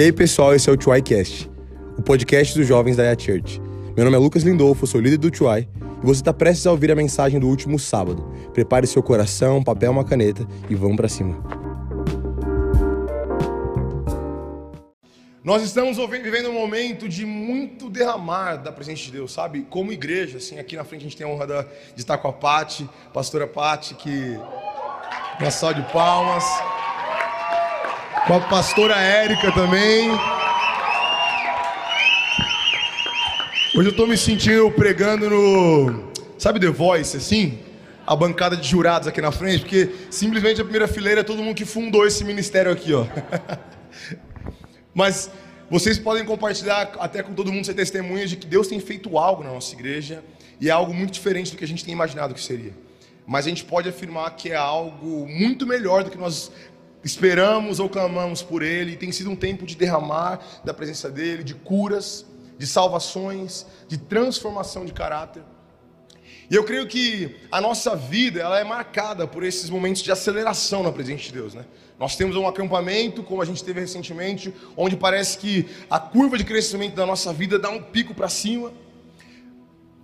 E 0.00 0.04
aí, 0.04 0.12
pessoal, 0.12 0.54
esse 0.54 0.66
é 0.66 0.72
o 0.72 0.78
TuaiCast, 0.78 1.50
o 1.98 2.00
podcast 2.00 2.58
dos 2.58 2.66
jovens 2.66 2.96
da 2.96 3.02
Yat 3.02 3.22
Church. 3.22 3.60
Meu 3.94 4.02
nome 4.02 4.16
é 4.16 4.18
Lucas 4.18 4.42
Lindolfo, 4.42 4.86
sou 4.86 4.98
líder 4.98 5.18
do 5.18 5.30
Tuai 5.30 5.68
e 6.02 6.06
você 6.06 6.22
está 6.22 6.32
prestes 6.32 6.66
a 6.66 6.70
ouvir 6.70 6.90
a 6.90 6.94
mensagem 6.94 7.38
do 7.38 7.46
último 7.46 7.78
sábado. 7.78 8.22
Prepare 8.54 8.86
seu 8.86 9.02
coração, 9.02 9.62
papel, 9.62 9.90
uma 9.90 10.02
caneta 10.02 10.48
e 10.70 10.74
vamos 10.74 10.96
para 10.96 11.06
cima. 11.06 11.38
Nós 15.44 15.62
estamos 15.62 15.98
vivendo 15.98 16.48
um 16.48 16.54
momento 16.54 17.06
de 17.06 17.26
muito 17.26 17.90
derramar 17.90 18.56
da 18.56 18.72
presença 18.72 19.02
de 19.02 19.12
Deus, 19.12 19.30
sabe? 19.30 19.66
Como 19.68 19.92
igreja, 19.92 20.38
assim, 20.38 20.58
aqui 20.58 20.76
na 20.76 20.84
frente 20.84 21.02
a 21.02 21.04
gente 21.04 21.16
tem 21.18 21.26
a 21.26 21.28
honra 21.28 21.68
de 21.94 22.00
estar 22.00 22.16
com 22.16 22.26
a 22.26 22.32
Pati, 22.32 22.88
pastora 23.12 23.46
Pati, 23.46 23.94
que 23.96 24.34
uma 25.38 25.50
salva 25.50 25.82
de 25.82 25.92
palmas 25.92 26.44
com 28.30 28.36
a 28.36 28.40
pastora 28.42 28.94
Érica 28.96 29.50
também. 29.50 30.08
Hoje 33.74 33.88
eu 33.88 33.90
estou 33.90 34.06
me 34.06 34.16
sentindo 34.16 34.70
pregando 34.70 35.28
no. 35.28 36.12
Sabe 36.38 36.60
The 36.60 36.68
Voice, 36.68 37.16
assim? 37.16 37.58
A 38.06 38.14
bancada 38.14 38.56
de 38.56 38.68
jurados 38.68 39.08
aqui 39.08 39.20
na 39.20 39.32
frente, 39.32 39.62
porque 39.62 39.90
simplesmente 40.12 40.60
a 40.60 40.64
primeira 40.64 40.86
fileira 40.86 41.22
é 41.22 41.24
todo 41.24 41.42
mundo 41.42 41.56
que 41.56 41.64
fundou 41.64 42.06
esse 42.06 42.22
ministério 42.22 42.70
aqui, 42.70 42.94
ó. 42.94 43.04
Mas 44.94 45.28
vocês 45.68 45.98
podem 45.98 46.24
compartilhar 46.24 46.92
até 47.00 47.24
com 47.24 47.34
todo 47.34 47.52
mundo 47.52 47.64
ser 47.64 47.74
testemunhas 47.74 48.30
de 48.30 48.36
que 48.36 48.46
Deus 48.46 48.68
tem 48.68 48.78
feito 48.78 49.18
algo 49.18 49.42
na 49.42 49.50
nossa 49.50 49.74
igreja 49.74 50.22
e 50.60 50.68
é 50.68 50.70
algo 50.70 50.94
muito 50.94 51.12
diferente 51.12 51.50
do 51.50 51.56
que 51.56 51.64
a 51.64 51.68
gente 51.68 51.84
tem 51.84 51.92
imaginado 51.92 52.32
que 52.32 52.40
seria. 52.40 52.74
Mas 53.26 53.46
a 53.46 53.48
gente 53.48 53.64
pode 53.64 53.88
afirmar 53.88 54.30
que 54.36 54.50
é 54.50 54.56
algo 54.56 55.26
muito 55.28 55.66
melhor 55.66 56.04
do 56.04 56.10
que 56.10 56.18
nós 56.18 56.50
Esperamos 57.02 57.80
ou 57.80 57.88
clamamos 57.88 58.42
por 58.42 58.62
Ele, 58.62 58.96
tem 58.96 59.10
sido 59.10 59.30
um 59.30 59.36
tempo 59.36 59.64
de 59.64 59.74
derramar 59.74 60.40
da 60.64 60.74
presença 60.74 61.10
dEle, 61.10 61.42
de 61.42 61.54
curas, 61.54 62.26
de 62.58 62.66
salvações, 62.66 63.66
de 63.88 63.96
transformação 63.96 64.84
de 64.84 64.92
caráter. 64.92 65.42
E 66.50 66.54
eu 66.54 66.64
creio 66.64 66.86
que 66.86 67.36
a 67.50 67.60
nossa 67.60 67.94
vida 67.94 68.40
ela 68.40 68.58
é 68.58 68.64
marcada 68.64 69.26
por 69.26 69.44
esses 69.44 69.70
momentos 69.70 70.02
de 70.02 70.10
aceleração 70.10 70.82
na 70.82 70.90
presença 70.90 71.22
de 71.22 71.32
Deus. 71.32 71.54
Né? 71.54 71.64
Nós 71.98 72.16
temos 72.16 72.34
um 72.34 72.46
acampamento, 72.46 73.22
como 73.22 73.40
a 73.40 73.44
gente 73.44 73.62
teve 73.62 73.80
recentemente, 73.80 74.52
onde 74.76 74.96
parece 74.96 75.38
que 75.38 75.68
a 75.88 76.00
curva 76.00 76.36
de 76.36 76.44
crescimento 76.44 76.96
da 76.96 77.06
nossa 77.06 77.32
vida 77.32 77.58
dá 77.58 77.70
um 77.70 77.80
pico 77.80 78.14
para 78.14 78.28
cima. 78.28 78.72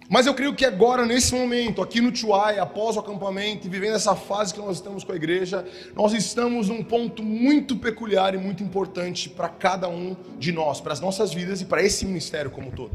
Mas 0.09 0.27
eu 0.27 0.35
creio 0.35 0.55
que 0.55 0.65
agora, 0.65 1.05
nesse 1.05 1.35
momento, 1.35 1.83
aqui 1.83 2.01
no 2.01 2.12
Tuai, 2.12 2.59
após 2.59 2.97
o 2.97 3.01
acampamento 3.01 3.69
vivendo 3.69 3.97
essa 3.97 4.15
fase 4.15 4.55
que 4.55 4.61
nós 4.61 4.77
estamos 4.77 5.03
com 5.03 5.12
a 5.12 5.17
igreja, 5.17 5.65
nós 5.95 6.12
estamos 6.12 6.69
num 6.69 6.83
ponto 6.83 7.23
muito 7.25 7.77
peculiar 7.77 8.34
e 8.34 8.39
muito 8.39 8.62
importante 8.62 9.29
para 9.29 9.49
cada 9.49 9.89
um 9.89 10.17
de 10.39 10.53
nós, 10.53 10.81
para 10.81 10.93
as 10.93 11.01
nossas 11.01 11.34
vidas 11.34 11.61
e 11.61 11.65
para 11.65 11.83
esse 11.83 12.07
ministério 12.07 12.51
como 12.51 12.69
um 12.69 12.71
todo. 12.71 12.93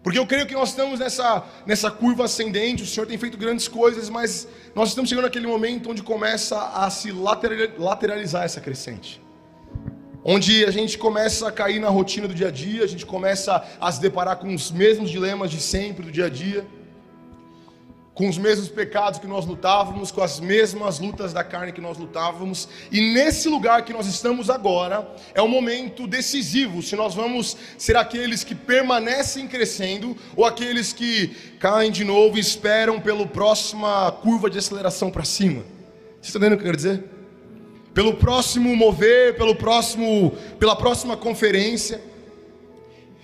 Porque 0.00 0.18
eu 0.18 0.26
creio 0.26 0.46
que 0.46 0.54
nós 0.54 0.68
estamos 0.68 1.00
nessa, 1.00 1.44
nessa 1.66 1.90
curva 1.90 2.26
ascendente, 2.26 2.84
o 2.84 2.86
Senhor 2.86 3.06
tem 3.06 3.18
feito 3.18 3.36
grandes 3.36 3.66
coisas, 3.66 4.08
mas 4.08 4.46
nós 4.72 4.90
estamos 4.90 5.10
chegando 5.10 5.24
naquele 5.24 5.48
momento 5.48 5.90
onde 5.90 6.04
começa 6.04 6.56
a 6.68 6.88
se 6.88 7.10
lateralizar 7.10 8.44
essa 8.44 8.60
crescente 8.60 9.25
onde 10.28 10.64
a 10.64 10.72
gente 10.72 10.98
começa 10.98 11.46
a 11.46 11.52
cair 11.52 11.78
na 11.78 11.88
rotina 11.88 12.26
do 12.26 12.34
dia 12.34 12.48
a 12.48 12.50
dia, 12.50 12.82
a 12.82 12.86
gente 12.88 13.06
começa 13.06 13.64
a 13.80 13.92
se 13.92 14.00
deparar 14.00 14.36
com 14.38 14.52
os 14.52 14.72
mesmos 14.72 15.08
dilemas 15.08 15.52
de 15.52 15.60
sempre 15.60 16.04
do 16.04 16.10
dia 16.10 16.26
a 16.26 16.28
dia, 16.28 16.66
com 18.12 18.28
os 18.28 18.36
mesmos 18.36 18.68
pecados 18.68 19.20
que 19.20 19.26
nós 19.28 19.46
lutávamos, 19.46 20.10
com 20.10 20.20
as 20.20 20.40
mesmas 20.40 20.98
lutas 20.98 21.32
da 21.32 21.44
carne 21.44 21.70
que 21.70 21.80
nós 21.80 21.96
lutávamos, 21.96 22.68
e 22.90 23.12
nesse 23.12 23.48
lugar 23.48 23.84
que 23.84 23.92
nós 23.92 24.08
estamos 24.08 24.50
agora, 24.50 25.08
é 25.32 25.40
um 25.40 25.46
momento 25.46 26.08
decisivo 26.08 26.82
se 26.82 26.96
nós 26.96 27.14
vamos 27.14 27.56
ser 27.78 27.96
aqueles 27.96 28.42
que 28.42 28.54
permanecem 28.54 29.46
crescendo 29.46 30.16
ou 30.34 30.44
aqueles 30.44 30.92
que 30.92 31.36
caem 31.60 31.92
de 31.92 32.02
novo 32.02 32.36
e 32.36 32.40
esperam 32.40 33.00
pela 33.00 33.24
próxima 33.28 34.10
curva 34.10 34.50
de 34.50 34.58
aceleração 34.58 35.08
para 35.08 35.24
cima. 35.24 35.62
Você 36.20 36.30
está 36.30 36.38
entendendo 36.40 36.54
o 36.54 36.56
que 36.56 36.62
eu 36.62 36.72
quero 36.72 36.76
dizer? 36.76 37.15
Pelo 37.96 38.12
próximo 38.12 38.76
mover, 38.76 39.38
pelo 39.38 39.56
próximo, 39.56 40.32
pela 40.58 40.76
próxima 40.76 41.16
conferência. 41.16 41.98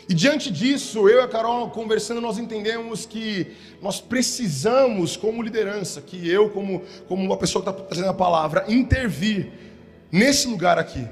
E 0.08 0.14
diante 0.14 0.50
disso, 0.50 1.10
eu 1.10 1.18
e 1.18 1.20
a 1.20 1.28
Carol 1.28 1.68
conversando, 1.68 2.22
nós 2.22 2.38
entendemos 2.38 3.04
que 3.04 3.48
nós 3.82 4.00
precisamos, 4.00 5.14
como 5.14 5.42
liderança, 5.42 6.00
que 6.00 6.26
eu, 6.26 6.48
como, 6.48 6.82
como 7.06 7.22
uma 7.22 7.36
pessoa 7.36 7.62
que 7.62 7.68
está 7.68 7.82
trazendo 7.82 8.08
a 8.08 8.14
palavra, 8.14 8.64
intervir 8.66 9.52
nesse 10.10 10.48
lugar 10.48 10.78
aqui, 10.78 11.06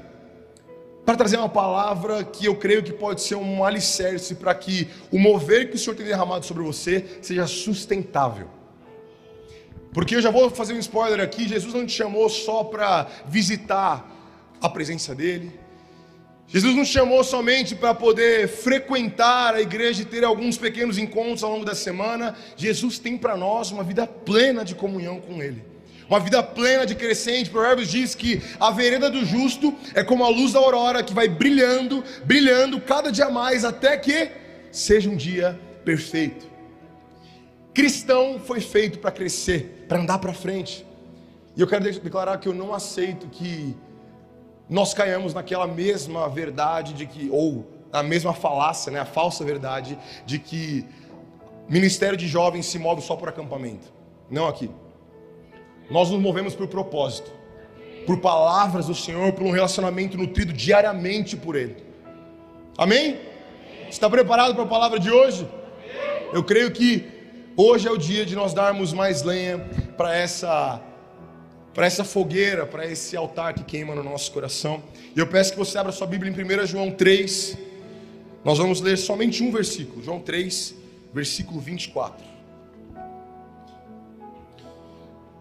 para 1.05 1.17
trazer 1.17 1.37
uma 1.37 1.49
palavra 1.51 2.25
que 2.25 2.47
eu 2.47 2.57
creio 2.57 2.83
que 2.83 2.95
pode 2.95 3.21
ser 3.21 3.35
um 3.35 3.63
alicerce 3.63 4.37
para 4.37 4.55
que 4.55 4.89
o 5.13 5.19
mover 5.19 5.69
que 5.69 5.77
o 5.77 5.79
Senhor 5.79 5.95
tem 5.95 6.07
derramado 6.07 6.47
sobre 6.47 6.63
você 6.63 7.05
seja 7.21 7.47
sustentável. 7.47 8.60
Porque 9.93 10.15
eu 10.15 10.23
já 10.23 10.31
vou 10.31 10.51
fazer 10.51 10.75
um 10.75 10.79
spoiler 10.79 11.21
aqui: 11.21 11.49
Jesus 11.49 11.75
não 11.75 11.87
te 11.87 11.93
chamou 11.93 12.29
só 12.29 12.65
para 12.65 13.07
visitar 13.27 14.09
a 14.61 14.69
presença 14.69 15.15
dEle. 15.15 15.53
Jesus 16.53 16.75
nos 16.75 16.89
chamou 16.89 17.23
somente 17.23 17.77
para 17.77 17.95
poder 17.95 18.49
frequentar 18.49 19.55
a 19.55 19.61
igreja 19.61 20.03
e 20.03 20.05
ter 20.05 20.25
alguns 20.25 20.59
pequenos 20.59 20.99
encontros 20.99 21.45
ao 21.45 21.53
longo 21.53 21.65
da 21.65 21.77
semana. 21.77 22.37
Jesus 22.57 22.99
tem 22.99 23.17
para 23.17 23.37
nós 23.37 23.71
uma 23.71 23.85
vida 23.85 24.05
plena 24.05 24.65
de 24.65 24.75
comunhão 24.75 25.21
com 25.21 25.41
Ele, 25.41 25.63
uma 26.09 26.19
vida 26.19 26.43
plena 26.43 26.85
de 26.85 26.97
crescente. 26.97 27.51
Provérbios 27.51 27.89
diz 27.89 28.17
que 28.17 28.43
a 28.59 28.73
vereda 28.73 29.09
do 29.09 29.25
justo 29.25 29.73
é 29.95 30.03
como 30.03 30.25
a 30.25 30.29
luz 30.29 30.53
da 30.53 30.59
aurora 30.59 31.05
que 31.05 31.15
vai 31.15 31.29
brilhando, 31.29 32.03
brilhando 32.25 32.81
cada 32.81 33.13
dia 33.13 33.31
mais 33.31 33.65
até 33.65 33.97
que 33.97 34.33
seja 34.73 35.09
um 35.09 35.17
dia 35.17 35.57
perfeito. 35.85 36.51
Cristão 37.73 38.41
foi 38.45 38.61
feito 38.61 38.99
para 38.99 39.13
crescer, 39.13 39.80
para 39.91 39.99
andar 39.99 40.21
para 40.21 40.33
frente. 40.33 40.87
E 41.57 41.61
eu 41.61 41.67
quero 41.67 41.83
declarar 41.83 42.39
que 42.39 42.47
eu 42.47 42.55
não 42.55 42.73
aceito 42.73 43.27
que 43.27 43.77
nós 44.69 44.95
caiamos 44.95 45.35
naquela 45.35 45.67
mesma 45.67 46.29
verdade 46.29 46.93
de 46.93 47.07
que, 47.07 47.29
ou 47.29 47.67
a 47.93 48.01
mesma 48.01 48.33
falácia, 48.33 48.93
né, 48.93 49.01
a 49.01 49.05
falsa 49.05 49.45
verdade 49.45 49.99
de 50.25 50.39
que 50.39 50.87
ministério 51.69 52.17
de 52.17 52.29
jovens 52.29 52.67
se 52.67 52.79
move 52.79 53.03
só 53.03 53.17
por 53.17 53.29
acampamento. 53.29 53.93
Não 54.31 54.47
aqui. 54.47 54.71
Nós 55.91 56.09
nos 56.09 56.21
movemos 56.21 56.55
por 56.55 56.69
propósito, 56.69 57.33
por 58.07 58.21
palavras 58.21 58.87
do 58.87 58.95
Senhor, 58.95 59.33
por 59.33 59.43
um 59.43 59.51
relacionamento 59.51 60.17
nutrido 60.17 60.53
diariamente 60.53 61.37
por 61.37 61.57
Ele. 61.57 61.83
Amém? 62.79 63.19
Está 63.89 64.09
preparado 64.09 64.55
para 64.55 64.63
a 64.63 64.69
palavra 64.69 65.01
de 65.01 65.11
hoje? 65.11 65.49
Eu 66.33 66.45
creio 66.45 66.71
que 66.71 67.20
Hoje 67.63 67.87
é 67.87 67.91
o 67.91 67.99
dia 67.99 68.25
de 68.25 68.35
nós 68.35 68.55
darmos 68.55 68.91
mais 68.91 69.23
lenha 69.23 69.59
para 69.95 70.17
essa 70.17 70.81
para 71.75 71.85
essa 71.85 72.03
fogueira, 72.03 72.65
para 72.65 72.87
esse 72.87 73.15
altar 73.15 73.53
que 73.53 73.63
queima 73.63 73.95
no 73.95 74.03
nosso 74.03 74.33
coração. 74.33 74.83
E 75.15 75.21
eu 75.21 75.27
peço 75.27 75.53
que 75.53 75.59
você 75.59 75.77
abra 75.77 75.93
sua 75.93 76.07
Bíblia 76.07 76.33
em 76.33 76.63
1 76.63 76.67
João 76.67 76.91
3. 76.91 77.59
Nós 78.43 78.57
vamos 78.57 78.81
ler 78.81 78.97
somente 78.97 79.43
um 79.43 79.53
versículo, 79.53 80.03
João 80.03 80.21
3, 80.21 80.75
versículo 81.13 81.61
24. 81.61 82.25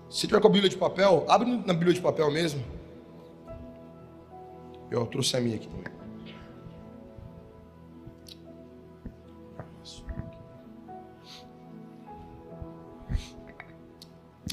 Se 0.09 0.27
tiver 0.27 0.41
com 0.41 0.47
a 0.49 0.51
Bíblia 0.51 0.69
de 0.69 0.75
papel, 0.75 1.25
abre 1.29 1.49
na 1.65 1.73
Bíblia 1.73 1.93
de 1.93 2.01
papel 2.01 2.29
mesmo. 2.29 2.61
Eu 4.91 5.05
trouxe 5.05 5.37
a 5.37 5.39
minha 5.39 5.55
aqui 5.55 5.69
também. 5.69 5.98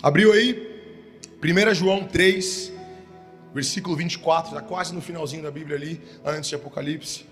Abriu 0.07 0.33
aí? 0.33 0.55
1 1.43 1.75
João 1.75 2.05
3, 2.05 2.73
versículo 3.53 3.97
24, 3.97 4.55
está 4.55 4.63
quase 4.65 4.95
no 4.95 5.01
finalzinho 5.01 5.43
da 5.43 5.51
Bíblia 5.51 5.77
ali, 5.77 6.01
antes 6.25 6.49
de 6.49 6.55
Apocalipse. 6.55 7.27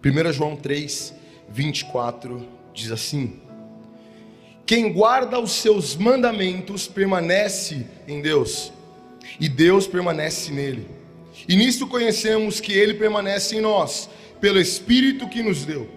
Primeira 0.00 0.32
João 0.32 0.54
3, 0.54 1.12
24 1.48 2.48
diz 2.72 2.92
assim: 2.92 3.40
Quem 4.64 4.92
guarda 4.92 5.40
os 5.40 5.50
seus 5.50 5.96
mandamentos 5.96 6.86
permanece 6.86 7.84
em 8.06 8.22
Deus, 8.22 8.72
e 9.40 9.48
Deus 9.48 9.88
permanece 9.88 10.52
nele. 10.52 10.88
E 11.48 11.56
nisto 11.56 11.84
conhecemos 11.84 12.60
que 12.60 12.72
ele 12.72 12.94
permanece 12.94 13.56
em 13.56 13.60
nós 13.60 14.08
pelo 14.40 14.60
Espírito 14.60 15.28
que 15.28 15.42
nos 15.42 15.64
deu. 15.64 15.88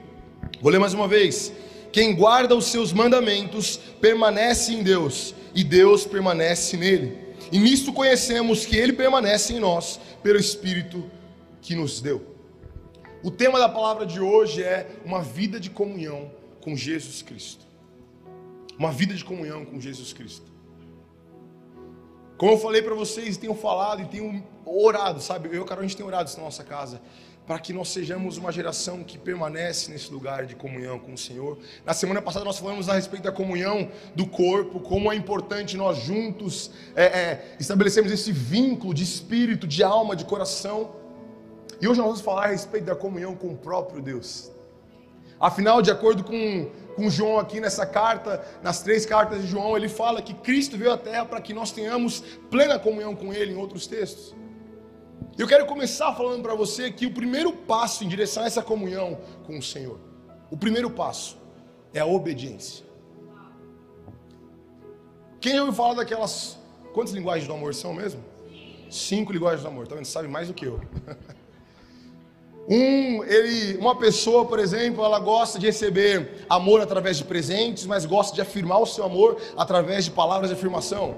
Vou 0.61 0.71
ler 0.71 0.79
mais 0.79 0.93
uma 0.93 1.07
vez. 1.07 1.51
Quem 1.91 2.15
guarda 2.15 2.55
os 2.55 2.65
seus 2.65 2.93
mandamentos 2.93 3.77
permanece 3.99 4.73
em 4.73 4.83
Deus, 4.83 5.33
e 5.55 5.63
Deus 5.63 6.05
permanece 6.05 6.77
nele. 6.77 7.17
E 7.51 7.57
nisto 7.57 7.91
conhecemos 7.91 8.65
que 8.65 8.77
ele 8.77 8.93
permanece 8.93 9.53
em 9.53 9.59
nós, 9.59 9.99
pelo 10.21 10.37
Espírito 10.37 11.09
que 11.61 11.75
nos 11.75 11.99
deu. 11.99 12.35
O 13.23 13.31
tema 13.31 13.59
da 13.59 13.67
palavra 13.67 14.05
de 14.05 14.19
hoje 14.19 14.63
é 14.63 14.87
uma 15.03 15.21
vida 15.21 15.59
de 15.59 15.69
comunhão 15.69 16.31
com 16.61 16.75
Jesus 16.75 17.21
Cristo. 17.21 17.65
Uma 18.77 18.91
vida 18.91 19.13
de 19.13 19.25
comunhão 19.25 19.65
com 19.65 19.79
Jesus 19.79 20.13
Cristo. 20.13 20.49
Como 22.37 22.53
eu 22.53 22.57
falei 22.57 22.81
para 22.81 22.95
vocês, 22.95 23.35
tenho 23.35 23.53
falado 23.53 24.01
e 24.01 24.05
tenho 24.05 24.41
orado, 24.65 25.19
sabe? 25.19 25.49
Eu 25.49 25.55
e 25.55 25.59
o 25.59 25.65
Carol, 25.65 25.83
a 25.83 25.87
gente 25.87 25.97
tem 25.97 26.05
orado 26.05 26.29
isso 26.29 26.37
na 26.37 26.45
nossa 26.45 26.63
casa 26.63 27.01
para 27.49 27.57
que 27.57 27.73
nós 27.73 27.89
sejamos 27.89 28.37
uma 28.37 28.51
geração 28.51 29.03
que 29.03 29.17
permanece 29.17 29.89
nesse 29.89 30.13
lugar 30.13 30.45
de 30.45 30.55
comunhão 30.55 30.99
com 30.99 31.15
o 31.15 31.17
Senhor. 31.17 31.57
Na 31.83 31.95
semana 31.95 32.21
passada 32.21 32.45
nós 32.45 32.59
falamos 32.59 32.87
a 32.87 32.93
respeito 32.93 33.23
da 33.23 33.31
comunhão 33.31 33.89
do 34.13 34.27
corpo, 34.27 34.79
como 34.79 35.11
é 35.11 35.15
importante 35.15 35.75
nós 35.75 35.97
juntos 35.97 36.69
é, 36.95 37.05
é, 37.05 37.55
estabelecermos 37.59 38.11
esse 38.11 38.31
vínculo 38.31 38.93
de 38.93 39.03
espírito, 39.03 39.65
de 39.65 39.81
alma, 39.81 40.15
de 40.15 40.25
coração. 40.25 40.91
E 41.81 41.87
hoje 41.87 41.97
nós 41.97 42.05
vamos 42.05 42.21
falar 42.21 42.43
a 42.43 42.47
respeito 42.49 42.85
da 42.85 42.95
comunhão 42.95 43.35
com 43.35 43.47
o 43.47 43.57
próprio 43.57 43.99
Deus. 43.99 44.51
Afinal, 45.39 45.81
de 45.81 45.89
acordo 45.89 46.23
com, 46.23 46.69
com 46.95 47.09
João 47.09 47.39
aqui 47.39 47.59
nessa 47.59 47.83
carta, 47.83 48.45
nas 48.61 48.83
três 48.83 49.07
cartas 49.07 49.41
de 49.41 49.47
João, 49.47 49.75
ele 49.75 49.89
fala 49.89 50.21
que 50.21 50.35
Cristo 50.35 50.77
veio 50.77 50.93
à 50.93 50.97
Terra 50.99 51.25
para 51.25 51.41
que 51.41 51.51
nós 51.51 51.71
tenhamos 51.71 52.19
plena 52.51 52.77
comunhão 52.77 53.15
com 53.15 53.33
Ele 53.33 53.53
em 53.53 53.57
outros 53.57 53.87
textos. 53.87 54.35
Eu 55.39 55.47
quero 55.47 55.65
começar 55.65 56.13
falando 56.15 56.43
para 56.43 56.53
você 56.53 56.91
que 56.91 57.05
o 57.05 57.13
primeiro 57.13 57.53
passo 57.53 58.03
em 58.03 58.09
direção 58.09 58.43
a 58.43 58.45
essa 58.45 58.61
comunhão 58.61 59.17
com 59.45 59.57
o 59.57 59.63
Senhor, 59.63 59.97
o 60.51 60.57
primeiro 60.57 60.89
passo 60.89 61.37
é 61.93 62.01
a 62.01 62.05
obediência. 62.05 62.85
Quem 65.39 65.53
já 65.53 65.61
ouviu 65.61 65.73
falar 65.73 65.93
daquelas. 65.93 66.59
Quantas 66.93 67.13
linguagens 67.13 67.47
do 67.47 67.53
amor 67.53 67.73
são 67.73 67.93
mesmo? 67.93 68.21
Cinco 68.91 69.31
linguagens 69.31 69.61
do 69.61 69.69
amor, 69.69 69.87
tá? 69.87 69.95
Sabe 70.03 70.27
mais 70.27 70.49
do 70.49 70.53
que 70.53 70.65
eu. 70.65 70.81
Um, 72.71 73.23
ele, 73.23 73.77
uma 73.77 73.97
pessoa, 73.97 74.45
por 74.45 74.59
exemplo, 74.59 75.03
ela 75.03 75.17
gosta 75.17 75.57
de 75.57 75.65
receber 75.65 76.45
amor 76.47 76.79
através 76.81 77.17
de 77.17 77.23
presentes, 77.23 77.87
mas 77.87 78.05
gosta 78.05 78.35
de 78.35 78.41
afirmar 78.41 78.77
o 78.77 78.85
seu 78.85 79.03
amor 79.03 79.41
através 79.57 80.05
de 80.05 80.11
palavras 80.11 80.51
de 80.51 80.55
afirmação. 80.55 81.15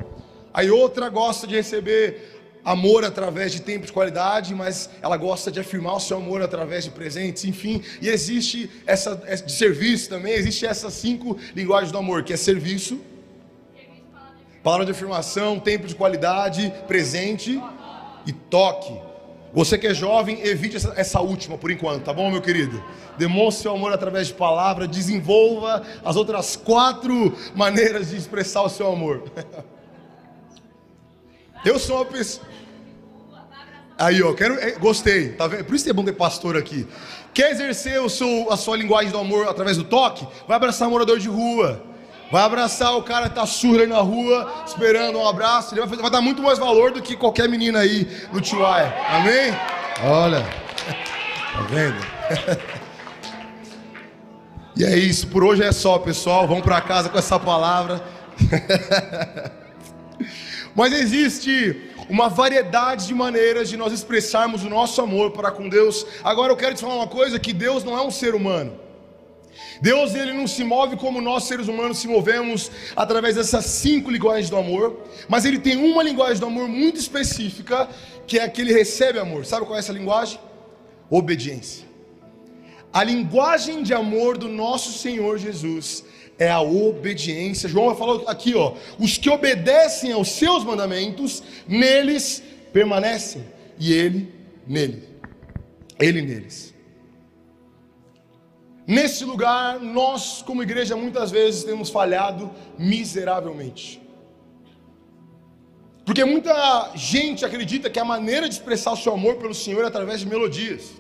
Aí 0.54 0.72
outra 0.72 1.10
gosta 1.10 1.46
de 1.46 1.56
receber 1.56 2.41
amor 2.64 3.04
através 3.04 3.52
de 3.52 3.62
tempo 3.62 3.86
de 3.86 3.92
qualidade, 3.92 4.54
mas 4.54 4.90
ela 5.02 5.18
gosta 5.18 5.52
de 5.52 5.60
afirmar 5.60 5.96
o 5.96 6.00
seu 6.00 6.18
amor 6.18 6.42
através 6.42 6.84
de 6.84 6.92
presentes, 6.92 7.46
enfim. 7.46 7.82
E 8.02 8.08
existe 8.08 8.70
essa 8.86 9.16
de 9.16 9.52
serviço 9.52 10.10
também, 10.10 10.34
existe 10.34 10.66
essas 10.66 10.94
cinco 10.94 11.38
linguagens 11.56 11.92
do 11.92 11.98
amor, 11.98 12.24
que 12.24 12.34
é 12.34 12.38
serviço, 12.38 13.00
palavra 14.64 14.86
de 14.86 14.92
afirmação, 14.92 15.60
tempo 15.60 15.88
de 15.88 15.96
qualidade, 15.96 16.72
presente 16.88 17.62
e 18.26 18.32
toque. 18.32 18.94
Você 19.54 19.78
que 19.78 19.88
é 19.88 19.94
jovem, 19.94 20.40
evite 20.46 20.78
essa, 20.78 20.94
essa, 20.96 21.20
última 21.20 21.58
por 21.58 21.70
enquanto, 21.72 22.06
tá 22.06 22.14
bom, 22.14 22.32
meu 22.32 22.42
querido? 22.42 22.82
Demonstre 23.18 23.64
seu 23.64 23.74
amor 23.74 23.92
através 23.92 24.28
de 24.28 24.34
palavra, 24.34 24.88
desenvolva 24.88 25.84
as 26.06 26.16
outras 26.16 26.56
quatro 26.56 27.36
maneiras 27.54 28.12
de 28.12 28.18
expressar 28.18 28.62
o 28.62 28.70
seu 28.70 28.90
amor. 28.90 29.30
Eu 31.64 31.78
sou 31.78 31.98
uma 31.98 32.06
pessoa. 32.06 32.52
Aí, 33.98 34.22
ó, 34.24 34.34
quero, 34.34 34.56
é, 34.60 34.72
gostei, 34.72 35.30
tá 35.30 35.46
vendo? 35.46 35.64
Por 35.66 35.76
isso 35.76 35.84
que 35.84 35.92
é 35.92 35.94
bom 35.94 36.04
ter 36.04 36.14
pastor 36.14 36.58
aqui. 36.58 36.88
Quer 37.34 37.52
exercer 37.52 38.02
o 38.02 38.10
seu, 38.10 38.52
a 38.52 38.58
sua 38.58 38.76
linguagem 38.76 39.12
do 39.12 39.20
amor 39.20 39.48
através 39.48 39.78
do 39.78 39.84
toque? 39.84 40.28
Vai 40.48 40.58
abraçar 40.58 40.88
um 40.88 40.92
morador 40.92 41.20
de 41.20 41.28
rua. 41.28 41.84
Vai 42.32 42.42
abraçar 42.42 42.98
o 42.98 43.04
cara 43.04 43.30
que 43.30 43.36
tá 43.36 43.46
surdo 43.46 43.82
aí 43.82 43.88
na 43.88 44.00
rua, 44.00 44.52
esperando 44.66 45.20
um 45.20 45.28
abraço. 45.28 45.76
Ele 45.76 45.86
vai, 45.86 45.98
vai, 46.00 46.10
dar 46.10 46.22
muito 46.22 46.42
mais 46.42 46.58
valor 46.58 46.92
do 46.92 47.02
que 47.02 47.16
qualquer 47.16 47.48
menina 47.48 47.80
aí 47.80 48.10
no 48.34 48.42
Tiwai. 48.42 48.92
Amém? 49.10 49.54
Olha. 50.04 50.42
Tá 50.42 51.62
vendo? 51.70 51.98
e 54.76 54.84
é 54.84 54.98
isso. 54.98 55.28
Por 55.28 55.44
hoje 55.44 55.62
é 55.62 55.72
só, 55.72 56.00
pessoal. 56.00 56.48
Vamos 56.48 56.64
para 56.64 56.82
casa 56.82 57.08
com 57.08 57.20
essa 57.20 57.38
palavra. 57.40 58.02
Mas 60.76 60.94
existe 60.94 61.82
uma 62.10 62.30
variedade 62.30 63.08
de 63.08 63.14
maneiras 63.14 63.70
de 63.70 63.78
nós 63.78 63.94
expressarmos 63.94 64.64
o 64.64 64.70
nosso 64.70 65.02
amor 65.02 65.32
para 65.32 65.52
com 65.52 65.68
Deus. 65.68 66.06
Agora 66.24 66.52
eu 66.52 66.58
quero 66.58 66.76
te 66.76 66.82
falar 66.82 66.96
uma 66.96 67.08
coisa 67.08 67.40
que 67.40 67.54
Deus 67.54 67.84
não 67.84 67.98
é 67.98 68.02
um 68.02 68.12
ser 68.12 68.36
humano. 68.36 68.80
Deus 69.82 70.14
ele 70.14 70.34
não 70.34 70.48
se 70.48 70.64
move 70.64 70.96
como 70.96 71.22
nós 71.22 71.46
seres 71.46 71.68
humanos 71.68 71.98
se 71.98 72.08
movemos 72.08 72.72
através 72.96 73.36
dessas 73.36 73.66
cinco 73.66 74.12
linguagens 74.12 74.50
do 74.50 74.56
amor, 74.56 75.00
mas 75.28 75.44
ele 75.44 75.60
tem 75.60 75.76
uma 75.76 76.04
linguagem 76.04 76.40
do 76.40 76.46
amor 76.46 76.68
muito 76.68 77.00
específica, 77.00 77.90
que 78.28 78.38
é 78.38 78.44
a 78.44 78.50
que 78.50 78.62
ele 78.62 78.74
recebe 78.74 79.20
amor. 79.20 79.46
Sabe 79.46 79.66
qual 79.66 79.76
é 79.76 79.80
essa 79.80 79.92
linguagem? 79.92 80.40
Obediência. 81.10 81.86
A 82.94 83.04
linguagem 83.04 83.84
de 83.84 83.94
amor 83.94 84.38
do 84.38 84.50
nosso 84.50 84.98
Senhor 85.00 85.38
Jesus 85.38 86.04
é 86.42 86.50
a 86.50 86.60
obediência. 86.60 87.70
João 87.70 87.96
falar 87.96 88.24
aqui, 88.26 88.56
ó, 88.56 88.74
os 88.98 89.16
que 89.16 89.30
obedecem 89.30 90.12
aos 90.12 90.30
seus 90.30 90.64
mandamentos, 90.64 91.44
neles 91.68 92.42
permanecem, 92.74 93.44
e 93.78 93.94
ele 93.94 94.34
nele. 94.66 95.08
Ele 96.00 96.20
neles. 96.24 96.74
Nesse 98.88 99.24
lugar, 99.24 99.80
nós, 99.80 100.42
como 100.42 100.64
igreja, 100.64 100.96
muitas 100.96 101.30
vezes 101.30 101.64
temos 101.64 101.92
falhado 101.92 102.50
miseravelmente. 102.76 104.02
Porque 106.04 106.26
muita 106.26 106.92
gente 106.96 107.46
acredita 107.46 107.88
que 107.88 108.00
a 108.00 108.04
maneira 108.04 108.50
de 108.50 108.56
expressar 108.56 108.94
o 108.94 108.98
seu 108.98 109.14
amor 109.14 109.36
pelo 109.36 109.54
Senhor 109.54 109.84
é 109.84 109.88
através 109.88 110.22
de 110.22 110.26
melodias. 110.26 110.94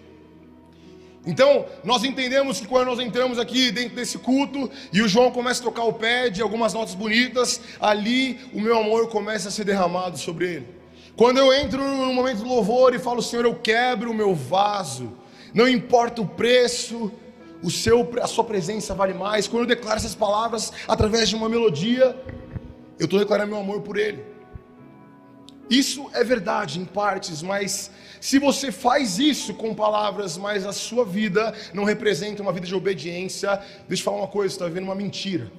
Então, 1.26 1.68
nós 1.84 2.04
entendemos 2.04 2.60
que 2.60 2.68
quando 2.68 2.88
nós 2.88 3.00
entramos 3.00 3.38
aqui 3.38 3.72
dentro 3.72 3.96
desse 3.96 4.18
culto 4.18 4.70
e 4.92 5.02
o 5.02 5.08
João 5.08 5.30
começa 5.30 5.62
a 5.62 5.64
tocar 5.64 5.84
o 5.84 5.94
pé 5.94 6.30
de 6.30 6.42
algumas 6.42 6.74
notas 6.74 6.96
bonitas, 6.96 7.62
ali 7.80 8.40
o 8.54 8.60
meu 8.60 8.80
amor 8.80 9.08
começa 9.08 9.50
a 9.50 9.52
ser 9.52 9.64
derramado 9.64 10.18
sobre 10.18 10.56
ele. 10.56 10.68
Quando 11.16 11.38
eu 11.38 11.54
entro 11.54 11.84
no 11.84 12.12
momento 12.14 12.40
do 12.40 12.48
louvor 12.48 12.96
e 12.96 13.00
falo, 13.00 13.22
Senhor, 13.22 13.46
eu 13.46 13.54
quebro 13.54 14.10
o 14.10 14.14
meu 14.14 14.34
vaso, 14.34 15.12
não 15.54 15.68
importa 15.68 16.22
o 16.22 16.28
preço, 16.28 17.12
o 17.62 17.70
seu, 17.70 18.10
a 18.20 18.26
sua 18.28 18.44
presença 18.44 18.96
vale 18.96 19.14
mais. 19.14 19.48
Quando 19.48 19.64
eu 19.64 19.68
declaro 19.68 19.98
essas 19.98 20.16
palavras 20.16 20.74
através 20.88 21.30
de 21.30 21.36
uma 21.36 21.48
melodia, 21.48 22.16
eu 22.98 23.06
estou 23.06 23.20
declarando 23.20 23.52
meu 23.52 23.60
amor 23.60 23.82
por 23.82 23.98
ele. 23.98 24.24
Isso 25.70 26.10
é 26.14 26.24
verdade 26.24 26.80
em 26.80 26.86
partes, 26.86 27.42
mas 27.42 27.92
se 28.22 28.38
você 28.38 28.72
faz 28.72 29.18
isso 29.18 29.52
com 29.56 29.74
palavras, 29.74 30.38
mas 30.38 30.64
a 30.64 30.72
sua 30.72 31.04
vida 31.04 31.54
não 31.74 31.84
representa 31.84 32.44
uma 32.44 32.54
vida 32.54 32.68
de 32.68 32.76
obediência, 32.76 33.60
deixa 33.90 34.02
eu 34.02 34.06
falar 34.06 34.18
uma 34.18 34.28
coisa, 34.28 34.50
você 34.50 34.56
está 34.58 34.68
vivendo 34.68 34.84
uma 34.84 34.94
mentira. 34.94 35.52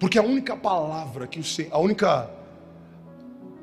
Porque 0.00 0.18
a 0.18 0.22
única 0.22 0.56
palavra 0.56 1.26
que 1.26 1.38
o 1.38 1.44
Senhor, 1.44 1.68
a 1.74 1.78
única 1.78 2.30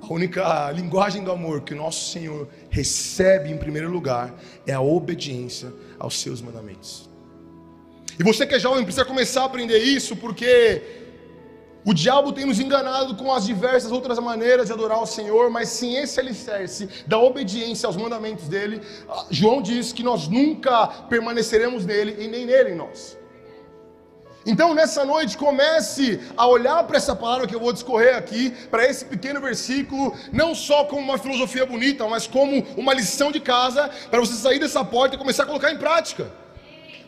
a 0.01 0.13
única 0.13 0.71
linguagem 0.71 1.23
do 1.23 1.31
amor 1.31 1.61
que 1.61 1.73
o 1.73 1.77
nosso 1.77 2.11
Senhor 2.11 2.47
recebe 2.69 3.49
em 3.49 3.57
primeiro 3.57 3.89
lugar 3.89 4.35
é 4.67 4.73
a 4.73 4.81
obediência 4.81 5.73
aos 5.97 6.19
seus 6.19 6.41
mandamentos. 6.41 7.09
E 8.19 8.23
você 8.23 8.45
que 8.45 8.53
é 8.53 8.59
jovem 8.59 8.83
precisa 8.83 9.05
começar 9.05 9.41
a 9.41 9.45
aprender 9.45 9.79
isso, 9.79 10.15
porque 10.15 11.02
o 11.85 11.93
diabo 11.93 12.31
tem 12.31 12.45
nos 12.45 12.59
enganado 12.59 13.15
com 13.15 13.31
as 13.31 13.45
diversas 13.45 13.91
outras 13.91 14.17
maneiras 14.19 14.67
de 14.67 14.73
adorar 14.73 15.01
o 15.01 15.05
Senhor, 15.05 15.49
mas 15.49 15.69
sem 15.69 15.97
esse 15.97 16.19
alicerce 16.19 16.87
da 17.05 17.17
obediência 17.17 17.87
aos 17.87 17.97
mandamentos 17.97 18.47
dele, 18.47 18.81
ah, 19.09 19.25
João 19.29 19.61
diz 19.61 19.91
que 19.91 20.03
nós 20.03 20.27
nunca 20.27 20.87
permaneceremos 21.09 21.85
nele 21.85 22.23
e 22.23 22.27
nem 22.27 22.45
nele 22.45 22.71
em 22.71 22.75
nós. 22.75 23.17
Então, 24.45 24.73
nessa 24.73 25.05
noite, 25.05 25.37
comece 25.37 26.19
a 26.35 26.45
olhar 26.45 26.83
para 26.83 26.97
essa 26.97 27.15
palavra 27.15 27.47
que 27.47 27.55
eu 27.55 27.59
vou 27.59 27.71
discorrer 27.71 28.15
aqui, 28.15 28.51
para 28.69 28.85
esse 28.85 29.05
pequeno 29.05 29.39
versículo, 29.39 30.13
não 30.33 30.53
só 30.53 30.83
como 30.83 31.01
uma 31.01 31.17
filosofia 31.17 31.65
bonita, 31.65 32.07
mas 32.07 32.27
como 32.27 32.61
uma 32.75 32.93
lição 32.93 33.31
de 33.31 33.39
casa, 33.39 33.89
para 34.11 34.19
você 34.19 34.33
sair 34.33 34.59
dessa 34.59 34.83
porta 34.83 35.15
e 35.15 35.17
começar 35.17 35.43
a 35.43 35.45
colocar 35.45 35.71
em 35.71 35.77
prática. 35.77 36.42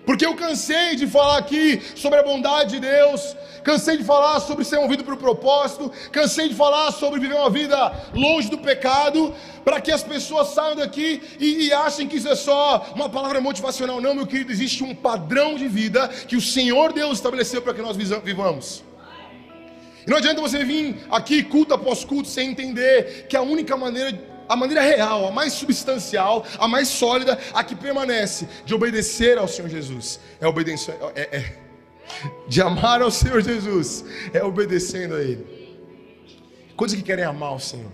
Porque 0.06 0.26
eu 0.26 0.36
cansei 0.36 0.96
de 0.96 1.08
falar 1.08 1.38
aqui 1.38 1.82
sobre 1.96 2.20
a 2.20 2.24
bondade 2.24 2.76
de 2.76 2.80
Deus, 2.80 3.36
cansei 3.64 3.98
de 3.98 4.04
falar 4.04 4.40
sobre 4.40 4.64
ser 4.64 4.78
movido 4.80 5.04
por 5.04 5.18
propósito, 5.18 5.92
cansei 6.12 6.48
de 6.50 6.56
falar 6.56 6.92
sobre 6.92 7.20
viver 7.20 7.36
uma 7.36 7.50
vida 7.50 7.92
longe 8.14 8.50
do 8.50 8.58
pecado, 8.58 9.34
para 9.64 9.82
que 9.82 9.92
as 9.92 10.04
pessoas 10.04 10.50
saiam 10.50 10.76
daqui 10.76 11.22
e, 11.40 11.66
e, 11.66 11.74
achem 11.74 12.08
que 12.08 12.18
isso 12.18 12.30
é 12.30 12.36
só 12.36 12.92
uma 12.94 13.10
palavra 13.10 13.42
motivacional. 13.42 14.00
Não, 14.00 14.14
meu 14.14 14.28
querido, 14.28 14.52
existe 14.52 14.84
um 14.84 14.94
padrão 14.94 15.56
de 15.56 15.68
vida 15.68 16.08
que 16.08 16.36
o 16.36 16.42
Senhor 16.42 16.94
Deus 16.94 17.18
estabeleceu 17.18 17.62
para 17.62 17.74
que 17.74 17.82
nós 17.82 17.98
vivamos. 17.98 18.84
E 20.06 20.10
não 20.10 20.18
adianta 20.18 20.40
você 20.40 20.64
vir 20.64 20.98
aqui 21.10 21.42
culto 21.42 21.74
após 21.74 22.06
culto 22.06 22.30
sem 22.30 22.52
entender 22.52 23.26
que 23.28 23.36
a 23.36 23.42
única 23.42 23.76
maneira 23.76 24.12
a 24.48 24.56
maneira 24.56 24.82
real, 24.82 25.28
a 25.28 25.32
mais 25.32 25.54
substancial, 25.54 26.46
a 26.60 26.68
mais 26.68 26.88
sólida, 26.88 27.40
a 27.54 27.64
que 27.64 27.76
permanece 27.76 28.48
de 28.66 28.74
obedecer 28.74 29.38
ao 29.38 29.48
Senhor 29.48 29.70
Jesus. 29.70 30.20
É 30.40 30.48
obedecer, 30.48 30.96
é, 31.16 31.38
é, 31.38 31.60
de 32.48 32.62
amar 32.62 33.02
ao 33.02 33.12
Senhor 33.12 33.42
Jesus, 33.42 34.06
é 34.34 34.44
obedecendo 34.44 35.16
a 35.16 35.22
Ele. 35.22 35.46
Quantos 36.76 36.96
que 36.96 37.02
querem 37.02 37.24
amar 37.24 37.56
o 37.56 37.60
Senhor? 37.60 37.92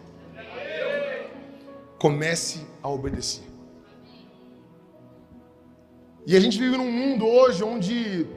Comece 1.98 2.66
a 2.82 2.90
obedecer. 2.90 3.44
E 6.26 6.36
a 6.36 6.40
gente 6.40 6.58
vive 6.58 6.78
num 6.78 6.92
mundo 6.92 7.28
hoje 7.28 7.64
onde 7.64 8.28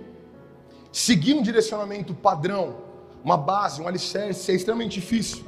seguir 0.93 1.35
um 1.35 1.43
direcionamento 1.43 2.15
padrão 2.15 2.85
uma 3.25 3.39
base, 3.39 3.81
um 3.81 3.89
alicerce 3.89 4.53
é 4.53 4.55
extremamente 4.55 5.01
difícil. 5.01 5.45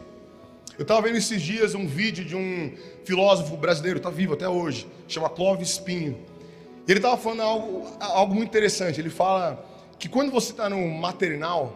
Eu 0.79 0.83
estava 0.83 1.01
vendo 1.01 1.17
esses 1.17 1.41
dias 1.41 1.75
um 1.75 1.87
vídeo 1.87 2.25
de 2.25 2.37
um 2.37 2.73
filósofo 3.05 3.57
brasileiro, 3.57 3.99
está 3.99 4.11
vivo 4.11 4.35
até 4.35 4.47
hoje, 4.49 4.87
chama 5.09 5.31
Clóvis 5.31 5.71
Espinho. 5.71 6.19
Ele 6.87 6.99
estava 6.99 7.17
falando 7.17 7.41
algo, 7.41 7.87
algo 7.99 8.35
muito 8.35 8.49
interessante. 8.49 9.01
Ele 9.01 9.09
fala 9.09 9.65
que 9.99 10.09
quando 10.09 10.31
você 10.31 10.53
está 10.53 10.69
no 10.69 10.87
maternal, 10.89 11.75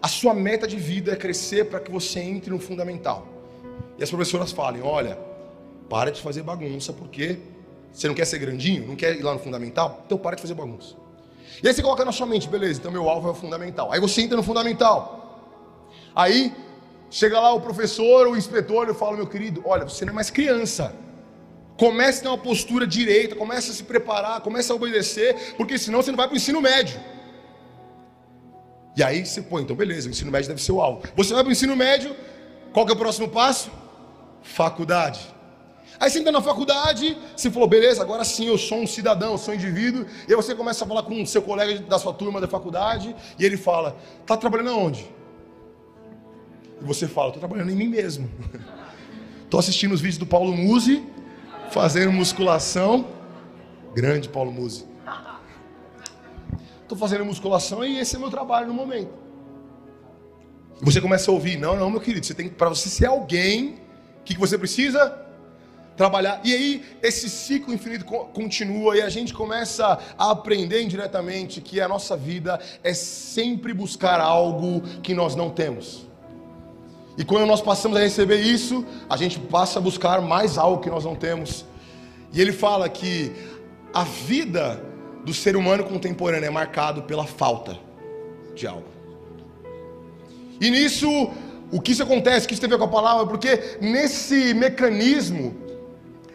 a 0.00 0.08
sua 0.08 0.34
meta 0.34 0.66
de 0.66 0.76
vida 0.76 1.12
é 1.12 1.16
crescer 1.16 1.66
para 1.66 1.78
que 1.78 1.90
você 1.90 2.18
entre 2.18 2.50
no 2.50 2.58
fundamental. 2.58 3.26
E 3.96 4.02
as 4.02 4.10
professoras 4.10 4.50
falem: 4.50 4.82
olha, 4.82 5.16
para 5.88 6.10
de 6.10 6.20
fazer 6.20 6.42
bagunça, 6.42 6.92
porque 6.92 7.38
você 7.92 8.08
não 8.08 8.14
quer 8.14 8.24
ser 8.24 8.38
grandinho, 8.38 8.88
não 8.88 8.96
quer 8.96 9.14
ir 9.16 9.22
lá 9.22 9.32
no 9.32 9.38
fundamental, 9.38 10.02
então 10.04 10.18
para 10.18 10.34
de 10.34 10.42
fazer 10.42 10.54
bagunça. 10.54 10.96
E 11.62 11.68
aí 11.68 11.72
você 11.72 11.80
coloca 11.80 12.04
na 12.04 12.10
sua 12.10 12.26
mente, 12.26 12.48
beleza, 12.48 12.80
então 12.80 12.90
meu 12.90 13.08
alvo 13.08 13.28
é 13.28 13.30
o 13.30 13.34
fundamental. 13.34 13.92
Aí 13.92 14.00
você 14.00 14.20
entra 14.20 14.36
no 14.36 14.42
fundamental. 14.42 15.20
Aí 16.14 16.52
chega 17.12 17.38
lá 17.38 17.52
o 17.52 17.60
professor, 17.60 18.26
o 18.26 18.36
inspetor, 18.36 18.88
e 18.88 18.94
fala, 18.94 19.18
meu 19.18 19.26
querido, 19.26 19.62
olha, 19.66 19.84
você 19.84 20.04
não 20.04 20.12
é 20.12 20.14
mais 20.14 20.30
criança. 20.30 20.94
Comece 21.76 22.20
a 22.20 22.22
ter 22.22 22.28
uma 22.28 22.38
postura 22.38 22.86
direita, 22.86 23.36
comece 23.36 23.70
a 23.70 23.74
se 23.74 23.84
preparar, 23.84 24.40
comece 24.40 24.72
a 24.72 24.74
obedecer, 24.74 25.54
porque 25.56 25.76
senão 25.78 26.02
você 26.02 26.10
não 26.10 26.16
vai 26.16 26.26
para 26.26 26.34
o 26.34 26.36
ensino 26.38 26.60
médio. 26.60 26.98
E 28.96 29.02
aí 29.02 29.24
você 29.24 29.42
põe, 29.42 29.62
então 29.62 29.76
beleza, 29.76 30.08
o 30.08 30.10
ensino 30.10 30.30
médio 30.30 30.48
deve 30.48 30.62
ser 30.62 30.72
o 30.72 30.80
alvo. 30.80 31.02
Você 31.14 31.34
vai 31.34 31.42
para 31.42 31.50
o 31.50 31.52
ensino 31.52 31.76
médio, 31.76 32.16
qual 32.72 32.86
que 32.86 32.92
é 32.92 32.94
o 32.94 32.98
próximo 32.98 33.28
passo? 33.28 33.70
Faculdade. 34.42 35.20
Aí 36.00 36.10
você 36.10 36.18
entra 36.18 36.32
na 36.32 36.40
faculdade, 36.40 37.16
você 37.36 37.50
falou, 37.50 37.68
beleza, 37.68 38.00
agora 38.00 38.24
sim 38.24 38.46
eu 38.46 38.56
sou 38.56 38.78
um 38.78 38.86
cidadão, 38.86 39.32
eu 39.32 39.38
sou 39.38 39.52
um 39.52 39.56
indivíduo. 39.56 40.06
E 40.26 40.32
aí 40.32 40.36
você 40.36 40.54
começa 40.54 40.84
a 40.84 40.88
falar 40.88 41.02
com 41.02 41.22
o 41.22 41.26
seu 41.26 41.42
colega 41.42 41.78
da 41.80 41.98
sua 41.98 42.14
turma 42.14 42.40
da 42.40 42.48
faculdade, 42.48 43.14
e 43.38 43.44
ele 43.44 43.58
fala, 43.58 43.96
tá 44.26 44.34
trabalhando 44.34 44.70
aonde? 44.70 45.21
E 46.82 46.84
você 46.84 47.06
fala, 47.06 47.28
estou 47.28 47.38
trabalhando 47.38 47.70
em 47.70 47.76
mim 47.76 47.88
mesmo. 47.88 48.28
Estou 49.44 49.60
assistindo 49.60 49.92
os 49.92 50.00
vídeos 50.00 50.18
do 50.18 50.26
Paulo 50.26 50.56
Musi, 50.56 51.04
fazendo 51.70 52.10
musculação. 52.10 53.06
Grande 53.94 54.26
Paulo 54.26 54.50
Musi. 54.50 54.86
Estou 56.82 56.96
fazendo 56.96 57.24
musculação 57.24 57.84
e 57.84 57.98
esse 57.98 58.16
é 58.16 58.18
meu 58.18 58.30
trabalho 58.30 58.66
no 58.66 58.74
momento. 58.74 59.12
E 60.80 60.84
você 60.84 61.00
começa 61.00 61.30
a 61.30 61.34
ouvir, 61.34 61.58
não, 61.58 61.76
não, 61.76 61.90
meu 61.90 62.00
querido, 62.00 62.26
você 62.26 62.34
tem 62.34 62.48
para 62.48 62.70
você 62.70 62.88
ser 62.88 63.06
alguém, 63.06 63.74
o 64.20 64.24
que, 64.24 64.34
que 64.34 64.40
você 64.40 64.58
precisa? 64.58 65.16
Trabalhar. 65.96 66.40
E 66.42 66.52
aí 66.54 66.84
esse 67.02 67.28
ciclo 67.28 67.72
infinito 67.74 68.06
continua 68.06 68.96
e 68.96 69.02
a 69.02 69.10
gente 69.10 69.34
começa 69.34 69.98
a 70.18 70.30
aprender 70.30 70.82
indiretamente 70.82 71.60
que 71.60 71.80
a 71.80 71.86
nossa 71.86 72.16
vida 72.16 72.58
é 72.82 72.94
sempre 72.94 73.72
buscar 73.74 74.18
algo 74.18 74.80
que 75.02 75.14
nós 75.14 75.36
não 75.36 75.50
temos. 75.50 76.10
E 77.16 77.24
quando 77.24 77.46
nós 77.46 77.60
passamos 77.60 77.96
a 77.96 78.00
receber 78.00 78.40
isso, 78.40 78.84
a 79.08 79.16
gente 79.16 79.38
passa 79.38 79.78
a 79.78 79.82
buscar 79.82 80.20
mais 80.22 80.56
algo 80.56 80.82
que 80.82 80.88
nós 80.88 81.04
não 81.04 81.14
temos. 81.14 81.64
E 82.32 82.40
ele 82.40 82.52
fala 82.52 82.88
que 82.88 83.32
a 83.92 84.04
vida 84.04 84.82
do 85.24 85.34
ser 85.34 85.56
humano 85.56 85.84
contemporâneo 85.84 86.46
é 86.46 86.50
marcado 86.50 87.02
pela 87.02 87.26
falta 87.26 87.78
de 88.54 88.66
algo. 88.66 88.88
E 90.60 90.70
nisso, 90.70 91.08
o 91.70 91.80
que 91.80 91.92
isso 91.92 92.02
acontece, 92.02 92.46
o 92.46 92.48
que 92.48 92.54
isso 92.54 92.60
tem 92.60 92.68
a 92.68 92.72
ver 92.72 92.78
com 92.78 92.84
a 92.84 92.88
palavra, 92.88 93.26
porque 93.26 93.78
nesse 93.80 94.54
mecanismo, 94.54 95.54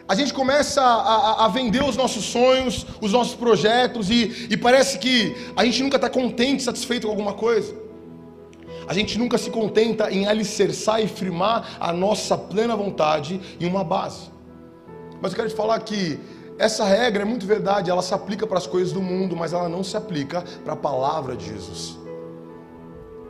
a 0.06 0.14
gente 0.14 0.32
começa 0.32 0.80
a, 0.80 0.84
a, 0.84 1.44
a, 1.44 1.48
vender 1.48 1.82
os 1.82 1.96
nossos 1.96 2.24
sonhos, 2.24 2.86
os 3.00 3.12
nossos 3.12 3.34
projetos, 3.34 4.08
e, 4.10 4.48
e 4.48 4.56
parece 4.56 4.98
que 4.98 5.36
a 5.54 5.64
gente 5.64 5.82
nunca 5.82 5.96
está 5.96 6.08
contente, 6.08 6.62
satisfeito 6.62 7.06
com 7.06 7.10
alguma 7.10 7.34
coisa. 7.34 7.87
A 8.88 8.94
gente 8.94 9.18
nunca 9.18 9.36
se 9.36 9.50
contenta 9.50 10.10
em 10.10 10.26
alicerçar 10.26 10.98
e 11.02 11.06
firmar 11.06 11.76
a 11.78 11.92
nossa 11.92 12.38
plena 12.38 12.74
vontade 12.74 13.38
em 13.60 13.66
uma 13.66 13.84
base. 13.84 14.30
Mas 15.20 15.32
eu 15.32 15.36
quero 15.36 15.50
te 15.50 15.54
falar 15.54 15.78
que 15.80 16.18
essa 16.58 16.86
regra 16.86 17.20
é 17.20 17.24
muito 17.26 17.46
verdade, 17.46 17.90
ela 17.90 18.00
se 18.00 18.14
aplica 18.14 18.46
para 18.46 18.56
as 18.56 18.66
coisas 18.66 18.90
do 18.90 19.02
mundo, 19.02 19.36
mas 19.36 19.52
ela 19.52 19.68
não 19.68 19.84
se 19.84 19.94
aplica 19.94 20.42
para 20.64 20.72
a 20.72 20.76
palavra 20.76 21.36
de 21.36 21.44
Jesus. 21.44 21.98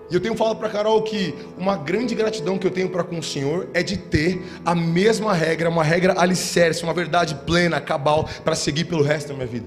E 0.08 0.14
eu 0.14 0.20
tenho 0.20 0.36
falado 0.36 0.58
para 0.58 0.68
Carol 0.68 1.02
que 1.02 1.34
uma 1.58 1.76
grande 1.76 2.14
gratidão 2.14 2.56
que 2.56 2.66
eu 2.66 2.70
tenho 2.70 2.88
para 2.88 3.02
com 3.02 3.18
o 3.18 3.22
Senhor 3.22 3.68
é 3.74 3.82
de 3.82 3.96
ter 3.96 4.40
a 4.64 4.76
mesma 4.76 5.34
regra, 5.34 5.68
uma 5.68 5.82
regra 5.82 6.14
alicerce, 6.18 6.84
uma 6.84 6.94
verdade 6.94 7.34
plena, 7.34 7.80
cabal, 7.80 8.28
para 8.44 8.54
seguir 8.54 8.84
pelo 8.84 9.02
resto 9.02 9.28
da 9.28 9.34
minha 9.34 9.46
vida. 9.46 9.66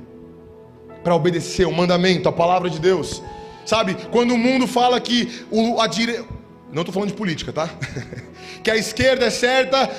Para 1.04 1.14
obedecer 1.14 1.68
o 1.68 1.74
mandamento, 1.74 2.30
a 2.30 2.32
palavra 2.32 2.70
de 2.70 2.80
Deus. 2.80 3.22
Sabe, 3.66 3.96
quando 4.12 4.34
o 4.34 4.38
mundo 4.38 4.68
fala 4.68 5.00
que 5.00 5.46
o, 5.52 5.80
a 5.80 5.88
direita. 5.88 6.26
Não 6.72 6.82
estou 6.82 6.94
falando 6.94 7.10
de 7.10 7.16
política, 7.16 7.52
tá? 7.52 7.70
que 8.64 8.72
a 8.72 8.78
esquerda 8.78 9.26
é 9.26 9.30
certa, 9.30 9.90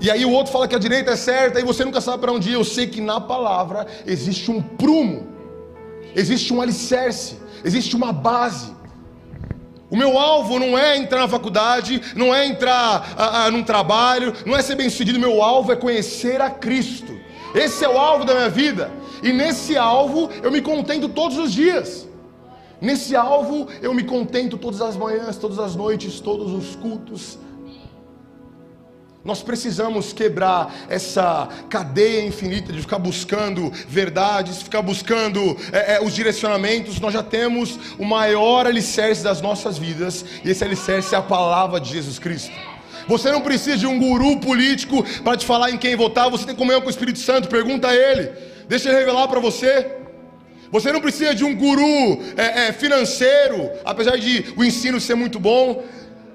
e 0.00 0.10
aí 0.10 0.24
o 0.24 0.30
outro 0.30 0.52
fala 0.52 0.68
que 0.68 0.74
a 0.74 0.78
direita 0.78 1.12
é 1.12 1.16
certa, 1.16 1.60
e 1.60 1.64
você 1.64 1.84
nunca 1.84 2.00
sabe 2.00 2.18
para 2.20 2.32
onde 2.32 2.50
ir. 2.50 2.54
Eu 2.54 2.64
sei 2.64 2.86
que 2.86 3.00
na 3.00 3.20
palavra 3.20 3.86
existe 4.06 4.50
um 4.50 4.62
prumo, 4.62 5.26
existe 6.14 6.52
um 6.52 6.60
alicerce, 6.60 7.36
existe 7.64 7.96
uma 7.96 8.12
base. 8.12 8.72
O 9.90 9.96
meu 9.96 10.18
alvo 10.18 10.58
não 10.58 10.78
é 10.78 10.96
entrar 10.96 11.20
na 11.20 11.28
faculdade, 11.28 12.00
não 12.16 12.34
é 12.34 12.46
entrar 12.46 13.14
a, 13.16 13.44
a, 13.44 13.50
num 13.50 13.62
trabalho, 13.62 14.32
não 14.46 14.56
é 14.56 14.62
ser 14.62 14.74
bem 14.74 14.88
sucedido. 14.88 15.20
Meu 15.20 15.42
alvo 15.42 15.70
é 15.70 15.76
conhecer 15.76 16.40
a 16.40 16.48
Cristo. 16.48 17.14
Esse 17.54 17.84
é 17.84 17.88
o 17.88 17.98
alvo 17.98 18.24
da 18.24 18.34
minha 18.34 18.48
vida. 18.48 18.90
E 19.22 19.32
nesse 19.32 19.76
alvo 19.76 20.30
eu 20.42 20.50
me 20.50 20.62
contento 20.62 21.10
todos 21.10 21.36
os 21.36 21.52
dias. 21.52 22.08
Nesse 22.82 23.14
alvo 23.14 23.68
eu 23.80 23.94
me 23.94 24.02
contento 24.02 24.58
todas 24.58 24.82
as 24.82 24.96
manhãs, 24.96 25.36
todas 25.36 25.60
as 25.60 25.76
noites, 25.76 26.18
todos 26.18 26.52
os 26.52 26.74
cultos. 26.74 27.38
Nós 29.24 29.40
precisamos 29.40 30.12
quebrar 30.12 30.74
essa 30.88 31.48
cadeia 31.70 32.26
infinita 32.26 32.72
de 32.72 32.80
ficar 32.80 32.98
buscando 32.98 33.70
verdades, 33.86 34.62
ficar 34.62 34.82
buscando 34.82 35.56
é, 35.72 35.94
é, 35.94 36.02
os 36.02 36.12
direcionamentos. 36.12 36.98
Nós 36.98 37.14
já 37.14 37.22
temos 37.22 37.78
o 38.00 38.04
maior 38.04 38.66
alicerce 38.66 39.22
das 39.22 39.40
nossas 39.40 39.78
vidas, 39.78 40.24
e 40.44 40.50
esse 40.50 40.64
alicerce 40.64 41.14
é 41.14 41.18
a 41.18 41.22
palavra 41.22 41.78
de 41.78 41.88
Jesus 41.88 42.18
Cristo. 42.18 42.50
Você 43.06 43.30
não 43.30 43.42
precisa 43.42 43.76
de 43.76 43.86
um 43.86 43.96
guru 43.96 44.40
político 44.40 45.04
para 45.22 45.36
te 45.36 45.46
falar 45.46 45.70
em 45.70 45.78
quem 45.78 45.94
votar, 45.94 46.28
você 46.28 46.44
tem 46.44 46.56
comunhão 46.56 46.80
com 46.80 46.88
o 46.88 46.90
Espírito 46.90 47.20
Santo, 47.20 47.48
pergunta 47.48 47.86
a 47.86 47.94
ele, 47.94 48.32
deixa 48.66 48.88
ele 48.88 48.98
revelar 48.98 49.28
para 49.28 49.38
você. 49.38 50.01
Você 50.72 50.90
não 50.90 51.02
precisa 51.02 51.34
de 51.34 51.44
um 51.44 51.54
guru 51.54 52.18
é, 52.34 52.68
é, 52.68 52.72
financeiro, 52.72 53.70
apesar 53.84 54.16
de 54.16 54.54
o 54.56 54.64
ensino 54.64 54.98
ser 54.98 55.14
muito 55.14 55.38
bom. 55.38 55.84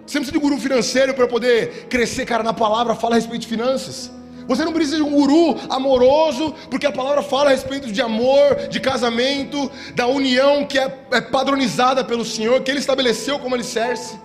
Você 0.05 0.19
não 0.19 0.23
precisa 0.23 0.31
de 0.31 0.37
um 0.37 0.41
guru 0.41 0.61
financeiro 0.61 1.15
para 1.15 1.27
poder 1.27 1.87
crescer, 1.89 2.23
cara, 2.23 2.43
na 2.43 2.53
palavra 2.53 2.93
fala 2.93 3.15
a 3.15 3.17
respeito 3.17 3.41
de 3.41 3.47
finanças. 3.47 4.11
Você 4.47 4.63
não 4.63 4.71
precisa 4.71 4.97
de 4.97 5.01
um 5.01 5.09
guru 5.09 5.57
amoroso, 5.67 6.53
porque 6.69 6.85
a 6.85 6.91
palavra 6.91 7.23
fala 7.23 7.49
a 7.49 7.51
respeito 7.51 7.91
de 7.91 7.99
amor, 7.99 8.67
de 8.69 8.79
casamento, 8.79 9.71
da 9.95 10.05
união 10.05 10.67
que 10.67 10.77
é, 10.77 10.85
é 11.11 11.19
padronizada 11.19 12.03
pelo 12.03 12.23
Senhor, 12.23 12.61
que 12.61 12.69
Ele 12.69 12.79
estabeleceu 12.79 13.39
como 13.39 13.55
alicerce. 13.55 14.19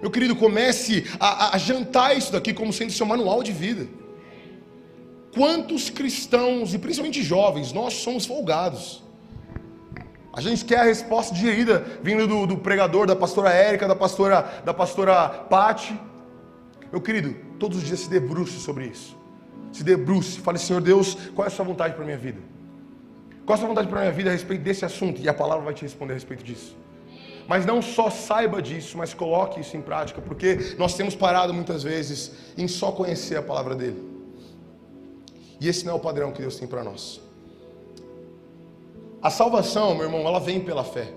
Meu 0.00 0.12
querido, 0.12 0.36
comece 0.36 1.04
a, 1.18 1.46
a, 1.46 1.56
a 1.56 1.58
jantar 1.58 2.16
isso 2.16 2.30
daqui 2.30 2.54
como 2.54 2.72
sendo 2.72 2.92
seu 2.92 3.04
manual 3.04 3.42
de 3.42 3.50
vida. 3.50 4.01
Quantos 5.34 5.88
cristãos, 5.88 6.74
e 6.74 6.78
principalmente 6.78 7.22
jovens, 7.22 7.72
nós 7.72 7.94
somos 7.94 8.26
folgados. 8.26 9.02
A 10.32 10.40
gente 10.40 10.64
quer 10.64 10.80
a 10.80 10.84
resposta 10.84 11.34
digerida 11.34 11.84
vindo 12.02 12.26
do, 12.26 12.46
do 12.46 12.56
pregador, 12.58 13.06
da 13.06 13.16
pastora 13.16 13.50
Érica, 13.50 13.88
da 13.88 13.94
pastora, 13.96 14.62
da 14.64 14.72
pastora 14.74 15.28
Pati. 15.28 15.98
Meu 16.90 17.00
querido, 17.00 17.34
todos 17.58 17.78
os 17.78 17.84
dias 17.84 18.00
se 18.00 18.10
debruce 18.10 18.58
sobre 18.60 18.86
isso. 18.86 19.16
Se 19.72 19.82
debruce, 19.82 20.38
fale, 20.40 20.58
Senhor 20.58 20.82
Deus, 20.82 21.16
qual 21.34 21.46
é 21.46 21.48
a 21.48 21.50
sua 21.50 21.64
vontade 21.64 21.94
para 21.94 22.02
a 22.02 22.06
minha 22.06 22.18
vida? 22.18 22.38
Qual 23.46 23.54
é 23.54 23.56
a 23.56 23.58
sua 23.58 23.68
vontade 23.68 23.88
para 23.88 24.00
a 24.00 24.02
minha 24.02 24.12
vida 24.12 24.28
a 24.28 24.32
respeito 24.32 24.62
desse 24.62 24.84
assunto? 24.84 25.20
E 25.20 25.28
a 25.28 25.34
palavra 25.34 25.64
vai 25.64 25.74
te 25.74 25.82
responder 25.82 26.12
a 26.12 26.16
respeito 26.16 26.44
disso. 26.44 26.76
Mas 27.48 27.64
não 27.64 27.80
só 27.80 28.10
saiba 28.10 28.60
disso, 28.60 28.98
mas 28.98 29.14
coloque 29.14 29.60
isso 29.60 29.76
em 29.76 29.82
prática, 29.82 30.20
porque 30.20 30.74
nós 30.78 30.94
temos 30.94 31.14
parado 31.14 31.52
muitas 31.52 31.82
vezes 31.82 32.32
em 32.56 32.68
só 32.68 32.92
conhecer 32.92 33.36
a 33.36 33.42
palavra 33.42 33.74
dele. 33.74 34.11
E 35.62 35.68
esse 35.68 35.86
não 35.86 35.92
é 35.92 35.94
o 35.94 36.00
padrão 36.00 36.32
que 36.32 36.40
Deus 36.40 36.56
tem 36.56 36.66
para 36.66 36.82
nós. 36.82 37.20
A 39.22 39.30
salvação, 39.30 39.94
meu 39.94 40.06
irmão, 40.06 40.26
ela 40.26 40.40
vem 40.40 40.58
pela 40.60 40.82
fé. 40.82 41.12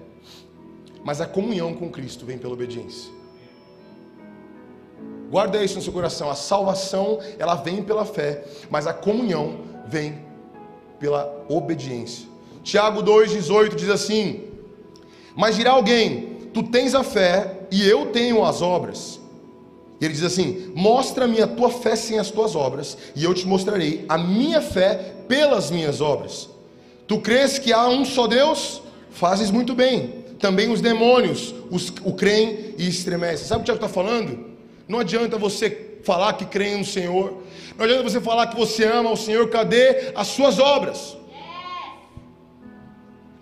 Mas 1.03 1.19
a 1.19 1.25
comunhão 1.25 1.73
com 1.73 1.89
Cristo 1.89 2.27
vem 2.27 2.37
pela 2.37 2.53
obediência. 2.53 3.11
Guarda 5.31 5.63
isso 5.63 5.77
no 5.77 5.81
seu 5.81 5.91
coração. 5.91 6.29
A 6.29 6.35
salvação, 6.35 7.17
ela 7.39 7.55
vem 7.55 7.81
pela 7.81 8.05
fé, 8.05 8.45
mas 8.69 8.85
a 8.85 8.93
comunhão 8.93 9.61
vem 9.87 10.23
pela 10.99 11.43
obediência. 11.49 12.27
Tiago 12.61 13.01
2:18 13.01 13.73
diz 13.73 13.89
assim: 13.89 14.43
Mas 15.35 15.55
dirá 15.55 15.71
alguém: 15.71 16.49
Tu 16.53 16.61
tens 16.61 16.93
a 16.93 17.03
fé 17.03 17.61
e 17.71 17.83
eu 17.83 18.11
tenho 18.11 18.45
as 18.45 18.61
obras. 18.61 19.19
Ele 19.99 20.13
diz 20.13 20.23
assim: 20.23 20.71
Mostra-me 20.75 21.41
a 21.41 21.47
tua 21.47 21.69
fé 21.69 21.95
sem 21.95 22.19
as 22.19 22.31
tuas 22.31 22.55
obras, 22.55 22.97
e 23.15 23.23
eu 23.23 23.33
te 23.33 23.47
mostrarei 23.47 24.05
a 24.09 24.17
minha 24.17 24.61
fé 24.61 25.15
pelas 25.27 25.71
minhas 25.71 26.01
obras. 26.01 26.49
Tu 27.07 27.19
crês 27.19 27.59
que 27.59 27.71
há 27.71 27.87
um 27.87 28.03
só 28.03 28.27
Deus? 28.27 28.81
Fazes 29.11 29.51
muito 29.51 29.73
bem. 29.73 30.25
também 30.37 30.69
os 30.69 30.81
demônios 30.81 31.55
os, 31.71 31.91
o 32.03 32.13
creem 32.13 32.75
e 32.77 32.87
estremecem. 32.87 33.47
Sabe 33.47 33.61
o 33.61 33.63
que 33.63 33.71
o 33.71 33.73
Tiago 33.73 33.85
está 33.85 33.89
falando? 33.89 34.55
Não 34.87 34.99
adianta 34.99 35.37
você 35.37 35.97
falar 36.03 36.33
que 36.33 36.45
crê 36.45 36.75
no 36.75 36.85
Senhor, 36.85 37.41
não 37.77 37.85
adianta 37.85 38.03
você 38.03 38.21
falar 38.21 38.47
que 38.47 38.55
você 38.55 38.85
ama 38.85 39.11
o 39.11 39.17
Senhor, 39.17 39.49
cadê 39.49 40.11
as 40.13 40.27
suas 40.27 40.59
obras? 40.59 41.17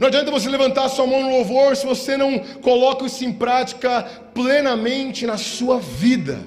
Não 0.04 0.10
adianta 0.10 0.32
você 0.32 0.50
levantar 0.50 0.90
sua 0.90 1.08
mão 1.08 1.24
no 1.24 1.30
louvor 1.30 1.78
se 1.78 1.86
você 1.86 2.18
não 2.18 2.38
coloca 2.62 3.06
isso 3.06 3.24
em 3.24 3.32
prática 3.32 4.04
plenamente 4.34 5.26
na 5.26 5.38
sua 5.38 5.80
vida. 5.80 6.42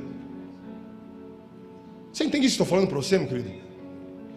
Você 2.12 2.24
entende 2.24 2.44
isso 2.44 2.58
que 2.58 2.62
estou 2.62 2.66
falando 2.66 2.86
para 2.86 2.98
você, 2.98 3.16
meu 3.16 3.26
querido? 3.26 3.50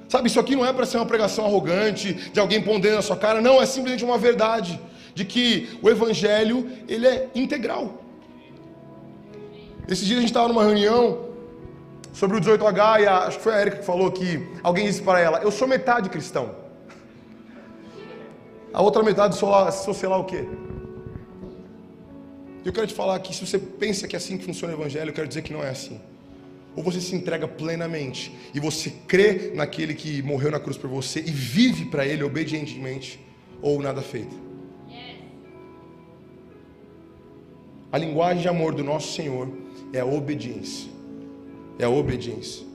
Sabe, 0.07 0.29
isso 0.29 0.39
aqui 0.39 0.55
não 0.55 0.65
é 0.65 0.71
para 0.71 0.85
ser 0.85 0.95
uma 0.95 1.05
pregação 1.05 1.43
arrogante, 1.43 2.13
de 2.13 2.39
alguém 2.39 2.61
pondo 2.61 2.89
na 2.89 3.01
sua 3.01 3.17
cara, 3.17 3.41
não, 3.41 3.61
é 3.61 3.65
simplesmente 3.65 4.05
uma 4.05 4.17
verdade 4.17 4.79
de 5.13 5.25
que 5.25 5.67
o 5.81 5.89
evangelho, 5.89 6.71
ele 6.87 7.05
é 7.05 7.27
integral. 7.35 8.01
Esses 9.85 10.05
dias 10.05 10.19
a 10.19 10.21
gente 10.21 10.29
estava 10.29 10.47
numa 10.47 10.63
reunião 10.63 11.25
sobre 12.13 12.37
o 12.37 12.39
18H 12.39 13.01
e 13.01 13.05
a, 13.05 13.17
acho 13.25 13.37
que 13.37 13.43
foi 13.43 13.53
a 13.53 13.59
Erika 13.59 13.77
que 13.79 13.85
falou 13.85 14.09
que 14.13 14.47
alguém 14.63 14.85
disse 14.85 15.01
para 15.01 15.19
ela: 15.19 15.39
Eu 15.39 15.51
sou 15.51 15.67
metade 15.67 16.07
cristão. 16.07 16.68
A 18.79 18.81
outra 18.81 19.03
metade 19.03 19.35
sou, 19.35 19.93
sei 19.93 20.07
lá 20.07 20.17
o 20.17 20.23
quê. 20.23 20.45
Eu 22.63 22.71
quero 22.71 22.87
te 22.87 22.93
falar 22.93 23.19
que 23.19 23.35
se 23.35 23.45
você 23.45 23.59
pensa 23.59 24.07
que 24.07 24.15
é 24.15 24.17
assim 24.17 24.37
que 24.37 24.45
funciona 24.45 24.73
o 24.73 24.77
Evangelho, 24.77 25.09
eu 25.09 25.13
quero 25.13 25.27
dizer 25.27 25.41
que 25.41 25.51
não 25.51 25.61
é 25.61 25.69
assim. 25.69 25.99
Ou 26.77 26.81
você 26.81 27.01
se 27.01 27.13
entrega 27.13 27.45
plenamente 27.45 28.33
e 28.53 28.59
você 28.61 28.89
crê 29.05 29.51
naquele 29.53 29.93
que 29.93 30.21
morreu 30.21 30.49
na 30.49 30.61
cruz 30.61 30.77
por 30.77 30.89
você 30.89 31.19
e 31.19 31.29
vive 31.29 31.87
para 31.87 32.07
Ele 32.07 32.23
obedientemente, 32.23 33.19
ou 33.61 33.81
nada 33.81 34.01
feito. 34.01 34.33
A 37.91 37.97
linguagem 37.97 38.43
de 38.43 38.47
amor 38.47 38.73
do 38.73 38.81
nosso 38.81 39.11
Senhor 39.11 39.49
é 39.91 39.99
a 39.99 40.05
obediência. 40.05 40.89
É 41.77 41.83
a 41.83 41.89
obediência. 41.89 42.65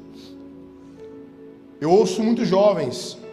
Eu 1.81 1.91
ouço 1.91 2.23
muitos 2.23 2.47
jovens 2.47 3.24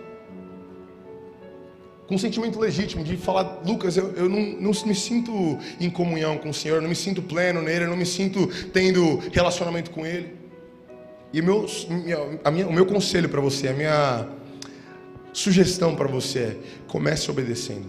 com 2.12 2.16
um 2.16 2.20
sentimento 2.20 2.60
legítimo 2.60 3.06
de 3.06 3.16
falar, 3.16 3.62
Lucas, 3.66 3.96
eu, 3.96 4.12
eu 4.18 4.28
não, 4.28 4.42
não 4.42 4.72
me 4.86 4.94
sinto 4.94 5.58
em 5.80 5.90
comunhão 5.90 6.38
com 6.38 6.50
o 6.50 6.54
Senhor, 6.54 6.76
eu 6.76 6.82
não 6.82 6.90
me 6.90 6.96
sinto 6.96 7.22
pleno 7.22 7.62
nele, 7.62 7.86
eu 7.86 7.90
não 7.90 7.96
me 7.96 8.06
sinto 8.06 8.48
tendo 8.74 9.20
relacionamento 9.32 9.92
com 9.92 10.06
Ele. 10.06 10.36
E 11.32 11.42
meu, 11.42 11.66
a 12.44 12.52
minha, 12.52 12.68
o 12.68 12.74
meu 12.74 12.86
conselho 12.86 13.30
para 13.30 13.40
você, 13.40 13.70
a 13.70 13.74
minha 13.74 14.28
sugestão 15.32 15.96
para 15.96 16.10
você 16.10 16.40
é: 16.40 16.58
comece 16.86 17.32
obedecendo. 17.32 17.88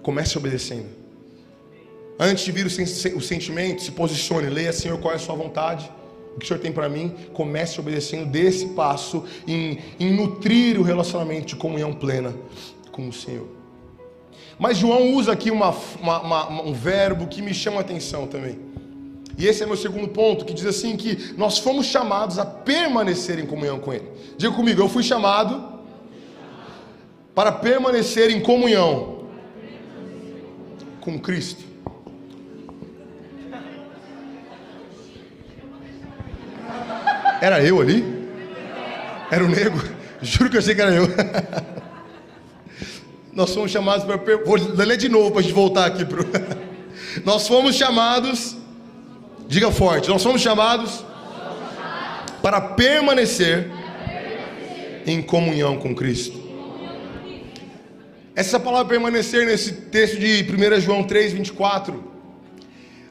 Comece 0.00 0.38
obedecendo. 0.38 0.86
Antes 2.20 2.44
de 2.44 2.52
vir 2.52 2.66
o, 2.66 3.20
sentimento, 3.20 3.82
se 3.82 3.90
posicione, 3.90 4.48
leia, 4.48 4.72
Senhor, 4.72 4.96
qual 5.00 5.12
é 5.12 5.16
a 5.16 5.18
sua 5.18 5.34
vontade 5.34 5.90
o 6.34 6.38
que 6.38 6.44
o 6.44 6.48
Senhor 6.48 6.60
tem 6.60 6.72
para 6.72 6.88
mim, 6.88 7.14
comece 7.32 7.78
obedecendo 7.80 8.26
desse 8.26 8.68
passo 8.68 9.24
em, 9.46 9.78
em 10.00 10.12
nutrir 10.12 10.78
o 10.80 10.82
relacionamento 10.82 11.46
de 11.46 11.56
comunhão 11.56 11.92
plena 11.92 12.34
com 12.90 13.08
o 13.08 13.12
Senhor. 13.12 13.46
Mas 14.58 14.78
João 14.78 15.14
usa 15.14 15.32
aqui 15.32 15.50
uma, 15.50 15.74
uma, 16.00 16.20
uma, 16.20 16.62
um 16.62 16.72
verbo 16.72 17.26
que 17.26 17.42
me 17.42 17.52
chama 17.52 17.78
a 17.78 17.80
atenção 17.80 18.26
também. 18.26 18.58
E 19.36 19.46
esse 19.46 19.62
é 19.62 19.66
meu 19.66 19.76
segundo 19.76 20.08
ponto, 20.08 20.44
que 20.44 20.52
diz 20.52 20.66
assim 20.66 20.96
que 20.96 21.34
nós 21.36 21.58
fomos 21.58 21.86
chamados 21.86 22.38
a 22.38 22.44
permanecer 22.44 23.38
em 23.38 23.46
comunhão 23.46 23.78
com 23.78 23.92
Ele. 23.92 24.06
Diga 24.36 24.54
comigo, 24.54 24.80
eu 24.80 24.88
fui 24.88 25.02
chamado 25.02 25.80
para 27.34 27.50
permanecer 27.50 28.30
em 28.30 28.40
comunhão 28.40 29.24
com 31.00 31.18
Cristo. 31.18 31.71
Era 37.42 37.60
eu 37.60 37.80
ali? 37.80 38.04
Era 39.28 39.42
o 39.42 39.48
nego? 39.48 39.76
Juro 40.22 40.48
que 40.48 40.54
eu 40.54 40.60
achei 40.60 40.76
que 40.76 40.80
era 40.80 40.94
eu. 40.94 41.08
Nós 43.34 43.52
fomos 43.52 43.72
chamados 43.72 44.04
para. 44.04 44.16
Vou 44.44 44.56
ler 44.56 44.96
de 44.96 45.08
novo 45.08 45.32
para 45.32 45.40
a 45.40 45.42
gente 45.42 45.52
voltar 45.52 45.86
aqui. 45.86 46.04
Pro... 46.04 46.24
Nós 47.26 47.48
fomos 47.48 47.74
chamados. 47.74 48.56
Diga 49.48 49.72
forte. 49.72 50.08
Nós 50.08 50.22
fomos 50.22 50.40
chamados 50.40 51.04
para 52.40 52.60
permanecer 52.60 53.68
em 55.04 55.20
comunhão 55.20 55.78
com 55.78 55.96
Cristo. 55.96 56.40
Essa 58.36 58.60
palavra 58.60 58.88
permanecer 58.88 59.46
nesse 59.46 59.72
texto 59.72 60.16
de 60.16 60.46
1 60.48 60.80
João 60.80 61.02
3, 61.02 61.32
24, 61.32 62.04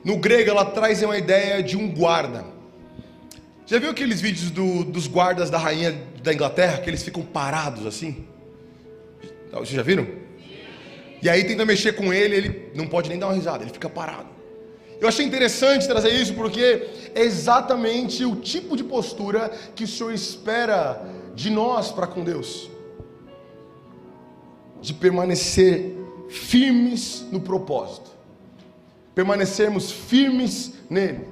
no 0.05 0.15
grego 0.15 0.51
ela 0.51 0.63
traz 0.63 1.03
uma 1.03 1.17
ideia 1.17 1.61
de 1.61 1.75
um 1.75 1.93
guarda. 1.93 2.60
Já 3.71 3.79
viu 3.79 3.89
aqueles 3.89 4.19
vídeos 4.19 4.51
do, 4.51 4.83
dos 4.83 5.07
guardas 5.07 5.49
da 5.49 5.57
rainha 5.57 5.97
da 6.21 6.33
Inglaterra, 6.33 6.79
que 6.79 6.89
eles 6.89 7.03
ficam 7.03 7.23
parados 7.23 7.85
assim? 7.85 8.27
Vocês 9.49 9.69
já 9.69 9.81
viram? 9.81 10.05
E 11.21 11.29
aí 11.29 11.45
tenta 11.45 11.63
mexer 11.63 11.93
com 11.93 12.11
ele, 12.11 12.35
ele 12.35 12.71
não 12.75 12.85
pode 12.85 13.07
nem 13.07 13.17
dar 13.17 13.27
uma 13.27 13.33
risada, 13.33 13.63
ele 13.63 13.71
fica 13.71 13.87
parado. 13.87 14.27
Eu 14.99 15.07
achei 15.07 15.25
interessante 15.25 15.87
trazer 15.87 16.09
isso 16.09 16.33
porque 16.33 16.85
é 17.15 17.21
exatamente 17.21 18.25
o 18.25 18.35
tipo 18.35 18.75
de 18.75 18.83
postura 18.83 19.49
que 19.73 19.85
o 19.85 19.87
Senhor 19.87 20.11
espera 20.11 21.01
de 21.33 21.49
nós 21.49 21.93
para 21.93 22.07
com 22.07 22.25
Deus. 22.25 22.69
De 24.81 24.93
permanecer 24.93 25.95
firmes 26.27 27.25
no 27.31 27.39
propósito. 27.39 28.11
Permanecermos 29.15 29.89
firmes 29.93 30.73
nele. 30.89 31.25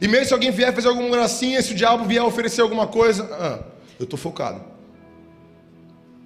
E 0.00 0.08
mesmo 0.08 0.26
se 0.26 0.32
alguém 0.32 0.50
vier 0.50 0.74
fazer 0.74 0.88
alguma 0.88 1.10
gracinha, 1.10 1.60
se 1.60 1.72
o 1.72 1.76
diabo 1.76 2.04
vier 2.04 2.22
oferecer 2.22 2.62
alguma 2.62 2.86
coisa, 2.86 3.28
ah, 3.32 3.58
eu 3.98 4.04
estou 4.04 4.18
focado. 4.18 4.64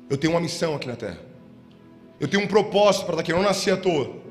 Eu 0.08 0.16
tenho 0.16 0.32
uma 0.32 0.40
missão 0.40 0.76
aqui 0.76 0.86
na 0.86 0.96
terra. 0.96 1.18
Eu 2.20 2.28
tenho 2.28 2.44
um 2.44 2.46
propósito 2.46 3.04
para 3.04 3.14
estar 3.14 3.22
aqui. 3.22 3.32
Eu 3.32 3.36
não 3.36 3.44
nasci 3.44 3.70
à 3.70 3.76
toa. 3.76 4.22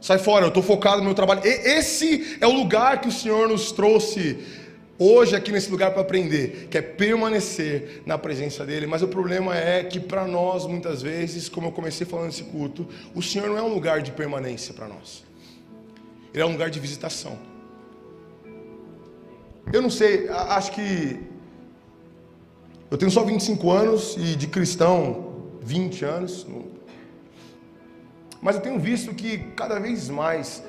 Sai 0.00 0.18
fora, 0.18 0.44
eu 0.44 0.48
estou 0.48 0.62
focado 0.62 0.98
no 0.98 1.04
meu 1.04 1.14
trabalho. 1.14 1.40
E 1.44 1.48
esse 1.48 2.36
é 2.40 2.46
o 2.46 2.52
lugar 2.52 3.00
que 3.00 3.08
o 3.08 3.12
Senhor 3.12 3.48
nos 3.48 3.72
trouxe 3.72 4.38
hoje 4.98 5.34
aqui 5.34 5.50
nesse 5.50 5.70
lugar 5.70 5.92
para 5.92 6.02
aprender, 6.02 6.68
que 6.70 6.76
é 6.76 6.82
permanecer 6.82 8.02
na 8.04 8.18
presença 8.18 8.66
dele. 8.66 8.86
Mas 8.86 9.00
o 9.00 9.08
problema 9.08 9.56
é 9.56 9.82
que 9.82 9.98
para 9.98 10.26
nós, 10.26 10.66
muitas 10.66 11.00
vezes, 11.00 11.48
como 11.48 11.68
eu 11.68 11.72
comecei 11.72 12.06
falando 12.06 12.26
nesse 12.26 12.44
culto, 12.44 12.86
o 13.14 13.22
Senhor 13.22 13.48
não 13.48 13.56
é 13.56 13.62
um 13.62 13.72
lugar 13.72 14.02
de 14.02 14.10
permanência 14.12 14.74
para 14.74 14.86
nós. 14.88 15.24
Ele 16.34 16.42
é 16.42 16.46
um 16.46 16.52
lugar 16.52 16.68
de 16.68 16.78
visitação. 16.78 17.53
Eu 19.72 19.82
não 19.82 19.90
sei, 19.90 20.28
acho 20.28 20.72
que. 20.72 21.20
Eu 22.90 22.98
tenho 22.98 23.10
só 23.10 23.24
25 23.24 23.70
anos 23.70 24.16
e 24.18 24.36
de 24.36 24.46
cristão 24.46 25.32
20 25.62 26.04
anos. 26.04 26.46
Mas 28.40 28.56
eu 28.56 28.62
tenho 28.62 28.78
visto 28.78 29.14
que 29.14 29.38
cada 29.56 29.78
vez 29.78 30.08
mais 30.08 30.62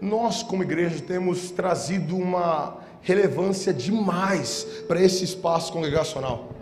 nós, 0.00 0.42
como 0.42 0.62
igreja, 0.62 1.00
temos 1.00 1.50
trazido 1.50 2.16
uma 2.16 2.78
relevância 3.02 3.72
demais 3.72 4.64
para 4.86 5.02
esse 5.02 5.24
espaço 5.24 5.72
congregacional. 5.72 6.52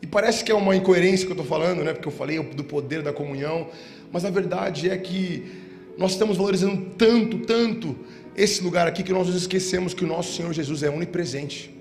E 0.00 0.06
parece 0.06 0.44
que 0.44 0.52
é 0.52 0.54
uma 0.54 0.74
incoerência 0.76 1.26
que 1.26 1.32
eu 1.32 1.40
estou 1.40 1.46
falando, 1.46 1.82
né? 1.82 1.92
Porque 1.92 2.08
eu 2.08 2.12
falei 2.12 2.40
do 2.40 2.64
poder 2.64 3.02
da 3.02 3.12
comunhão, 3.12 3.68
mas 4.12 4.24
a 4.24 4.30
verdade 4.30 4.88
é 4.88 4.96
que 4.96 5.66
nós 5.98 6.12
estamos 6.12 6.36
valorizando 6.36 6.90
tanto, 6.96 7.40
tanto 7.40 7.96
esse 8.38 8.62
lugar 8.62 8.86
aqui 8.86 9.02
que 9.02 9.12
nós 9.12 9.26
nos 9.26 9.36
esquecemos 9.36 9.92
que 9.92 10.04
o 10.04 10.06
nosso 10.06 10.32
Senhor 10.32 10.52
Jesus 10.52 10.82
é 10.82 10.88
onipresente. 10.88 11.74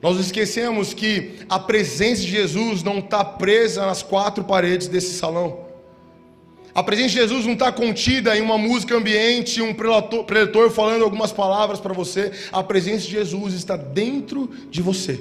Nós 0.00 0.18
esquecemos 0.18 0.94
que 0.94 1.32
a 1.48 1.58
presença 1.58 2.22
de 2.22 2.28
Jesus 2.28 2.82
não 2.82 2.98
está 2.98 3.24
presa 3.24 3.86
nas 3.86 4.02
quatro 4.02 4.42
paredes 4.42 4.88
desse 4.88 5.14
salão. 5.14 5.66
A 6.74 6.82
presença 6.82 7.10
de 7.10 7.14
Jesus 7.16 7.44
não 7.44 7.52
está 7.52 7.70
contida 7.70 8.36
em 8.36 8.40
uma 8.40 8.56
música 8.56 8.96
ambiente, 8.96 9.60
um 9.60 9.74
preletor, 9.74 10.24
preletor 10.24 10.70
falando 10.70 11.04
algumas 11.04 11.30
palavras 11.30 11.78
para 11.78 11.92
você. 11.92 12.32
A 12.50 12.62
presença 12.62 13.04
de 13.04 13.12
Jesus 13.12 13.54
está 13.54 13.76
dentro 13.76 14.48
de 14.70 14.80
você. 14.80 15.20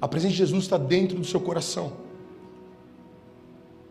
A 0.00 0.08
presença 0.08 0.32
de 0.32 0.38
Jesus 0.38 0.64
está 0.64 0.76
dentro 0.76 1.16
do 1.16 1.24
seu 1.24 1.40
coração. 1.40 2.09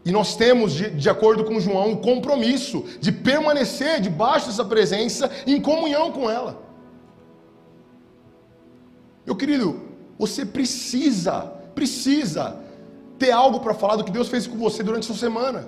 E 0.06 0.12
nós 0.12 0.36
temos, 0.36 0.74
de, 0.74 0.90
de 0.90 1.10
acordo 1.10 1.44
com 1.44 1.60
João, 1.60 1.94
o 1.94 1.98
compromisso 1.98 2.86
de 3.00 3.12
permanecer 3.12 4.00
debaixo 4.00 4.48
dessa 4.48 4.64
presença 4.64 5.30
em 5.46 5.62
comunhão 5.62 6.12
com 6.12 6.30
ela. 6.30 6.62
Meu 9.26 9.36
querido, 9.36 9.82
você 10.18 10.46
precisa, 10.46 11.42
precisa 11.76 12.58
ter 13.18 13.32
algo 13.32 13.60
para 13.60 13.74
falar 13.74 13.98
do 13.98 14.04
que 14.04 14.12
Deus 14.12 14.30
fez 14.30 14.48
com 14.48 14.58
você 14.58 14.82
durante 14.82 15.04
essa 15.04 15.20
semana. 15.20 15.68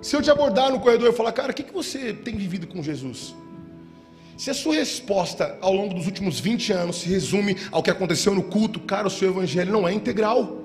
Se 0.00 0.14
eu 0.14 0.22
te 0.22 0.30
abordar 0.30 0.70
no 0.70 0.78
corredor 0.78 1.08
e 1.08 1.12
falar, 1.12 1.32
cara, 1.32 1.50
o 1.50 1.54
que, 1.54 1.62
que 1.62 1.72
você 1.72 2.12
tem 2.12 2.36
vivido 2.36 2.66
com 2.66 2.82
Jesus? 2.82 3.34
Se 4.36 4.50
a 4.50 4.54
sua 4.54 4.76
resposta 4.76 5.58
ao 5.60 5.72
longo 5.72 5.94
dos 5.94 6.06
últimos 6.06 6.38
20 6.38 6.72
anos 6.72 7.00
se 7.00 7.08
resume 7.08 7.56
ao 7.72 7.82
que 7.82 7.90
aconteceu 7.90 8.32
no 8.32 8.44
culto, 8.44 8.78
cara, 8.78 9.08
o 9.08 9.10
seu 9.10 9.30
evangelho 9.30 9.72
não 9.72 9.88
é 9.88 9.92
integral. 9.92 10.57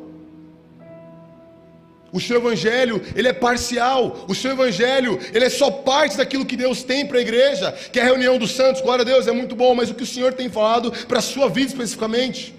O 2.14 2.22
seu 2.22 2.38
evangelho, 2.38 3.02
ele 3.16 3.28
é 3.28 3.34
parcial. 3.34 4.26
O 4.28 4.36
seu 4.36 4.52
evangelho, 4.52 5.20
ele 5.34 5.46
é 5.46 5.50
só 5.50 5.72
parte 5.72 6.16
daquilo 6.16 6.46
que 6.46 6.56
Deus 6.56 6.84
tem 6.84 7.08
para 7.08 7.18
a 7.18 7.22
igreja, 7.22 7.72
que 7.92 8.00
é 8.00 8.04
a 8.04 8.06
reunião 8.06 8.38
dos 8.38 8.52
santos. 8.52 8.84
Glória 8.84 9.02
a 9.02 9.06
Deus, 9.06 9.28
é 9.28 9.32
muito 9.32 9.56
bom, 9.56 9.74
mas 9.74 9.90
o 9.90 9.96
que 9.96 10.04
o 10.04 10.06
Senhor 10.06 10.32
tem 10.32 10.48
falado 10.48 10.92
para 11.08 11.18
a 11.18 11.24
sua 11.24 11.50
vida 11.50 11.70
especificamente? 11.70 12.54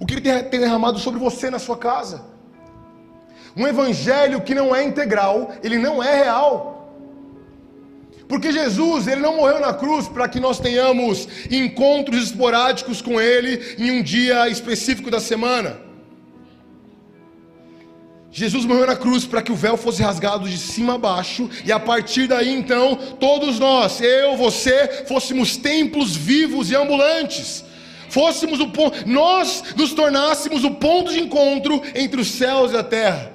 O 0.00 0.06
que 0.06 0.14
ele 0.14 0.22
tem 0.22 0.58
derramado 0.60 0.98
sobre 0.98 1.20
você 1.20 1.50
na 1.50 1.58
sua 1.58 1.76
casa? 1.76 2.24
Um 3.54 3.66
evangelho 3.66 4.40
que 4.40 4.54
não 4.54 4.74
é 4.74 4.82
integral, 4.82 5.52
ele 5.62 5.76
não 5.76 6.02
é 6.02 6.24
real. 6.24 6.76
Porque 8.26 8.50
Jesus, 8.50 9.06
ele 9.06 9.20
não 9.20 9.36
morreu 9.36 9.60
na 9.60 9.74
cruz 9.74 10.08
para 10.08 10.28
que 10.28 10.40
nós 10.40 10.58
tenhamos 10.58 11.28
encontros 11.50 12.24
esporádicos 12.24 13.02
com 13.02 13.20
ele 13.20 13.76
em 13.78 13.90
um 13.90 14.02
dia 14.02 14.48
específico 14.48 15.10
da 15.10 15.20
semana. 15.20 15.85
Jesus 18.36 18.66
morreu 18.66 18.86
na 18.86 18.94
cruz 18.94 19.24
para 19.24 19.40
que 19.40 19.50
o 19.50 19.54
véu 19.54 19.78
fosse 19.78 20.02
rasgado 20.02 20.46
de 20.46 20.58
cima 20.58 20.96
a 20.96 20.98
baixo, 20.98 21.48
e 21.64 21.72
a 21.72 21.80
partir 21.80 22.26
daí 22.26 22.52
então, 22.52 22.94
todos 23.18 23.58
nós, 23.58 23.98
eu, 24.02 24.36
você, 24.36 25.06
fôssemos 25.08 25.56
templos 25.56 26.14
vivos 26.14 26.70
e 26.70 26.76
ambulantes. 26.76 27.64
Fôssemos 28.10 28.60
o 28.60 28.68
ponto, 28.68 29.08
nós 29.08 29.64
nos 29.74 29.94
tornássemos 29.94 30.64
o 30.64 30.72
ponto 30.72 31.14
de 31.14 31.20
encontro 31.20 31.80
entre 31.94 32.20
os 32.20 32.28
céus 32.28 32.72
e 32.72 32.76
a 32.76 32.82
terra, 32.82 33.32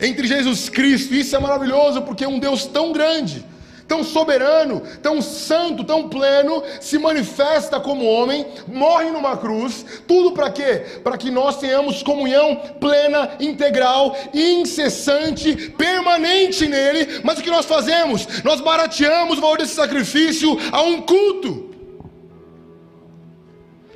entre 0.00 0.24
Jesus 0.24 0.68
Cristo. 0.68 1.12
Isso 1.12 1.34
é 1.34 1.40
maravilhoso 1.40 2.02
porque 2.02 2.22
é 2.22 2.28
um 2.28 2.38
Deus 2.38 2.64
tão 2.64 2.92
grande 2.92 3.44
tão 3.86 4.02
soberano, 4.02 4.82
tão 5.02 5.20
santo, 5.20 5.84
tão 5.84 6.08
pleno, 6.08 6.62
se 6.80 6.98
manifesta 6.98 7.78
como 7.78 8.04
homem, 8.04 8.46
morre 8.66 9.10
numa 9.10 9.36
cruz, 9.36 9.84
tudo 10.06 10.32
para 10.32 10.50
quê? 10.50 11.00
Para 11.02 11.16
que 11.16 11.30
nós 11.30 11.58
tenhamos 11.58 12.02
comunhão 12.02 12.56
plena, 12.80 13.36
integral, 13.40 14.16
incessante, 14.32 15.70
permanente 15.70 16.66
nele. 16.66 17.20
Mas 17.22 17.38
o 17.38 17.42
que 17.42 17.50
nós 17.50 17.66
fazemos? 17.66 18.26
Nós 18.42 18.60
barateamos 18.60 19.38
o 19.38 19.40
valor 19.40 19.58
desse 19.58 19.74
sacrifício 19.74 20.58
a 20.72 20.82
um 20.82 21.02
culto. 21.02 21.74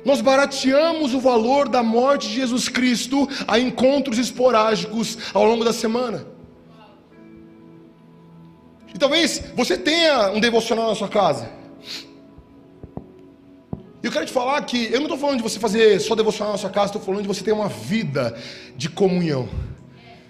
Nós 0.05 0.21
barateamos 0.21 1.13
o 1.13 1.19
valor 1.19 1.67
da 1.67 1.83
morte 1.83 2.29
de 2.29 2.35
Jesus 2.35 2.69
Cristo 2.69 3.27
a 3.47 3.59
encontros 3.59 4.17
esporádicos 4.17 5.17
ao 5.33 5.45
longo 5.45 5.63
da 5.63 5.73
semana. 5.73 6.38
E 8.93 8.97
talvez 8.97 9.43
você 9.55 9.77
tenha 9.77 10.31
um 10.31 10.39
devocional 10.39 10.89
na 10.89 10.95
sua 10.95 11.07
casa. 11.09 11.49
E 14.01 14.05
eu 14.05 14.11
quero 14.11 14.25
te 14.25 14.31
falar 14.31 14.61
que 14.63 14.85
eu 14.85 14.99
não 14.99 15.03
estou 15.03 15.17
falando 15.17 15.37
de 15.37 15.43
você 15.43 15.59
fazer 15.59 15.99
só 15.99 16.15
devocional 16.15 16.53
na 16.53 16.57
sua 16.57 16.69
casa, 16.69 16.87
estou 16.87 17.01
falando 17.01 17.21
de 17.21 17.27
você 17.27 17.43
ter 17.43 17.51
uma 17.51 17.67
vida 17.67 18.37
de 18.75 18.89
comunhão. 18.89 19.47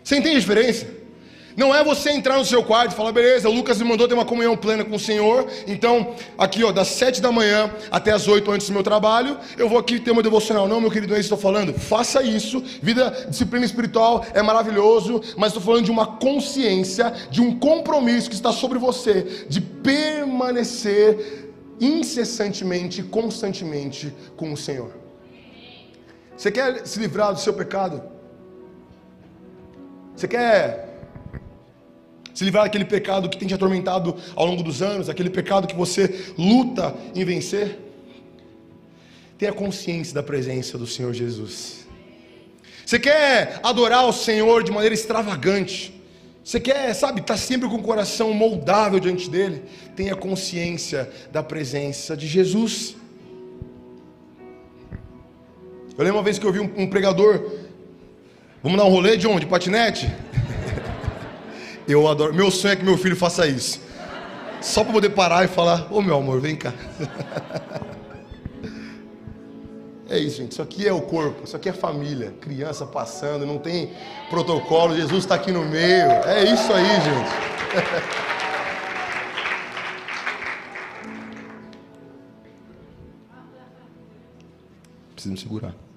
Você 0.04 0.18
entende 0.18 0.38
a 0.38 0.40
diferença? 0.40 0.99
Não 1.60 1.76
é 1.76 1.84
você 1.84 2.12
entrar 2.12 2.38
no 2.38 2.46
seu 2.46 2.64
quarto 2.64 2.94
e 2.94 2.96
falar, 2.96 3.12
beleza, 3.12 3.50
Lucas 3.50 3.78
me 3.80 3.84
mandou 3.84 4.08
ter 4.08 4.14
uma 4.14 4.24
comunhão 4.24 4.56
plena 4.56 4.86
com 4.86 4.96
o 4.96 5.00
Senhor. 5.00 5.46
Então, 5.68 6.16
aqui 6.38 6.64
ó, 6.64 6.72
das 6.72 6.88
sete 6.88 7.22
da 7.22 7.34
manhã 7.34 7.70
até 7.92 8.14
as 8.14 8.30
oito 8.30 8.50
antes 8.50 8.68
do 8.68 8.74
meu 8.74 8.82
trabalho, 8.82 9.38
eu 9.58 9.68
vou 9.68 9.78
aqui 9.78 10.00
ter 10.00 10.12
uma 10.12 10.24
devocional. 10.24 10.70
Não, 10.70 10.80
meu 10.80 10.90
querido, 10.90 11.14
é 11.14 11.20
isso 11.20 11.28
que 11.28 11.36
estou 11.36 11.52
falando. 11.52 11.74
Faça 11.74 12.24
isso. 12.24 12.64
Vida, 12.82 13.26
disciplina 13.28 13.66
espiritual 13.66 14.26
é 14.34 14.42
maravilhoso, 14.42 15.22
mas 15.36 15.50
estou 15.50 15.62
falando 15.62 15.84
de 15.84 15.92
uma 15.92 16.08
consciência, 16.08 17.14
de 17.30 17.42
um 17.42 17.60
compromisso 17.60 18.30
que 18.30 18.36
está 18.36 18.54
sobre 18.54 18.80
você, 18.80 19.46
de 19.50 19.60
permanecer 19.60 21.52
incessantemente, 21.78 23.04
constantemente 23.04 24.16
com 24.38 24.54
o 24.54 24.56
Senhor. 24.56 24.92
Você 26.38 26.52
quer 26.52 26.88
se 26.88 26.98
livrar 27.00 27.34
do 27.34 27.40
seu 27.42 27.52
pecado? 27.54 28.02
Você 30.16 30.26
quer 30.26 30.89
se 32.40 32.46
livrar 32.46 32.64
daquele 32.64 32.86
pecado 32.86 33.28
que 33.28 33.38
tem 33.38 33.50
te 33.50 33.54
atormentado 33.54 34.16
ao 34.34 34.46
longo 34.46 34.64
dos 34.64 34.82
anos, 34.82 35.10
aquele 35.10 35.30
pecado 35.30 35.68
que 35.68 35.76
você 35.76 36.32
luta 36.38 36.96
em 37.14 37.26
vencer. 37.26 37.78
Tenha 39.38 39.52
consciência 39.52 40.14
da 40.14 40.24
presença 40.24 40.78
do 40.78 40.88
Senhor 40.88 41.14
Jesus. 41.14 41.86
Você 42.86 42.98
quer 42.98 43.60
adorar 43.62 44.08
o 44.08 44.14
Senhor 44.14 44.64
de 44.64 44.72
maneira 44.72 44.96
extravagante? 44.96 45.94
Você 46.42 46.62
quer, 46.62 46.94
sabe, 46.94 47.20
estar 47.20 47.34
tá 47.34 47.38
sempre 47.38 47.68
com 47.68 47.76
o 47.76 47.84
coração 47.84 48.34
moldável 48.34 49.02
diante 49.02 49.30
dele? 49.30 49.62
Tenha 49.94 50.16
consciência 50.16 51.12
da 51.34 51.44
presença 51.44 52.16
de 52.16 52.26
Jesus. 52.26 52.96
Eu 55.98 56.06
lembro 56.06 56.20
uma 56.20 56.24
vez 56.24 56.40
que 56.40 56.46
eu 56.46 56.54
vi 56.54 56.62
um, 56.62 56.72
um 56.78 56.90
pregador. 56.90 57.52
Vamos 58.64 58.78
dar 58.78 58.86
um 58.86 58.92
rolê 58.92 59.18
de 59.18 59.28
onde? 59.28 59.42
De 59.42 59.48
patinete? 59.48 60.10
Eu 61.90 62.08
adoro. 62.08 62.32
Meu 62.36 62.52
sonho 62.52 62.74
é 62.74 62.76
que 62.76 62.86
meu 62.86 63.00
filho 63.00 63.16
faça 63.16 63.48
isso. 63.48 63.82
Só 64.62 64.84
para 64.84 64.94
poder 64.94 65.10
parar 65.10 65.44
e 65.44 65.48
falar: 65.48 65.88
Ô 65.92 65.98
oh, 65.98 66.02
meu 66.04 66.18
amor, 66.18 66.40
vem 66.40 66.56
cá. 66.56 66.72
É 70.12 70.18
isso, 70.18 70.38
gente. 70.38 70.54
Isso 70.54 70.62
aqui 70.64 70.88
é 70.88 70.92
o 70.92 71.04
corpo, 71.04 71.44
isso 71.44 71.56
aqui 71.56 71.70
é 71.70 71.72
família. 71.72 72.34
Criança 72.42 72.84
passando, 72.84 73.46
não 73.46 73.60
tem 73.60 73.94
protocolo. 74.28 74.96
Jesus 74.96 75.24
está 75.24 75.36
aqui 75.36 75.52
no 75.52 75.64
meio. 75.64 76.10
É 76.26 76.52
isso 76.52 76.74
aí, 76.74 76.88
gente. 77.00 77.30
Preciso 85.14 85.32
me 85.32 85.40
segurar. 85.40 85.89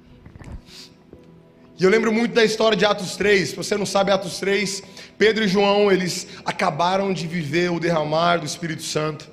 E 1.83 1.85
eu 1.85 1.91
lembro 1.91 2.13
muito 2.13 2.33
da 2.33 2.45
história 2.45 2.77
de 2.77 2.85
Atos 2.85 3.17
3. 3.17 3.49
Se 3.49 3.57
você 3.57 3.77
não 3.77 3.85
sabe, 3.85 4.13
Atos 4.13 4.39
3, 4.39 4.85
Pedro 5.19 5.43
e 5.43 5.49
João, 5.49 5.91
eles 5.91 6.29
acabaram 6.45 7.13
de 7.13 7.27
viver 7.27 7.73
o 7.73 7.81
derramar 7.81 8.37
do 8.37 8.47
Espírito 8.47 8.85
Santo. 8.85 9.29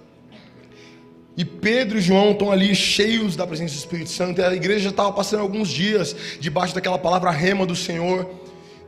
E 1.38 1.46
Pedro 1.46 2.00
e 2.00 2.02
João 2.02 2.32
estão 2.32 2.52
ali 2.52 2.74
cheios 2.74 3.36
da 3.36 3.46
presença 3.46 3.76
do 3.76 3.78
Espírito 3.78 4.10
Santo. 4.10 4.42
E 4.42 4.44
a 4.44 4.52
igreja 4.52 4.86
já 4.86 4.90
estava 4.90 5.12
passando 5.12 5.42
alguns 5.42 5.70
dias 5.70 6.16
debaixo 6.40 6.74
daquela 6.74 6.98
palavra 6.98 7.30
rema 7.30 7.68
do 7.68 7.76
Senhor, 7.76 8.28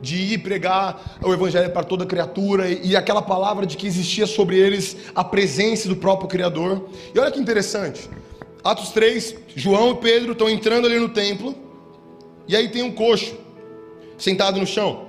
de 0.00 0.16
ir 0.16 0.38
pregar 0.38 1.20
o 1.22 1.32
Evangelho 1.32 1.70
para 1.70 1.84
toda 1.84 2.04
criatura, 2.04 2.68
e 2.68 2.96
aquela 2.96 3.22
palavra 3.22 3.64
de 3.64 3.76
que 3.76 3.86
existia 3.86 4.26
sobre 4.26 4.58
eles 4.58 4.96
a 5.14 5.22
presença 5.22 5.88
do 5.88 5.94
próprio 5.94 6.28
Criador. 6.28 6.90
E 7.14 7.18
olha 7.20 7.30
que 7.30 7.38
interessante. 7.38 8.10
Atos 8.64 8.88
3, 8.88 9.36
João 9.54 9.92
e 9.92 9.94
Pedro 9.98 10.32
estão 10.32 10.50
entrando 10.50 10.88
ali 10.88 10.98
no 10.98 11.10
templo, 11.10 11.54
e 12.48 12.56
aí 12.56 12.68
tem 12.68 12.82
um 12.82 12.90
coxo 12.90 13.40
sentado 14.22 14.60
no 14.60 14.66
chão. 14.66 15.08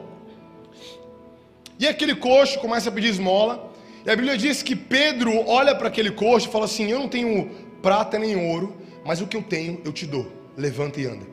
E 1.80 1.88
aquele 1.88 2.15
coxo 2.15 2.60
começa 2.60 2.89
a 2.89 2.91
pedir 2.91 3.10
esmola. 3.10 3.71
E 4.06 4.10
a 4.10 4.15
Bíblia 4.15 4.38
diz 4.38 4.63
que 4.63 4.76
Pedro 4.76 5.47
olha 5.47 5.76
para 5.76 5.88
aquele 5.88 6.12
coxo 6.12 6.47
e 6.47 6.52
fala 6.52 6.65
assim: 6.65 6.91
Eu 6.91 6.99
não 6.99 7.08
tenho 7.08 7.52
prata 7.82 8.17
nem 8.17 8.36
ouro, 8.49 8.76
mas 9.06 9.21
o 9.21 9.28
que 9.28 9.38
eu 9.38 9.43
tenho 9.43 9.80
eu 9.86 9.93
te 9.93 10.06
dou. 10.06 10.26
Levanta 10.58 10.99
e 10.99 11.06
anda. 11.06 11.26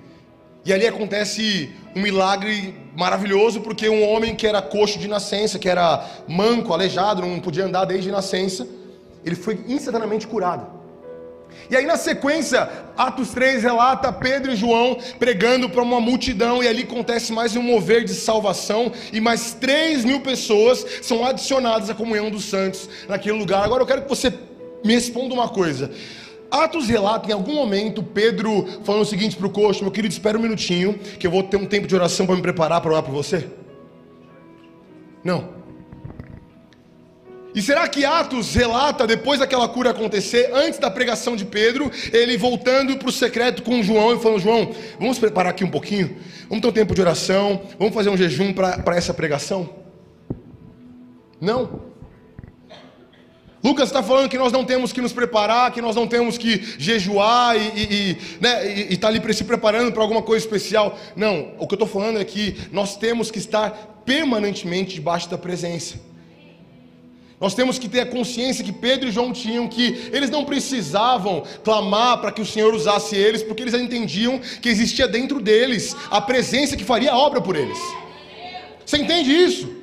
E 0.64 0.72
ali 0.74 0.86
acontece 0.86 1.70
um 1.96 2.02
milagre 2.02 2.74
maravilhoso, 2.94 3.62
porque 3.62 3.88
um 3.88 4.06
homem 4.06 4.36
que 4.36 4.46
era 4.46 4.60
coxo 4.60 4.98
de 4.98 5.08
nascença, 5.08 5.58
que 5.58 5.68
era 5.68 6.06
manco, 6.28 6.74
aleijado, 6.74 7.22
não 7.22 7.40
podia 7.40 7.64
andar 7.64 7.86
desde 7.86 8.10
nascença, 8.10 8.68
ele 9.24 9.36
foi 9.36 9.58
instantaneamente 9.66 10.26
curado. 10.26 10.79
E 11.70 11.76
aí 11.76 11.86
na 11.86 11.96
sequência, 11.96 12.68
Atos 12.96 13.30
3 13.30 13.62
relata 13.62 14.12
Pedro 14.12 14.52
e 14.52 14.56
João 14.56 14.98
pregando 15.18 15.68
para 15.68 15.82
uma 15.82 16.00
multidão, 16.00 16.62
e 16.62 16.68
ali 16.68 16.82
acontece 16.82 17.32
mais 17.32 17.54
um 17.56 17.62
mover 17.62 18.04
de 18.04 18.14
salvação, 18.14 18.92
e 19.12 19.20
mais 19.20 19.54
3 19.54 20.04
mil 20.04 20.20
pessoas 20.20 20.84
são 21.02 21.24
adicionadas 21.24 21.88
à 21.90 21.94
comunhão 21.94 22.30
dos 22.30 22.44
santos 22.44 22.88
naquele 23.08 23.38
lugar. 23.38 23.64
Agora 23.64 23.82
eu 23.82 23.86
quero 23.86 24.02
que 24.02 24.08
você 24.08 24.32
me 24.84 24.94
responda 24.94 25.34
uma 25.34 25.48
coisa. 25.48 25.90
Atos 26.50 26.88
relata 26.88 27.30
em 27.30 27.32
algum 27.32 27.54
momento 27.54 28.02
Pedro 28.02 28.66
falando 28.82 29.02
o 29.02 29.06
seguinte 29.06 29.36
para 29.36 29.46
o 29.46 29.50
coxo: 29.50 29.82
Meu 29.82 29.92
querido, 29.92 30.12
espera 30.12 30.36
um 30.36 30.42
minutinho, 30.42 30.98
que 30.98 31.26
eu 31.26 31.30
vou 31.30 31.44
ter 31.44 31.56
um 31.56 31.66
tempo 31.66 31.86
de 31.86 31.94
oração 31.94 32.26
para 32.26 32.34
me 32.34 32.42
preparar 32.42 32.80
para 32.80 32.90
orar 32.90 33.02
por 33.02 33.12
você. 33.12 33.46
Não. 35.22 35.60
E 37.54 37.60
será 37.60 37.88
que 37.88 38.04
Atos 38.04 38.54
relata, 38.54 39.06
depois 39.06 39.40
daquela 39.40 39.68
cura 39.68 39.90
acontecer, 39.90 40.50
antes 40.52 40.78
da 40.78 40.90
pregação 40.90 41.34
de 41.34 41.44
Pedro, 41.44 41.90
ele 42.12 42.36
voltando 42.36 42.96
para 42.96 43.08
o 43.08 43.12
secreto 43.12 43.62
com 43.62 43.82
João 43.82 44.14
e 44.14 44.20
falando: 44.20 44.40
João, 44.40 44.70
vamos 44.98 45.18
preparar 45.18 45.50
aqui 45.50 45.64
um 45.64 45.70
pouquinho, 45.70 46.16
vamos 46.48 46.62
ter 46.62 46.68
um 46.68 46.72
tempo 46.72 46.94
de 46.94 47.00
oração, 47.00 47.62
vamos 47.78 47.94
fazer 47.94 48.10
um 48.10 48.16
jejum 48.16 48.52
para 48.52 48.96
essa 48.96 49.12
pregação? 49.12 49.68
Não. 51.40 51.90
Lucas 53.62 53.88
está 53.88 54.02
falando 54.02 54.30
que 54.30 54.38
nós 54.38 54.52
não 54.52 54.64
temos 54.64 54.90
que 54.90 55.02
nos 55.02 55.12
preparar, 55.12 55.70
que 55.70 55.82
nós 55.82 55.94
não 55.94 56.06
temos 56.06 56.38
que 56.38 56.62
jejuar 56.78 57.56
e 57.56 57.60
estar 57.60 57.84
e, 57.92 58.18
né, 58.40 58.86
e, 58.90 58.96
tá 58.96 59.08
ali 59.08 59.34
se 59.34 59.44
preparando 59.44 59.92
para 59.92 60.02
alguma 60.02 60.22
coisa 60.22 60.44
especial. 60.44 60.98
Não, 61.14 61.52
o 61.58 61.66
que 61.66 61.74
eu 61.74 61.76
estou 61.76 61.86
falando 61.86 62.18
é 62.18 62.24
que 62.24 62.56
nós 62.72 62.96
temos 62.96 63.30
que 63.30 63.38
estar 63.38 64.02
permanentemente 64.06 64.94
debaixo 64.94 65.28
da 65.28 65.36
presença. 65.36 66.10
Nós 67.40 67.55
temos 67.55 67.79
que 67.79 67.88
ter 67.88 68.00
a 68.00 68.07
consciência 68.07 68.62
que 68.62 68.70
Pedro 68.70 69.09
e 69.09 69.12
João 69.12 69.33
tinham 69.33 69.66
que 69.66 70.11
eles 70.12 70.29
não 70.29 70.44
precisavam 70.44 71.42
clamar 71.64 72.20
para 72.20 72.31
que 72.31 72.42
o 72.42 72.44
Senhor 72.44 72.74
usasse 72.74 73.16
eles, 73.16 73.42
porque 73.42 73.62
eles 73.62 73.72
entendiam 73.72 74.38
que 74.61 74.68
existia 74.68 75.09
dentro 75.09 75.40
deles 75.40 75.96
a 76.11 76.20
presença 76.20 76.76
que 76.76 76.85
faria 76.85 77.12
a 77.12 77.18
obra 77.18 77.40
por 77.40 77.57
eles. 77.57 77.79
Você 78.85 78.98
entende 78.98 79.31
isso? 79.31 79.74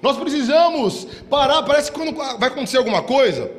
Nós 0.00 0.16
precisamos 0.16 1.08
parar. 1.28 1.64
Parece 1.64 1.90
que 1.90 1.98
quando 1.98 2.14
vai 2.14 2.48
acontecer 2.48 2.76
alguma 2.76 3.02
coisa, 3.02 3.50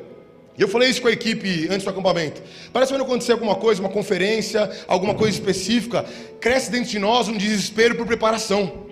eu 0.56 0.66
falei 0.66 0.88
isso 0.88 1.02
com 1.02 1.08
a 1.08 1.12
equipe 1.12 1.66
antes 1.70 1.84
do 1.84 1.90
acampamento. 1.90 2.42
Parece 2.72 2.90
que 2.90 2.98
quando 2.98 3.06
acontecer 3.06 3.32
alguma 3.32 3.56
coisa, 3.56 3.82
uma 3.82 3.90
conferência, 3.90 4.70
alguma 4.88 5.14
coisa 5.14 5.36
específica, 5.36 6.06
cresce 6.40 6.70
dentro 6.70 6.88
de 6.88 6.98
nós 6.98 7.28
um 7.28 7.36
desespero 7.36 7.96
por 7.96 8.06
preparação. 8.06 8.86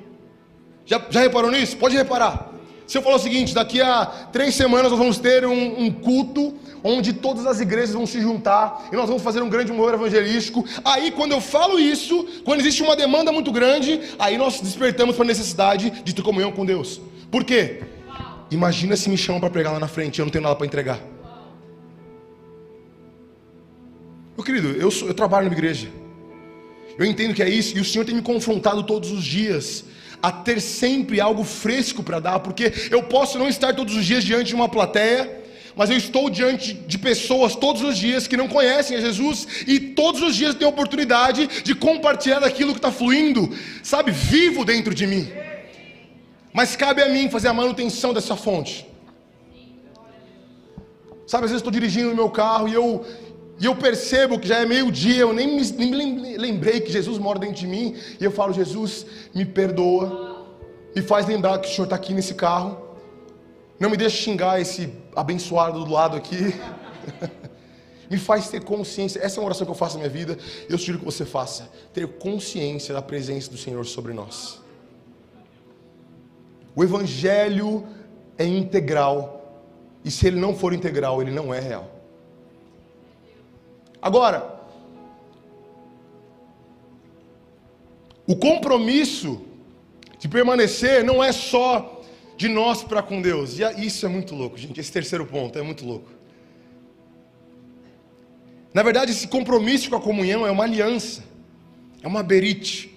Já, 0.85 1.01
já 1.09 1.21
reparou 1.21 1.51
nisso? 1.51 1.79
Pode 1.79 1.97
reparar. 1.97 2.54
Se 2.87 2.99
eu 2.99 3.03
falar 3.03 3.17
o 3.17 3.19
seguinte, 3.19 3.55
daqui 3.55 3.81
a 3.81 4.05
três 4.31 4.55
semanas 4.55 4.91
nós 4.91 4.99
vamos 4.99 5.19
ter 5.19 5.47
um, 5.47 5.85
um, 5.85 5.91
culto 5.91 6.55
onde 6.83 7.15
todas 7.15 7.47
as 7.47 7.61
igrejas 7.61 7.95
vão 7.95 8.07
se 8.07 8.21
juntar 8.21 8.89
e 8.93 8.97
nós 8.97 9.07
vamos 9.07 9.23
fazer 9.23 9.41
um 9.41 9.49
grande 9.49 9.73
mover 9.73 9.95
evangelístico. 9.95 10.65
Aí, 10.85 11.11
quando 11.11 11.33
eu 11.33 11.41
falo 11.41 11.79
isso, 11.79 12.27
quando 12.45 12.61
existe 12.61 12.83
uma 12.83 12.95
demanda 12.95 13.33
muito 13.33 13.51
grande, 13.51 14.01
aí 14.19 14.37
nós 14.37 14.61
despertamos 14.61 15.17
para 15.17 15.25
a 15.25 15.29
necessidade 15.29 15.91
de 16.05 16.15
ter 16.15 16.23
comunhão 16.23 16.53
com 16.53 16.65
Deus. 16.65 17.01
Por 17.31 17.43
quê? 17.43 17.83
Imagina 18.51 18.97
se 18.97 19.09
me 19.09 19.17
chamam 19.17 19.41
para 19.41 19.49
pregar 19.49 19.73
lá 19.73 19.81
na 19.81 19.89
frente 19.89 20.19
e 20.19 20.21
eu 20.21 20.27
não 20.27 20.31
tenho 20.31 20.45
nada 20.45 20.55
para 20.55 20.67
entregar. 20.67 21.01
Meu 24.37 24.45
querido, 24.45 24.69
eu, 24.73 24.91
sou, 24.91 25.09
eu 25.09 25.15
trabalho 25.15 25.47
na 25.47 25.53
igreja. 25.53 25.89
Eu 26.99 27.07
entendo 27.07 27.35
que 27.35 27.43
é 27.43 27.49
isso, 27.49 27.77
e 27.77 27.81
o 27.81 27.85
Senhor 27.85 28.05
tem 28.05 28.15
me 28.15 28.23
confrontado 28.23 28.83
todos 28.83 29.11
os 29.11 29.25
dias 29.25 29.85
a 30.25 30.33
ter 30.33 30.59
sempre 30.59 31.21
algo 31.21 31.45
fresco 31.45 32.03
para 32.03 32.19
dar, 32.19 32.41
porque 32.41 32.73
eu 32.91 33.03
posso 33.03 33.39
não 33.39 33.47
estar 33.47 33.75
todos 33.75 33.95
os 33.95 34.07
dias 34.07 34.25
diante 34.25 34.47
de 34.47 34.55
uma 34.55 34.71
plateia, 34.71 35.31
mas 35.77 35.91
eu 35.91 35.99
estou 35.99 36.31
diante 36.31 36.73
de 36.73 36.97
pessoas 36.97 37.55
todos 37.55 37.83
os 37.83 37.99
dias 37.99 38.27
que 38.27 38.35
não 38.35 38.49
conhecem 38.49 38.97
a 38.97 39.03
Jesus 39.03 39.47
e 39.67 39.79
todos 39.79 40.23
os 40.23 40.35
dias 40.35 40.55
tenho 40.55 40.71
a 40.71 40.73
oportunidade 40.73 41.63
de 41.63 41.75
compartilhar 41.75 42.39
daquilo 42.39 42.73
que 42.73 42.79
está 42.79 42.91
fluindo, 42.91 43.55
sabe, 43.83 44.13
vivo 44.13 44.65
dentro 44.65 44.95
de 44.95 45.07
mim. 45.07 45.31
Mas 46.55 46.75
cabe 46.75 47.03
a 47.03 47.09
mim 47.11 47.29
fazer 47.29 47.49
a 47.49 47.53
manutenção 47.53 48.15
dessa 48.15 48.35
fonte. 48.35 48.87
Sabe, 51.27 51.45
às 51.45 51.51
vezes 51.51 51.61
estou 51.61 51.71
dirigindo 51.71 52.09
no 52.09 52.15
meu 52.15 52.31
carro 52.31 52.67
e 52.67 52.73
eu, 52.73 53.05
e 53.59 53.67
eu 53.67 53.77
percebo 53.77 54.39
que 54.39 54.49
já 54.49 54.59
é 54.59 54.67
meio-dia, 54.67 55.21
eu 55.21 55.33
nem 55.33 55.47
me, 55.47 55.71
nem 55.73 56.15
me 56.15 56.37
lembrei 56.37 56.81
que 56.81 56.91
Jesus 56.91 57.19
mora 57.19 57.39
dentro 57.39 57.57
de 57.57 57.67
mim. 57.67 57.97
E 58.21 58.25
eu 58.25 58.31
falo, 58.31 58.53
Jesus, 58.53 59.07
me 59.35 59.45
perdoa. 59.45 60.45
Me 60.95 61.03
faz 61.03 61.27
lembrar 61.27 61.59
que 61.59 61.69
o 61.69 61.71
Senhor 61.71 61.85
está 61.85 61.97
aqui 61.97 62.13
nesse 62.13 62.35
carro. 62.35 62.77
Não 63.79 63.89
me 63.89 63.97
deixe 63.97 64.17
xingar 64.17 64.61
esse 64.61 64.93
abençoado 65.15 65.85
do 65.85 65.93
lado 65.93 66.17
aqui. 66.17 66.55
me 68.11 68.19
faz 68.19 68.49
ter 68.49 68.65
consciência. 68.65 69.21
Essa 69.21 69.39
é 69.39 69.41
uma 69.41 69.47
oração 69.47 69.65
que 69.65 69.71
eu 69.71 69.77
faço 69.77 69.95
na 69.95 70.01
minha 70.01 70.11
vida. 70.11 70.37
Eu 70.69 70.77
sugiro 70.77 70.99
que 70.99 71.05
você 71.05 71.25
faça. 71.25 71.71
Ter 71.93 72.09
consciência 72.09 72.93
da 72.93 73.03
presença 73.03 73.51
do 73.51 73.57
Senhor 73.57 73.85
sobre 73.87 74.13
nós. 74.13 74.61
O 76.75 76.83
Evangelho 76.83 77.87
é 78.37 78.45
integral. 78.45 79.63
E 80.05 80.11
se 80.11 80.27
ele 80.27 80.41
não 80.41 80.57
for 80.57 80.73
integral, 80.73 81.23
ele 81.23 81.31
não 81.31 81.55
é 81.55 81.61
real. 81.61 81.94
Agora, 84.05 84.61
o 88.27 88.37
compromisso 88.37 89.41
de 90.19 90.29
permanecer 90.29 91.03
não 91.03 91.25
é 91.25 91.33
só 91.33 92.03
de 92.37 92.47
nós 92.47 92.83
para 92.85 93.03
com 93.03 93.23
Deus. 93.23 93.59
E 93.59 93.63
isso 93.87 94.05
é 94.05 94.09
muito 94.11 94.35
louco, 94.35 94.59
gente. 94.59 94.79
Esse 94.79 94.93
terceiro 94.93 95.25
ponto 95.25 95.59
é 95.59 95.63
muito 95.63 95.87
louco. 95.87 96.11
Na 98.75 98.83
verdade, 98.83 99.13
esse 99.13 99.27
compromisso 99.27 99.89
com 99.89 99.97
a 99.97 100.01
comunhão 100.03 100.47
é 100.47 100.51
uma 100.51 100.65
aliança, 100.65 101.25
é 102.03 102.07
uma 102.07 102.23
berite, 102.23 102.95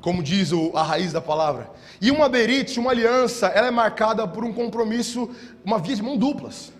como 0.00 0.22
diz 0.22 0.50
a 0.72 0.84
raiz 0.84 1.12
da 1.12 1.20
palavra. 1.20 1.68
E 2.00 2.12
uma 2.12 2.28
berite, 2.28 2.78
uma 2.78 2.92
aliança, 2.92 3.48
ela 3.48 3.66
é 3.66 3.72
marcada 3.72 4.28
por 4.28 4.44
um 4.44 4.52
compromisso, 4.52 5.28
uma 5.64 5.80
via 5.80 5.96
de 5.96 6.02
mão 6.02 6.16
duplas. 6.16 6.72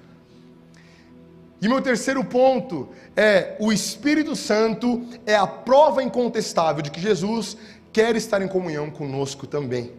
E 1.63 1.69
meu 1.69 1.81
terceiro 1.81 2.25
ponto 2.25 2.89
é: 3.17 3.57
o 3.61 3.73
Espírito 3.73 4.35
Santo 4.35 5.07
é 5.25 5.37
a 5.37 5.47
prova 5.47 6.03
incontestável 6.03 6.83
de 6.83 6.91
que 6.91 7.01
Jesus 7.01 7.57
quer 7.93 8.17
estar 8.17 8.43
em 8.43 8.49
comunhão 8.49 8.91
conosco 8.91 9.47
também. 9.47 9.93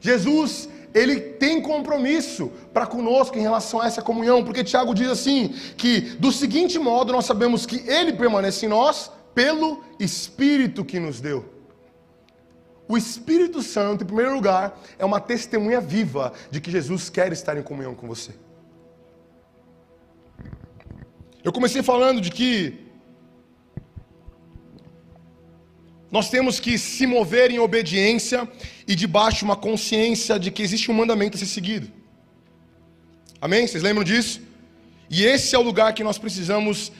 Jesus, 0.00 0.68
ele 0.92 1.20
tem 1.20 1.62
compromisso 1.62 2.50
para 2.74 2.84
conosco 2.84 3.38
em 3.38 3.42
relação 3.42 3.80
a 3.80 3.86
essa 3.86 4.02
comunhão, 4.02 4.42
porque 4.42 4.64
Tiago 4.64 4.92
diz 4.92 5.08
assim: 5.08 5.54
que 5.76 6.00
do 6.18 6.32
seguinte 6.32 6.80
modo 6.80 7.12
nós 7.12 7.26
sabemos 7.26 7.64
que 7.64 7.88
ele 7.88 8.12
permanece 8.12 8.66
em 8.66 8.68
nós 8.68 9.08
pelo 9.32 9.84
Espírito 10.00 10.84
que 10.84 10.98
nos 10.98 11.20
deu. 11.20 11.44
O 12.88 12.98
Espírito 12.98 13.62
Santo, 13.62 14.02
em 14.02 14.06
primeiro 14.06 14.34
lugar, 14.34 14.76
é 14.98 15.04
uma 15.04 15.20
testemunha 15.20 15.80
viva 15.80 16.32
de 16.50 16.60
que 16.60 16.72
Jesus 16.72 17.08
quer 17.08 17.32
estar 17.32 17.56
em 17.56 17.62
comunhão 17.62 17.94
com 17.94 18.08
você. 18.08 18.32
Eu 21.42 21.52
comecei 21.52 21.82
falando 21.82 22.20
de 22.20 22.30
que 22.30 22.50
nós 26.10 26.28
temos 26.28 26.60
que 26.60 26.76
se 26.76 27.06
mover 27.06 27.50
em 27.50 27.58
obediência 27.58 28.48
e 28.86 28.94
debaixo 28.94 29.38
de 29.38 29.44
uma 29.44 29.56
consciência 29.56 30.38
de 30.38 30.50
que 30.50 30.62
existe 30.62 30.90
um 30.90 30.94
mandamento 30.94 31.36
a 31.36 31.40
ser 31.40 31.46
seguido. 31.46 31.88
Amém? 33.40 33.66
Vocês 33.66 33.82
lembram 33.82 34.04
disso? 34.04 34.40
E 35.08 35.24
esse 35.24 35.54
é 35.54 35.58
o 35.58 35.62
lugar 35.62 35.94
que 35.94 36.04
nós 36.04 36.18
precisamos 36.18 36.92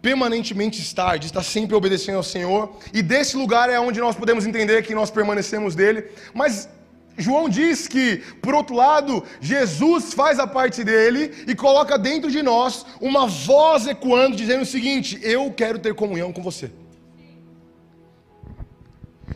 permanentemente 0.00 0.80
estar, 0.80 1.18
de 1.18 1.26
estar 1.26 1.42
sempre 1.42 1.74
obedecendo 1.74 2.16
ao 2.16 2.22
Senhor. 2.22 2.78
E 2.92 3.02
desse 3.02 3.36
lugar 3.36 3.68
é 3.68 3.78
onde 3.80 4.00
nós 4.00 4.16
podemos 4.16 4.46
entender 4.46 4.82
que 4.82 4.94
nós 4.94 5.10
permanecemos 5.10 5.74
dele. 5.74 6.06
Mas 6.32 6.68
João 7.16 7.48
diz 7.48 7.86
que, 7.86 8.22
por 8.42 8.54
outro 8.54 8.74
lado, 8.74 9.22
Jesus 9.40 10.12
faz 10.12 10.38
a 10.38 10.46
parte 10.46 10.82
dele 10.82 11.30
e 11.46 11.54
coloca 11.54 11.96
dentro 11.96 12.30
de 12.30 12.42
nós 12.42 12.84
uma 13.00 13.26
voz 13.26 13.86
ecoando, 13.86 14.36
dizendo 14.36 14.62
o 14.62 14.66
seguinte: 14.66 15.18
Eu 15.22 15.52
quero 15.52 15.78
ter 15.78 15.94
comunhão 15.94 16.32
com 16.32 16.42
você. 16.42 16.70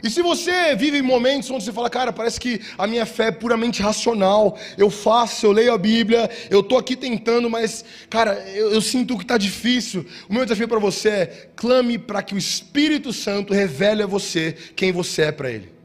E 0.03 0.09
se 0.11 0.23
você 0.23 0.77
vive 0.77 1.03
momentos 1.03 1.51
onde 1.51 1.65
você 1.65 1.73
fala, 1.73 1.91
cara, 1.91 2.13
parece 2.13 2.39
que 2.39 2.61
a 2.77 2.87
minha 2.87 3.05
fé 3.05 3.27
é 3.27 3.33
puramente 3.33 3.83
racional, 3.83 4.57
eu 4.77 4.91
faço, 4.91 5.47
eu 5.47 5.53
leio 5.53 5.73
a 5.73 5.79
Bíblia, 5.79 6.31
eu 6.51 6.61
estou 6.61 6.79
aqui 6.79 6.95
tentando, 6.95 7.51
mas, 7.51 7.85
cara, 8.09 8.35
eu, 8.51 8.73
eu 8.73 8.81
sinto 8.81 9.17
que 9.17 9.25
está 9.25 9.37
difícil. 9.37 10.07
O 10.29 10.35
meu 10.35 10.45
desafio 10.45 10.69
para 10.69 10.79
você 10.79 11.09
é: 11.09 11.51
clame 11.57 11.99
para 11.99 12.23
que 12.23 12.35
o 12.35 12.39
Espírito 12.39 13.13
Santo 13.13 13.53
revele 13.53 14.03
a 14.03 14.07
você 14.07 14.55
quem 14.77 14.93
você 14.93 15.23
é 15.23 15.33
para 15.33 15.51
Ele. 15.51 15.78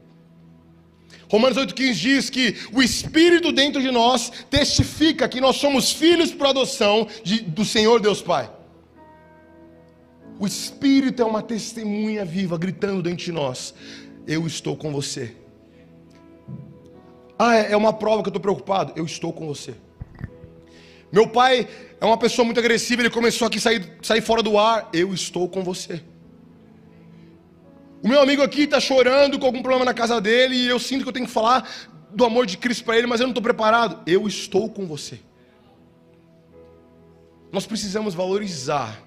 Romanos 1.30 1.56
8,15 1.58 1.92
diz 1.94 2.30
que 2.30 2.56
o 2.72 2.82
Espírito 2.82 3.52
dentro 3.52 3.80
de 3.80 3.90
nós 3.90 4.30
testifica 4.50 5.28
que 5.28 5.40
nós 5.40 5.56
somos 5.56 5.92
filhos 5.92 6.32
por 6.32 6.46
adoção 6.46 7.06
de, 7.22 7.40
do 7.40 7.64
Senhor 7.64 8.00
Deus 8.00 8.20
Pai. 8.20 8.50
O 10.38 10.46
Espírito 10.46 11.22
é 11.22 11.24
uma 11.24 11.42
testemunha 11.42 12.24
viva 12.24 12.58
gritando 12.58 13.02
dentro 13.02 13.24
de 13.24 13.32
nós: 13.32 13.74
Eu 14.26 14.46
estou 14.46 14.76
com 14.76 14.92
você. 14.92 15.34
Ah, 17.38 17.56
é, 17.56 17.72
é 17.72 17.76
uma 17.76 17.92
prova 17.92 18.22
que 18.22 18.28
eu 18.28 18.30
estou 18.30 18.40
preocupado. 18.40 18.92
Eu 18.96 19.04
estou 19.04 19.32
com 19.32 19.46
você. 19.46 19.74
Meu 21.10 21.28
pai 21.28 21.68
é 22.00 22.04
uma 22.04 22.18
pessoa 22.18 22.44
muito 22.44 22.58
agressiva, 22.58 23.00
ele 23.02 23.10
começou 23.10 23.46
aqui 23.46 23.58
a 23.58 23.60
sair, 23.60 23.98
sair 24.02 24.20
fora 24.20 24.42
do 24.42 24.58
ar. 24.58 24.88
Eu 24.92 25.14
estou 25.14 25.48
com 25.48 25.62
você. 25.62 26.02
O 28.04 28.08
meu 28.08 28.20
amigo 28.20 28.42
aqui 28.42 28.64
está 28.64 28.78
chorando 28.78 29.38
com 29.38 29.46
algum 29.46 29.62
problema 29.62 29.82
na 29.82 29.94
casa 29.94 30.20
dele 30.20 30.54
e 30.54 30.66
eu 30.66 30.78
sinto 30.78 31.04
que 31.04 31.08
eu 31.08 31.12
tenho 31.12 31.24
que 31.24 31.32
falar 31.32 31.66
do 32.10 32.22
amor 32.22 32.44
de 32.44 32.58
Cristo 32.58 32.84
para 32.84 32.98
ele, 32.98 33.06
mas 33.06 33.18
eu 33.18 33.24
não 33.24 33.30
estou 33.30 33.42
preparado. 33.42 34.02
Eu 34.06 34.28
estou 34.28 34.68
com 34.68 34.84
você. 34.84 35.20
Nós 37.50 37.64
precisamos 37.64 38.12
valorizar 38.12 39.00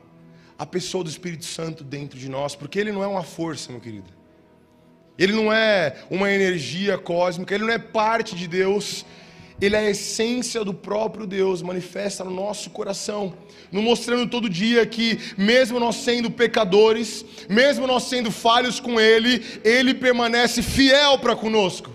a 0.58 0.66
pessoa 0.66 1.04
do 1.04 1.12
Espírito 1.12 1.46
Santo 1.46 1.84
dentro 1.84 2.18
de 2.18 2.28
nós, 2.28 2.56
porque 2.56 2.80
ele 2.80 2.92
não 2.92 3.04
é 3.04 3.08
uma 3.08 3.22
força, 3.22 3.72
meu 3.72 3.80
querido. 3.80 4.12
Ele 5.16 5.34
não 5.34 5.54
é 5.54 5.98
uma 6.10 6.32
energia 6.32 6.98
cósmica, 6.98 7.54
ele 7.54 7.66
não 7.66 7.74
é 7.74 7.78
parte 7.78 8.36
de 8.36 8.48
Deus 8.48 9.06
ele 9.60 9.76
é 9.76 9.80
a 9.80 9.90
essência 9.90 10.64
do 10.64 10.74
próprio 10.74 11.26
Deus, 11.26 11.64
manifesta 11.64 12.24
no 12.24 12.30
nosso 12.30 12.70
coração, 12.70 13.34
nos 13.72 13.84
mostrando 13.84 14.30
todo 14.30 14.48
dia 14.48 14.86
que, 14.86 15.20
mesmo 15.36 15.80
nós 15.80 15.96
sendo 15.96 16.30
pecadores, 16.30 17.26
mesmo 17.50 17.88
nós 17.88 18.04
sendo 18.04 18.30
falhos 18.30 18.80
com 18.80 19.00
Ele, 19.00 19.44
Ele 19.64 19.96
permanece 19.96 20.62
fiel 20.62 21.18
para 21.18 21.36
conosco. 21.36 21.90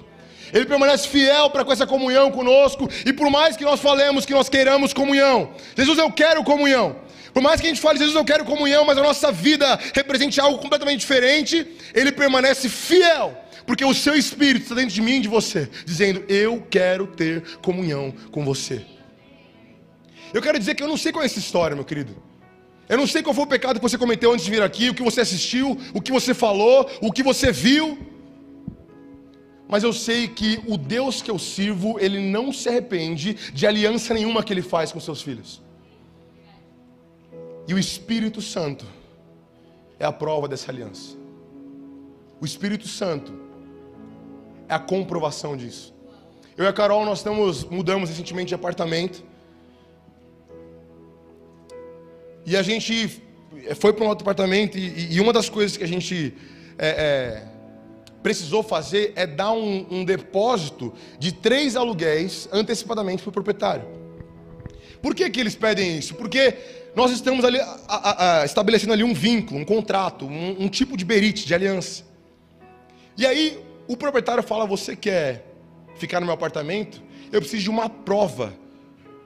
Ele 0.53 0.67
permanece 0.67 1.09
fiel 1.09 1.51
para 1.51 1.65
com 1.65 1.73
essa 1.73 1.87
comunhão 1.87 2.33
conosco, 2.33 2.89
e 3.07 3.13
por 3.13 3.31
mais 3.31 3.57
que 3.57 3.65
nós 3.65 3.81
falemos 3.81 4.27
que 4.27 4.35
nós 4.35 4.49
queiramos 4.49 4.93
comunhão, 4.93 5.53
Jesus, 5.77 5.99
eu 5.99 6.11
quero 6.11 6.43
comunhão. 6.43 6.97
Por 7.33 7.43
mais 7.43 7.61
que 7.61 7.67
a 7.67 7.71
gente 7.71 7.81
fale, 7.81 7.99
Jesus, 7.99 8.17
eu 8.17 8.25
quero 8.25 8.45
comunhão, 8.45 8.85
mas 8.85 8.99
a 8.99 9.03
nossa 9.03 9.31
vida 9.31 9.79
represente 9.95 10.41
algo 10.41 10.59
completamente 10.59 11.01
diferente, 11.01 11.67
Ele 11.95 12.11
permanece 12.11 12.69
fiel 12.69 13.39
Porque 13.67 13.85
o 13.85 13.95
seu 13.95 14.15
espírito 14.15 14.63
está 14.63 14.75
dentro 14.75 14.95
de 14.95 15.01
mim 15.01 15.17
e 15.17 15.21
de 15.21 15.29
você, 15.29 15.69
dizendo: 15.85 16.25
Eu 16.29 16.67
quero 16.71 17.07
ter 17.07 17.59
comunhão 17.59 18.13
com 18.31 18.45
você. 18.45 18.85
Eu 20.33 20.41
quero 20.41 20.59
dizer 20.59 20.75
que 20.75 20.83
eu 20.83 20.89
não 20.89 20.97
sei 20.97 21.13
qual 21.13 21.23
é 21.23 21.27
essa 21.27 21.39
história, 21.39 21.77
meu 21.77 21.85
querido. 21.85 22.17
Eu 22.89 22.99
não 22.99 23.07
sei 23.07 23.23
qual 23.23 23.35
foi 23.35 23.45
o 23.45 23.49
pecado 23.49 23.77
que 23.77 23.83
você 23.83 23.97
cometeu 23.97 24.33
antes 24.33 24.45
de 24.45 24.51
vir 24.51 24.63
aqui, 24.63 24.91
o 24.91 24.95
que 24.95 25.03
você 25.03 25.21
assistiu, 25.21 25.79
o 25.95 26.01
que 26.01 26.13
você 26.13 26.35
falou, 26.35 26.91
o 27.01 27.13
que 27.13 27.23
você 27.23 27.53
viu. 27.53 27.99
Mas 29.69 29.83
eu 29.83 29.93
sei 29.93 30.29
que 30.29 30.61
o 30.67 30.77
Deus 30.77 31.23
que 31.23 31.31
eu 31.31 31.39
sirvo, 31.39 31.99
ele 31.99 32.19
não 32.19 32.53
se 32.53 32.69
arrepende 32.69 33.35
de 33.53 33.67
aliança 33.67 34.13
nenhuma 34.13 34.43
que 34.43 34.53
ele 34.53 34.63
faz 34.63 34.93
com 34.93 35.01
seus 35.01 35.23
filhos. 35.23 35.63
E 37.67 37.73
o 37.73 37.79
Espírito 37.79 38.43
Santo 38.43 38.85
é 39.99 40.05
a 40.05 40.13
prova 40.13 40.49
dessa 40.49 40.71
aliança. 40.71 41.17
O 42.41 42.45
Espírito 42.45 42.89
Santo 42.89 43.33
é 44.73 44.75
a 44.75 44.79
comprovação 44.79 45.57
disso. 45.57 45.95
Eu 46.57 46.65
e 46.65 46.69
a 46.69 46.73
Carol, 46.73 47.05
nós 47.05 47.19
estamos, 47.19 47.65
mudamos 47.65 48.09
recentemente 48.09 48.49
de 48.49 48.55
apartamento. 48.55 49.23
E 52.47 52.57
a 52.57 52.63
gente 52.63 53.23
foi 53.77 53.93
para 53.93 54.05
um 54.05 54.09
outro 54.09 54.25
apartamento 54.25 54.77
e, 54.77 55.15
e, 55.15 55.21
uma 55.21 55.33
das 55.33 55.49
coisas 55.49 55.77
que 55.77 55.85
a 55.85 55.89
gente 55.89 56.35
é, 56.79 56.89
é, 56.89 57.43
precisou 58.23 58.63
fazer 58.63 59.13
é 59.15 59.27
dar 59.27 59.53
um, 59.53 59.87
um 59.91 60.05
depósito 60.05 60.93
de 61.19 61.33
três 61.33 61.77
aluguéis 61.77 62.49
antecipadamente 62.51 63.23
para 63.23 63.31
o 63.31 63.33
proprietário. 63.33 63.87
Por 65.01 65.15
que, 65.15 65.29
que 65.31 65.41
eles 65.41 65.55
pedem 65.55 65.99
isso? 65.99 66.15
Porque 66.15 66.55
nós 66.97 67.11
estamos 67.13 67.45
ali 67.45 67.61
a, 67.61 67.79
a, 67.89 68.41
a, 68.41 68.45
estabelecendo 68.45 68.93
ali 68.93 69.05
um 69.05 69.15
vínculo, 69.15 69.61
um 69.61 69.65
contrato, 69.65 70.25
um, 70.25 70.65
um 70.65 70.69
tipo 70.69 70.97
de 70.97 71.05
berite, 71.05 71.47
de 71.47 71.55
aliança. 71.55 72.05
E 73.17 73.27
aí 73.27 73.72
o 73.87 73.97
proprietário 73.97 74.43
fala: 74.43 74.67
Você 74.67 74.97
quer 74.97 75.47
ficar 75.95 76.21
no 76.21 76.27
meu 76.27 76.35
apartamento? 76.35 77.03
Eu 77.31 77.41
preciso 77.41 77.63
de 77.63 77.71
uma 77.71 77.89
prova, 77.89 78.53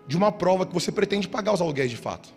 de 0.06 0.16
uma 0.16 0.30
prova 0.30 0.64
que 0.66 0.72
você 0.72 0.92
pretende 0.92 1.28
pagar 1.28 1.52
os 1.52 1.60
aluguéis 1.60 1.90
de 1.90 1.96
fato. 1.96 2.28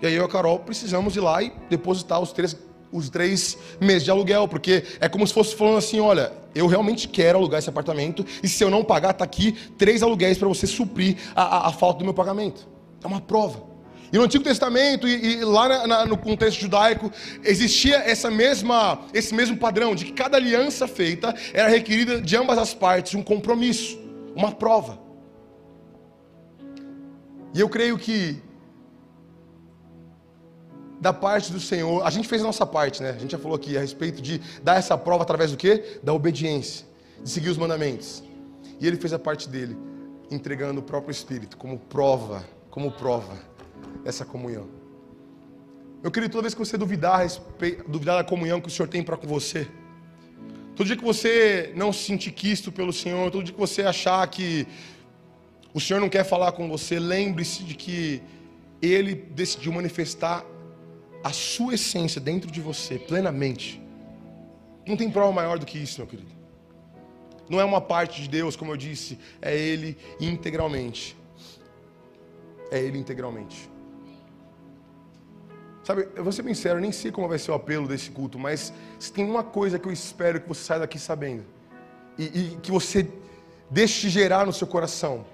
E 0.00 0.06
aí 0.06 0.14
eu 0.14 0.22
e 0.22 0.24
a 0.24 0.28
Carol 0.28 0.58
precisamos 0.60 1.16
ir 1.16 1.20
lá 1.20 1.42
e 1.42 1.52
depositar 1.68 2.20
os 2.20 2.32
três, 2.32 2.56
os 2.90 3.10
três 3.10 3.58
meses 3.78 4.04
de 4.04 4.10
aluguel, 4.10 4.48
porque 4.48 4.84
é 4.98 5.08
como 5.08 5.26
se 5.26 5.34
fosse 5.34 5.54
falando 5.54 5.78
assim: 5.78 6.00
olha, 6.00 6.32
eu 6.54 6.66
realmente 6.66 7.06
quero 7.06 7.38
alugar 7.38 7.58
esse 7.58 7.68
apartamento, 7.68 8.24
e 8.42 8.48
se 8.48 8.64
eu 8.64 8.70
não 8.70 8.82
pagar, 8.82 9.10
está 9.10 9.24
aqui 9.24 9.52
três 9.76 10.02
aluguéis 10.02 10.38
para 10.38 10.48
você 10.48 10.66
suprir 10.66 11.16
a, 11.34 11.42
a, 11.42 11.68
a, 11.68 11.72
falta 11.72 11.98
do 11.98 12.04
meu 12.04 12.14
pagamento. 12.14 12.66
É 13.02 13.06
uma 13.06 13.20
prova. 13.20 13.69
E 14.12 14.18
no 14.18 14.24
Antigo 14.24 14.42
Testamento, 14.42 15.06
e, 15.06 15.34
e 15.34 15.44
lá 15.44 15.68
na, 15.68 15.86
na, 15.86 16.06
no 16.06 16.16
contexto 16.16 16.60
judaico, 16.60 17.12
existia 17.44 17.96
essa 17.98 18.30
mesma, 18.30 19.06
esse 19.14 19.34
mesmo 19.34 19.56
padrão, 19.56 19.94
de 19.94 20.04
que 20.04 20.12
cada 20.12 20.36
aliança 20.36 20.88
feita 20.88 21.34
era 21.52 21.68
requerida 21.68 22.20
de 22.20 22.36
ambas 22.36 22.58
as 22.58 22.74
partes 22.74 23.14
um 23.14 23.22
compromisso, 23.22 23.98
uma 24.34 24.50
prova. 24.50 24.98
E 27.54 27.60
eu 27.60 27.68
creio 27.68 27.96
que 27.98 28.42
da 31.00 31.12
parte 31.12 31.50
do 31.50 31.60
Senhor, 31.60 32.04
a 32.04 32.10
gente 32.10 32.28
fez 32.28 32.42
a 32.42 32.44
nossa 32.44 32.66
parte, 32.66 33.02
né? 33.02 33.10
A 33.10 33.18
gente 33.18 33.30
já 33.30 33.38
falou 33.38 33.56
aqui 33.56 33.76
a 33.76 33.80
respeito 33.80 34.20
de 34.20 34.38
dar 34.62 34.76
essa 34.76 34.98
prova 34.98 35.22
através 35.22 35.50
do 35.50 35.56
quê? 35.56 35.98
Da 36.02 36.12
obediência, 36.12 36.84
de 37.22 37.30
seguir 37.30 37.48
os 37.48 37.56
mandamentos. 37.56 38.22
E 38.78 38.86
ele 38.86 38.96
fez 38.96 39.12
a 39.12 39.18
parte 39.18 39.48
dele, 39.48 39.76
entregando 40.30 40.80
o 40.80 40.82
próprio 40.82 41.10
Espírito 41.10 41.56
como 41.56 41.78
prova, 41.78 42.44
como 42.70 42.90
prova 42.90 43.49
dessa 44.04 44.24
comunhão. 44.24 44.68
Meu 46.02 46.10
querido, 46.10 46.32
toda 46.32 46.42
vez 46.42 46.54
que 46.54 46.60
você 46.60 46.78
duvidar, 46.78 47.26
duvidar 47.86 48.16
da 48.16 48.24
comunhão 48.24 48.60
que 48.60 48.68
o 48.68 48.70
Senhor 48.70 48.88
tem 48.88 49.02
para 49.02 49.16
com 49.16 49.26
você, 49.26 49.68
todo 50.74 50.86
dia 50.86 50.96
que 50.96 51.04
você 51.04 51.72
não 51.76 51.92
se 51.92 52.04
sentir 52.04 52.32
quisto 52.32 52.72
pelo 52.72 52.92
Senhor, 52.92 53.30
todo 53.30 53.44
dia 53.44 53.52
que 53.52 53.60
você 53.60 53.82
achar 53.82 54.26
que 54.28 54.66
o 55.72 55.80
Senhor 55.80 56.00
não 56.00 56.08
quer 56.08 56.24
falar 56.24 56.52
com 56.52 56.68
você, 56.68 56.98
lembre-se 56.98 57.62
de 57.64 57.74
que 57.74 58.22
Ele 58.80 59.14
decidiu 59.14 59.72
manifestar 59.72 60.44
a 61.22 61.32
sua 61.32 61.74
essência 61.74 62.20
dentro 62.20 62.50
de 62.50 62.60
você 62.60 62.98
plenamente. 62.98 63.80
Não 64.86 64.96
tem 64.96 65.10
prova 65.10 65.32
maior 65.32 65.58
do 65.58 65.66
que 65.66 65.78
isso, 65.78 66.00
meu 66.00 66.06
querido. 66.06 66.32
Não 67.48 67.60
é 67.60 67.64
uma 67.64 67.80
parte 67.80 68.22
de 68.22 68.28
Deus, 68.28 68.56
como 68.56 68.72
eu 68.72 68.76
disse, 68.76 69.18
é 69.40 69.56
Ele 69.56 69.96
integralmente. 70.20 71.16
É 72.70 72.78
Ele 72.80 72.98
integralmente. 72.98 73.69
Sabe, 75.90 76.06
eu 76.14 76.22
vou 76.22 76.32
ser 76.32 76.42
bem 76.42 76.54
sério, 76.54 76.78
eu 76.78 76.80
nem 76.80 76.92
sei 76.92 77.10
como 77.10 77.26
vai 77.26 77.36
ser 77.36 77.50
o 77.50 77.54
apelo 77.54 77.88
desse 77.88 78.12
culto, 78.12 78.38
mas 78.38 78.72
se 78.96 79.12
tem 79.12 79.24
uma 79.24 79.42
coisa 79.42 79.76
que 79.76 79.88
eu 79.88 79.92
espero 79.92 80.40
que 80.40 80.46
você 80.46 80.62
saia 80.62 80.78
daqui 80.78 81.00
sabendo, 81.00 81.44
e, 82.16 82.26
e 82.26 82.58
que 82.62 82.70
você 82.70 83.08
deixe 83.68 84.08
gerar 84.08 84.46
no 84.46 84.52
seu 84.52 84.68
coração, 84.68 85.26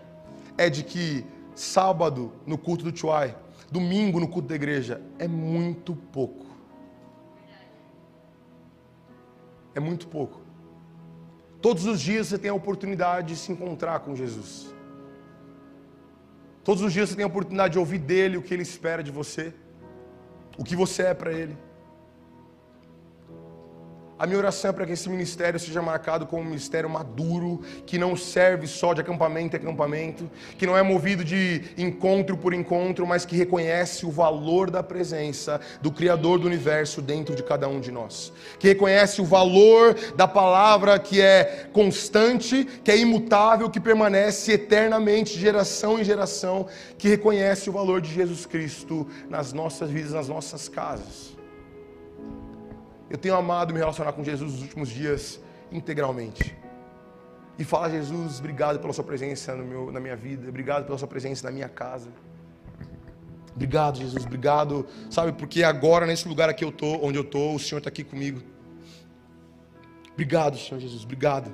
é 0.57 0.71
de 0.71 0.83
que 0.83 1.27
sábado, 1.55 2.33
no 2.47 2.57
culto 2.57 2.91
do 2.91 2.99
Chuai, 2.99 3.37
domingo 3.71 4.19
no 4.19 4.27
culto 4.27 4.49
da 4.49 4.55
igreja 4.55 5.03
é 5.19 5.29
muito 5.29 5.95
pouco. 5.95 6.47
É 9.75 9.79
muito 9.79 10.09
pouco. 10.09 10.41
Todos 11.61 11.85
os 11.85 12.01
dias 12.01 12.29
você 12.29 12.39
tem 12.39 12.51
a 12.51 12.55
oportunidade 12.55 13.35
de 13.35 13.37
se 13.37 13.53
encontrar 13.53 14.01
com 14.01 14.17
Jesus. 14.17 14.75
Todos 16.65 16.83
os 16.83 16.95
dias 16.95 17.11
você 17.11 17.15
tem 17.15 17.25
a 17.25 17.29
oportunidade 17.29 17.73
de 17.73 17.79
ouvir 17.79 17.99
dele 17.99 18.39
o 18.39 18.43
que 18.43 18.55
ele 18.55 18.63
espera 18.63 19.03
de 19.03 19.11
você, 19.11 19.53
o 20.57 20.65
que 20.65 20.77
você 20.77 21.03
é 21.03 21.15
para 21.15 21.33
ele. 21.33 21.57
A 24.19 24.27
minha 24.27 24.39
oração 24.39 24.71
é 24.71 24.73
para 24.73 24.87
que 24.87 24.93
esse 24.93 25.11
ministério 25.11 25.61
seja 25.61 25.83
marcado 25.83 26.25
como 26.25 26.41
um 26.41 26.47
ministério 26.47 26.89
maduro, 26.89 27.61
que 27.85 27.99
não 27.99 28.17
serve 28.17 28.67
só 28.67 28.95
de 28.95 29.03
acampamento 29.03 29.55
em 29.55 29.59
acampamento, 29.59 30.31
que 30.57 30.65
não 30.67 30.75
é 30.77 30.83
movido 30.83 31.23
de 31.23 31.63
encontro 31.77 32.35
por 32.35 32.55
encontro, 32.55 33.07
mas 33.07 33.27
que 33.27 33.37
reconhece 33.37 34.07
o 34.07 34.11
valor 34.11 34.71
da 34.71 34.83
presença 34.83 35.61
do 35.83 35.93
Criador 35.93 36.39
do 36.39 36.47
universo 36.47 37.03
dentro 37.03 37.35
de 37.35 37.43
cada 37.43 37.69
um 37.69 37.79
de 37.79 37.91
nós. 37.91 38.33
Que 38.59 38.69
reconhece 38.69 39.21
o 39.21 39.25
valor 39.25 39.95
da 40.17 40.27
palavra 40.27 40.99
que 40.99 41.21
é 41.21 41.69
constante, 41.71 42.65
que 42.83 42.91
é 42.91 42.97
imutável, 42.97 43.69
que 43.69 43.79
permanece 43.79 44.53
eternamente, 44.53 45.35
de 45.35 45.41
geração 45.41 46.01
em 46.01 46.05
geração, 46.05 46.67
que 46.97 47.07
reconhece 47.07 47.69
o 47.69 47.73
valor 47.73 48.01
de 48.01 48.15
Jesus 48.15 48.47
Cristo 48.47 49.07
nas 49.29 49.53
nossas 49.53 49.91
vidas, 49.91 50.13
nas 50.13 50.29
nossas 50.29 50.71
casas. 50.71 51.36
Eu 53.09 53.17
tenho 53.17 53.35
amado 53.35 53.73
me 53.73 53.79
relacionar 53.79 54.13
com 54.13 54.25
Jesus 54.25 54.53
nos 54.53 54.63
últimos 54.63 54.89
dias 54.89 55.41
integralmente. 55.71 56.57
E 57.59 57.65
falar, 57.65 57.91
Jesus, 57.91 58.39
obrigado 58.39 58.79
pela 58.79 58.93
sua 58.93 59.05
presença 59.05 59.55
meu, 59.55 59.91
na 59.91 60.01
minha 60.01 60.17
vida, 60.17 60.49
obrigado 60.49 60.85
pela 60.85 60.99
sua 60.99 61.09
presença 61.09 61.47
na 61.47 61.53
minha 61.53 61.69
casa. 61.69 62.11
Obrigado, 63.55 63.97
Jesus, 63.97 64.27
obrigado, 64.27 64.87
sabe, 65.09 65.33
porque 65.33 65.63
agora 65.63 66.05
nesse 66.05 66.29
lugar 66.29 66.51
aqui 66.51 66.63
eu 66.63 66.71
tô, 66.71 66.99
onde 67.03 67.17
eu 67.17 67.25
tô, 67.25 67.55
o 67.55 67.59
Senhor 67.59 67.79
está 67.79 67.89
aqui 67.89 68.05
comigo. 68.05 68.43
Obrigado, 70.13 70.59
Senhor 70.59 70.79
Jesus, 70.79 71.05
obrigado. 71.05 71.51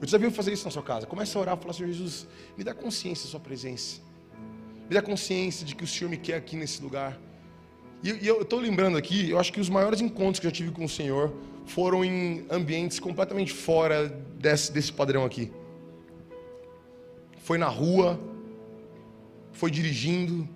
Eu 0.00 0.06
desafio 0.06 0.30
fazer 0.30 0.52
isso 0.52 0.64
na 0.64 0.70
sua 0.70 0.82
casa. 0.82 1.06
Comece 1.06 1.36
a 1.36 1.40
orar, 1.40 1.56
falar, 1.58 1.74
Senhor 1.74 1.88
Jesus, 1.88 2.26
me 2.56 2.64
dá 2.64 2.72
consciência 2.72 3.24
da 3.26 3.30
sua 3.32 3.40
presença. 3.40 4.00
Me 4.88 4.94
dá 4.94 5.02
consciência 5.02 5.66
de 5.66 5.74
que 5.74 5.84
o 5.84 5.86
Senhor 5.86 6.08
me 6.08 6.16
quer 6.16 6.36
aqui 6.36 6.56
nesse 6.56 6.82
lugar. 6.82 7.18
E, 8.02 8.24
e 8.24 8.26
eu 8.26 8.42
estou 8.42 8.60
lembrando 8.60 8.96
aqui, 8.96 9.30
eu 9.30 9.38
acho 9.38 9.52
que 9.52 9.60
os 9.60 9.68
maiores 9.68 10.00
encontros 10.00 10.40
que 10.40 10.46
eu 10.46 10.52
tive 10.52 10.70
com 10.70 10.84
o 10.84 10.88
Senhor 10.88 11.32
foram 11.66 12.04
em 12.04 12.44
ambientes 12.50 12.98
completamente 12.98 13.52
fora 13.52 14.08
desse, 14.38 14.72
desse 14.72 14.92
padrão 14.92 15.24
aqui. 15.24 15.52
Foi 17.42 17.58
na 17.58 17.68
rua, 17.68 18.18
foi 19.52 19.70
dirigindo, 19.70 20.48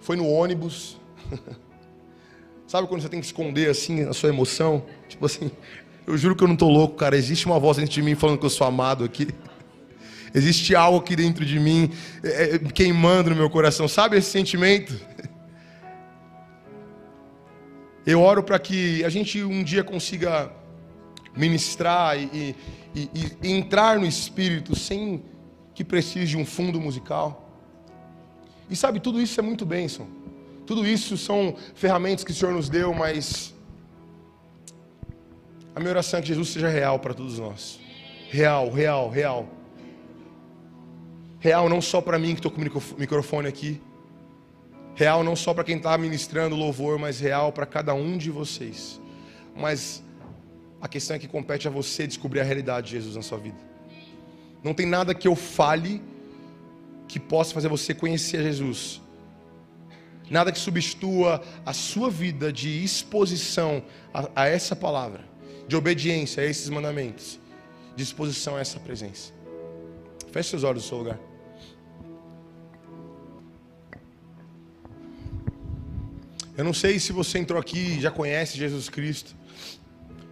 foi 0.00 0.16
no 0.16 0.26
ônibus. 0.28 0.98
Sabe 2.66 2.86
quando 2.86 3.02
você 3.02 3.08
tem 3.08 3.20
que 3.20 3.26
esconder 3.26 3.70
assim 3.70 4.02
a 4.02 4.12
sua 4.12 4.28
emoção? 4.28 4.84
Tipo 5.08 5.26
assim, 5.26 5.50
eu 6.06 6.16
juro 6.16 6.36
que 6.36 6.44
eu 6.44 6.48
não 6.48 6.54
estou 6.54 6.70
louco, 6.70 6.96
cara. 6.96 7.16
Existe 7.16 7.46
uma 7.46 7.58
voz 7.58 7.76
dentro 7.76 7.92
de 7.92 8.02
mim 8.02 8.14
falando 8.14 8.38
que 8.38 8.46
eu 8.46 8.50
sou 8.50 8.66
amado 8.66 9.02
aqui. 9.02 9.28
Existe 10.34 10.74
algo 10.76 10.98
aqui 10.98 11.16
dentro 11.16 11.44
de 11.44 11.58
mim 11.58 11.90
é, 12.22 12.54
é 12.54 12.58
queimando 12.58 13.30
no 13.30 13.36
meu 13.36 13.50
coração. 13.50 13.88
Sabe 13.88 14.16
esse 14.16 14.30
sentimento? 14.30 14.94
Eu 18.10 18.22
oro 18.22 18.42
para 18.42 18.58
que 18.58 19.04
a 19.04 19.08
gente 19.08 19.40
um 19.40 19.62
dia 19.62 19.84
consiga 19.84 20.50
ministrar 21.36 22.18
e, 22.18 22.56
e, 22.92 23.08
e, 23.14 23.52
entrar 23.52 24.00
no 24.00 24.04
Espírito 24.04 24.74
sem 24.74 25.22
que 25.72 25.84
precise 25.84 26.26
de 26.26 26.36
um 26.36 26.44
fundo 26.44 26.80
musical. 26.80 27.48
E 28.68 28.74
sabe, 28.74 28.98
tudo 28.98 29.20
isso 29.20 29.38
é 29.38 29.42
muito 29.44 29.64
bênção. 29.64 30.08
Tudo 30.66 30.84
isso 30.84 31.16
são 31.16 31.54
ferramentas 31.76 32.24
que 32.24 32.32
o 32.32 32.34
Senhor 32.34 32.52
nos 32.52 32.68
deu, 32.68 32.92
mas 32.92 33.54
a 35.72 35.78
minha 35.78 35.90
oração 35.90 36.18
é 36.18 36.22
que 36.22 36.28
Jesus 36.28 36.48
seja 36.48 36.68
real 36.68 36.98
para 36.98 37.14
todos 37.14 37.38
nós. 37.38 37.78
Real, 38.28 38.70
real, 38.72 39.08
real. 39.08 39.48
Real 41.38 41.68
não 41.68 41.80
só 41.80 42.00
para 42.00 42.18
mim 42.18 42.34
que 42.34 42.40
estou 42.44 42.50
com 42.50 42.60
o 42.60 42.98
microfone 42.98 43.46
aqui, 43.46 43.80
Real 45.00 45.24
não 45.24 45.34
só 45.34 45.54
para 45.54 45.64
quem 45.64 45.78
está 45.78 45.96
ministrando 45.96 46.54
louvor, 46.54 46.98
mas 46.98 47.18
real 47.18 47.50
para 47.52 47.64
cada 47.64 47.94
um 47.94 48.18
de 48.18 48.30
vocês. 48.30 49.00
Mas 49.56 50.02
A 50.80 50.88
questão 50.88 51.14
é 51.14 51.18
que 51.18 51.28
compete 51.28 51.68
a 51.68 51.70
você 51.70 52.06
descobrir 52.06 52.40
a 52.40 52.44
realidade 52.44 52.86
de 52.86 52.92
Jesus 52.92 53.14
na 53.14 53.22
sua 53.22 53.38
vida. 53.38 53.58
Não 54.64 54.72
tem 54.72 54.86
nada 54.86 55.14
que 55.14 55.28
eu 55.28 55.36
fale 55.36 56.02
que 57.06 57.20
possa 57.20 57.52
fazer 57.52 57.68
você 57.68 57.92
conhecer 57.92 58.42
Jesus. 58.42 59.00
Nada 60.30 60.50
que 60.50 60.58
substitua 60.58 61.42
a 61.66 61.72
sua 61.72 62.08
vida 62.08 62.52
de 62.52 62.82
exposição 62.82 63.82
a, 64.14 64.30
a 64.34 64.48
essa 64.48 64.74
palavra, 64.74 65.24
de 65.68 65.76
obediência 65.76 66.42
a 66.42 66.46
esses 66.46 66.68
mandamentos, 66.68 67.38
de 67.94 68.02
exposição 68.02 68.56
a 68.56 68.60
essa 68.60 68.78
presença. 68.78 69.32
Feche 70.30 70.50
seus 70.50 70.64
olhos 70.64 70.84
no 70.84 70.88
seu 70.88 70.98
lugar. 70.98 71.18
Eu 76.56 76.64
não 76.64 76.74
sei 76.74 76.98
se 76.98 77.12
você 77.12 77.38
entrou 77.38 77.60
aqui 77.60 77.78
e 77.78 78.00
já 78.00 78.10
conhece 78.10 78.58
Jesus 78.58 78.88
Cristo. 78.88 79.34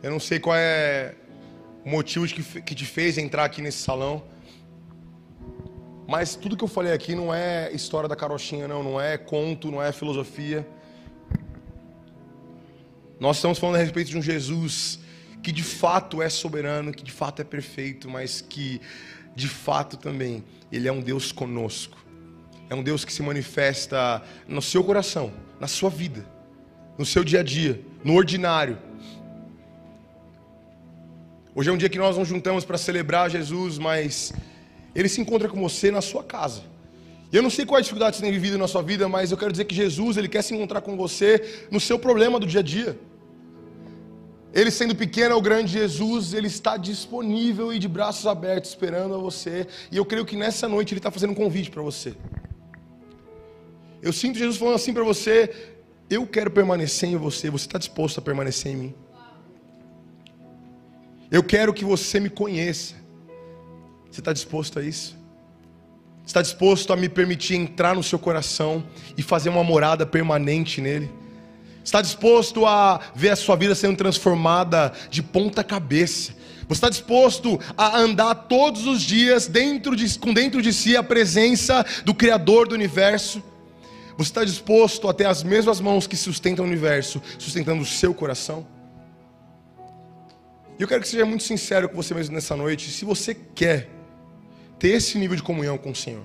Eu 0.02 0.10
não 0.10 0.20
sei 0.20 0.38
qual 0.38 0.56
é 0.56 1.14
o 1.84 1.88
motivo 1.88 2.26
que 2.26 2.74
te 2.74 2.84
fez 2.84 3.18
entrar 3.18 3.44
aqui 3.44 3.62
nesse 3.62 3.78
salão. 3.78 4.22
Mas 6.06 6.34
tudo 6.34 6.56
que 6.56 6.64
eu 6.64 6.68
falei 6.68 6.92
aqui 6.92 7.14
não 7.14 7.34
é 7.34 7.70
história 7.72 8.08
da 8.08 8.16
carochinha, 8.16 8.66
não, 8.66 8.82
não 8.82 9.00
é 9.00 9.18
conto, 9.18 9.70
não 9.70 9.82
é 9.82 9.92
filosofia. 9.92 10.66
Nós 13.20 13.36
estamos 13.36 13.58
falando 13.58 13.76
a 13.76 13.78
respeito 13.78 14.10
de 14.10 14.16
um 14.16 14.22
Jesus 14.22 15.00
que 15.42 15.52
de 15.52 15.62
fato 15.62 16.20
é 16.20 16.28
soberano, 16.28 16.92
que 16.92 17.02
de 17.02 17.12
fato 17.12 17.40
é 17.42 17.44
perfeito, 17.44 18.08
mas 18.08 18.40
que 18.40 18.80
de 19.34 19.48
fato 19.48 19.96
também 19.96 20.44
ele 20.72 20.88
é 20.88 20.92
um 20.92 21.00
Deus 21.00 21.30
conosco. 21.30 21.96
É 22.70 22.74
um 22.74 22.82
Deus 22.82 23.04
que 23.04 23.12
se 23.12 23.22
manifesta 23.22 24.22
no 24.46 24.60
seu 24.60 24.84
coração, 24.84 25.32
na 25.58 25.66
sua 25.66 25.88
vida, 25.88 26.24
no 26.98 27.06
seu 27.06 27.24
dia 27.24 27.40
a 27.40 27.42
dia, 27.42 27.80
no 28.04 28.14
ordinário. 28.14 28.78
Hoje 31.54 31.70
é 31.70 31.72
um 31.72 31.78
dia 31.78 31.88
que 31.88 31.98
nós 31.98 32.18
nos 32.18 32.28
juntamos 32.28 32.64
para 32.64 32.76
celebrar 32.76 33.30
Jesus, 33.30 33.78
mas 33.78 34.32
ele 34.94 35.08
se 35.08 35.20
encontra 35.20 35.48
com 35.48 35.60
você 35.60 35.90
na 35.90 36.02
sua 36.02 36.22
casa. 36.22 36.62
Eu 37.32 37.42
não 37.42 37.50
sei 37.50 37.64
qual 37.64 37.78
é 37.78 37.80
a 37.80 37.82
dificuldade 37.82 38.12
que 38.12 38.18
você 38.18 38.22
tem 38.22 38.32
vivido 38.32 38.58
na 38.58 38.68
sua 38.68 38.82
vida, 38.82 39.08
mas 39.08 39.30
eu 39.30 39.36
quero 39.36 39.50
dizer 39.50 39.64
que 39.64 39.74
Jesus, 39.74 40.16
ele 40.16 40.28
quer 40.28 40.42
se 40.42 40.54
encontrar 40.54 40.82
com 40.82 40.96
você 40.96 41.66
no 41.70 41.80
seu 41.80 41.98
problema 41.98 42.38
do 42.38 42.46
dia 42.46 42.60
a 42.60 42.62
dia. 42.62 42.98
Ele 44.52 44.70
sendo 44.70 44.94
pequeno 44.94 45.34
ou 45.34 45.42
grande, 45.42 45.72
Jesus, 45.72 46.32
ele 46.32 46.46
está 46.46 46.76
disponível 46.76 47.72
e 47.72 47.78
de 47.78 47.86
braços 47.86 48.26
abertos 48.26 48.70
esperando 48.70 49.14
a 49.14 49.18
você. 49.18 49.66
E 49.90 49.96
eu 49.96 50.04
creio 50.04 50.24
que 50.24 50.36
nessa 50.36 50.68
noite 50.68 50.92
ele 50.92 51.00
está 51.00 51.10
fazendo 51.10 51.30
um 51.30 51.34
convite 51.34 51.70
para 51.70 51.82
você. 51.82 52.14
Eu 54.02 54.12
sinto 54.12 54.38
Jesus 54.38 54.56
falando 54.56 54.76
assim 54.76 54.92
para 54.92 55.04
você: 55.04 55.72
Eu 56.08 56.26
quero 56.26 56.50
permanecer 56.50 57.08
em 57.08 57.16
você. 57.16 57.50
Você 57.50 57.66
está 57.66 57.78
disposto 57.78 58.18
a 58.18 58.22
permanecer 58.22 58.72
em 58.72 58.76
mim? 58.76 58.94
Eu 61.30 61.42
quero 61.42 61.74
que 61.74 61.84
você 61.84 62.18
me 62.18 62.30
conheça. 62.30 62.94
Você 64.10 64.20
está 64.20 64.32
disposto 64.32 64.78
a 64.78 64.82
isso? 64.82 65.16
Está 66.26 66.42
disposto 66.42 66.92
a 66.92 66.96
me 66.96 67.08
permitir 67.08 67.56
entrar 67.56 67.94
no 67.94 68.02
seu 68.02 68.18
coração 68.18 68.84
e 69.16 69.22
fazer 69.22 69.48
uma 69.48 69.64
morada 69.64 70.06
permanente 70.06 70.80
nele? 70.80 71.10
Está 71.84 72.02
disposto 72.02 72.66
a 72.66 73.00
ver 73.14 73.30
a 73.30 73.36
sua 73.36 73.56
vida 73.56 73.74
sendo 73.74 73.96
transformada 73.96 74.92
de 75.10 75.22
ponta 75.22 75.64
cabeça? 75.64 76.32
Você 76.68 76.74
está 76.74 76.90
disposto 76.90 77.58
a 77.76 77.98
andar 77.98 78.34
todos 78.34 78.86
os 78.86 79.00
dias 79.00 79.46
dentro 79.46 79.96
de, 79.96 80.18
com 80.18 80.34
dentro 80.34 80.60
de 80.60 80.70
si 80.70 80.96
a 80.96 81.02
presença 81.02 81.84
do 82.04 82.14
Criador 82.14 82.68
do 82.68 82.74
universo? 82.74 83.42
Você 84.18 84.30
está 84.30 84.44
disposto 84.44 85.08
a 85.08 85.14
ter 85.14 85.26
as 85.26 85.44
mesmas 85.44 85.80
mãos 85.80 86.08
que 86.08 86.16
sustentam 86.16 86.64
o 86.64 86.68
universo, 86.68 87.22
sustentando 87.38 87.80
o 87.80 87.86
seu 87.86 88.12
coração? 88.12 88.66
E 90.76 90.82
eu 90.82 90.88
quero 90.88 91.00
que 91.00 91.08
seja 91.08 91.24
muito 91.24 91.44
sincero 91.44 91.88
com 91.88 91.94
você 91.94 92.12
mesmo 92.14 92.34
nessa 92.34 92.56
noite. 92.56 92.90
Se 92.90 93.04
você 93.04 93.32
quer 93.32 93.88
ter 94.76 94.88
esse 94.88 95.16
nível 95.18 95.36
de 95.36 95.42
comunhão 95.42 95.78
com 95.78 95.92
o 95.92 95.94
Senhor. 95.94 96.24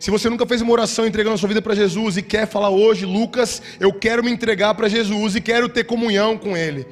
Se 0.00 0.10
você 0.10 0.28
nunca 0.28 0.44
fez 0.44 0.60
uma 0.60 0.72
oração 0.72 1.06
entregando 1.06 1.36
a 1.36 1.38
sua 1.38 1.48
vida 1.48 1.62
para 1.62 1.76
Jesus 1.76 2.16
e 2.16 2.22
quer 2.22 2.48
falar 2.48 2.70
hoje, 2.70 3.06
Lucas, 3.06 3.62
eu 3.78 3.92
quero 3.92 4.22
me 4.22 4.32
entregar 4.32 4.74
para 4.74 4.88
Jesus 4.88 5.36
e 5.36 5.40
quero 5.40 5.68
ter 5.68 5.84
comunhão 5.84 6.36
com 6.36 6.56
Ele. 6.56 6.84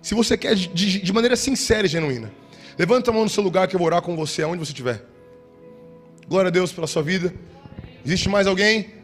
Se 0.00 0.14
você 0.14 0.38
quer 0.38 0.54
de, 0.54 1.00
de, 1.00 1.12
maneira 1.12 1.36
sincera 1.36 1.86
e 1.86 1.90
genuína, 1.90 2.32
levanta 2.78 3.10
a 3.10 3.14
mão 3.14 3.24
no 3.24 3.28
seu 3.28 3.42
lugar 3.42 3.68
que 3.68 3.76
eu 3.76 3.78
vou 3.78 3.86
orar 3.86 4.00
com 4.00 4.16
você, 4.16 4.42
aonde 4.42 4.60
você 4.60 4.72
estiver. 4.72 5.04
Glória 6.26 6.48
a 6.48 6.50
Deus 6.50 6.72
pela 6.72 6.86
sua 6.86 7.02
vida. 7.02 7.34
Existe 8.04 8.30
mais 8.30 8.46
alguém? 8.46 8.95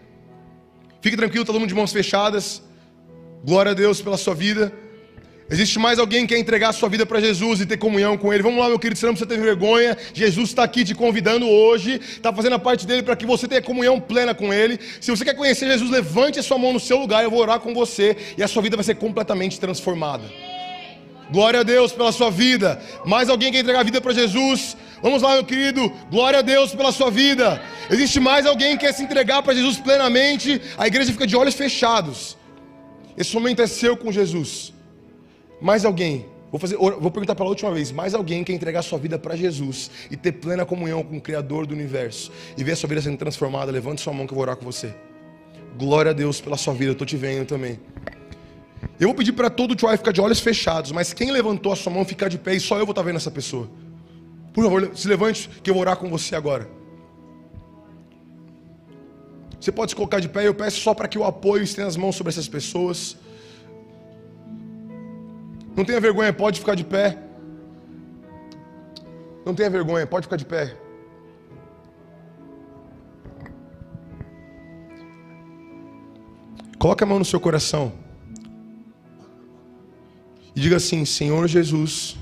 Fique 1.03 1.17
tranquilo, 1.17 1.45
todo 1.45 1.59
mundo 1.59 1.69
de 1.69 1.75
mãos 1.75 1.93
fechadas. 1.93 2.63
Glória 3.45 3.73
a 3.73 3.75
Deus 3.75 4.01
pela 4.01 4.17
sua 4.17 4.37
vida. 4.37 4.73
Existe 5.51 5.77
mais 5.77 5.99
alguém 5.99 6.25
que 6.25 6.33
quer 6.33 6.41
entregar 6.41 6.69
a 6.69 6.73
sua 6.73 6.89
vida 6.89 7.05
para 7.05 7.21
Jesus 7.21 7.61
e 7.61 7.67
ter 7.67 7.77
comunhão 7.77 8.17
com 8.17 8.33
Ele? 8.33 8.41
Vamos 8.41 8.61
lá, 8.61 8.69
meu 8.69 8.79
querido, 8.79 8.99
você 8.99 9.07
não 9.07 9.13
precisa 9.13 9.29
ter 9.29 9.41
vergonha. 9.41 9.99
Jesus 10.15 10.51
está 10.51 10.63
aqui 10.63 10.85
te 10.85 10.95
convidando 10.95 11.49
hoje, 11.49 12.01
está 12.01 12.33
fazendo 12.33 12.55
a 12.55 12.59
parte 12.59 12.87
dele 12.87 13.03
para 13.03 13.17
que 13.17 13.27
você 13.27 13.49
tenha 13.49 13.61
comunhão 13.61 14.01
plena 14.01 14.33
com 14.33 14.55
Ele. 14.55 14.79
Se 15.01 15.11
você 15.11 15.25
quer 15.25 15.35
conhecer 15.35 15.67
Jesus, 15.67 15.91
levante 15.91 16.39
a 16.39 16.43
sua 16.43 16.57
mão 16.57 16.73
no 16.73 16.79
seu 16.79 16.99
lugar, 16.99 17.25
eu 17.25 17.31
vou 17.31 17.41
orar 17.41 17.59
com 17.59 17.75
você 17.75 18.17
e 18.39 18.43
a 18.43 18.47
sua 18.47 18.63
vida 18.63 18.77
vai 18.77 18.85
ser 18.85 18.95
completamente 18.95 19.59
transformada. 19.59 20.23
Glória 21.33 21.61
a 21.61 21.63
Deus 21.65 21.91
pela 21.91 22.13
sua 22.13 22.31
vida. 22.31 22.81
Mais 23.05 23.29
alguém 23.29 23.51
quer 23.51 23.59
entregar 23.59 23.81
a 23.81 23.83
vida 23.83 24.01
para 24.01 24.13
Jesus? 24.13 24.77
Vamos 25.03 25.21
lá, 25.21 25.35
meu 25.35 25.45
querido. 25.45 25.93
Glória 26.11 26.39
a 26.39 26.43
Deus 26.43 26.73
pela 26.75 26.93
sua 26.93 27.11
vida. 27.11 27.61
Existe 27.91 28.21
mais 28.21 28.47
alguém 28.47 28.77
que 28.77 28.87
quer 28.87 28.93
se 28.93 29.03
entregar 29.03 29.43
para 29.43 29.53
Jesus 29.53 29.79
plenamente? 29.79 30.63
A 30.79 30.87
igreja 30.87 31.11
fica 31.11 31.27
de 31.27 31.37
olhos 31.37 31.55
fechados. 31.55 32.39
Esse 33.17 33.35
momento 33.35 33.61
é 33.61 33.67
seu 33.67 33.97
com 33.97 34.13
Jesus. 34.13 34.73
Mais 35.61 35.85
alguém, 35.85 36.27
vou, 36.51 36.61
fazer, 36.61 36.77
vou 36.77 37.11
perguntar 37.11 37.35
pela 37.35 37.49
última 37.49 37.73
vez: 37.73 37.91
mais 37.91 38.15
alguém 38.15 38.45
quer 38.45 38.53
entregar 38.53 38.83
sua 38.83 38.99
vida 38.99 39.19
para 39.19 39.35
Jesus 39.35 39.91
e 40.09 40.17
ter 40.17 40.33
plena 40.33 40.65
comunhão 40.65 41.03
com 41.03 41.17
o 41.17 41.21
Criador 41.21 41.67
do 41.67 41.75
universo 41.75 42.31
e 42.57 42.63
ver 42.63 42.73
a 42.73 42.77
sua 42.77 42.89
vida 42.89 43.03
sendo 43.03 43.19
transformada? 43.19 43.73
Levante 43.73 44.01
sua 44.01 44.13
mão 44.13 44.25
que 44.25 44.33
eu 44.33 44.37
vou 44.37 44.43
orar 44.43 44.57
com 44.57 44.65
você. 44.65 44.95
Glória 45.77 46.11
a 46.11 46.15
Deus 46.15 46.41
pela 46.41 46.57
sua 46.57 46.75
vida, 46.75 46.91
eu 46.91 46.93
estou 46.93 47.07
te 47.07 47.17
vendo 47.17 47.47
também. 47.47 47.81
Eu 49.01 49.09
vou 49.09 49.15
pedir 49.17 49.33
para 49.33 49.51
todo 49.51 49.73
o 49.73 49.77
Troy 49.77 49.97
ficar 49.97 50.13
de 50.13 50.21
olhos 50.21 50.39
fechados, 50.39 50.93
mas 50.93 51.13
quem 51.13 51.33
levantou 51.33 51.73
a 51.73 51.77
sua 51.77 51.93
mão 51.93 52.05
ficar 52.05 52.29
de 52.29 52.39
pé 52.39 52.55
e 52.55 52.61
só 52.61 52.77
eu 52.77 52.87
vou 52.87 52.93
estar 52.93 53.03
tá 53.03 53.07
vendo 53.07 53.17
essa 53.17 53.31
pessoa. 53.31 53.69
Por 54.53 54.65
favor, 54.65 54.91
se 54.95 55.09
levante 55.09 55.49
que 55.63 55.71
eu 55.71 55.75
vou 55.75 55.81
orar 55.81 55.97
com 55.97 56.09
você 56.11 56.35
agora. 56.37 56.69
Você 59.59 59.71
pode 59.71 59.93
se 59.93 59.97
colocar 59.97 60.21
de 60.21 60.29
pé, 60.29 60.47
eu 60.47 60.55
peço 60.55 60.81
só 60.81 60.93
para 60.93 61.09
que 61.09 61.19
o 61.19 61.25
apoio 61.25 61.63
estenda 61.63 61.89
as 61.89 61.97
mãos 61.97 62.17
sobre 62.17 62.31
essas 62.31 62.49
pessoas. 62.49 63.17
Não 65.77 65.85
tenha 65.85 66.01
vergonha, 66.01 66.33
pode 66.33 66.59
ficar 66.61 66.75
de 66.75 66.85
pé. 66.85 67.19
Não 69.47 69.55
tenha 69.55 69.71
vergonha, 69.71 70.07
pode 70.07 70.27
ficar 70.27 70.37
de 70.37 70.45
pé. 70.45 70.77
Coloque 76.79 77.05
a 77.05 77.07
mão 77.07 77.21
no 77.21 77.25
seu 77.25 77.39
coração. 77.39 77.93
E 80.55 80.61
diga 80.61 80.77
assim: 80.77 81.05
Senhor 81.05 81.47
Jesus, 81.47 82.17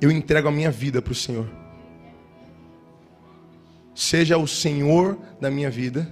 eu 0.00 0.10
entrego 0.10 0.48
a 0.48 0.52
minha 0.52 0.70
vida 0.70 1.00
para 1.02 1.12
o 1.12 1.16
Senhor. 1.16 1.48
Seja 3.94 4.38
o 4.38 4.46
Senhor 4.46 5.18
da 5.40 5.50
minha 5.50 5.70
vida, 5.70 6.10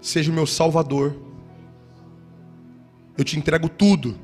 seja 0.00 0.30
o 0.30 0.34
meu 0.34 0.46
Salvador 0.46 1.26
eu 3.16 3.24
te 3.24 3.38
entrego 3.38 3.68
tudo. 3.68 4.18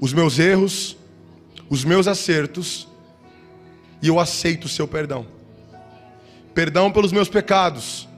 Os 0.00 0.12
meus 0.12 0.38
erros, 0.38 0.96
os 1.68 1.84
meus 1.84 2.06
acertos, 2.06 2.86
e 4.00 4.08
eu 4.08 4.20
aceito 4.20 4.66
o 4.66 4.68
seu 4.68 4.86
perdão. 4.86 5.26
Perdão 6.54 6.90
pelos 6.90 7.10
meus 7.10 7.28
pecados. 7.28 8.08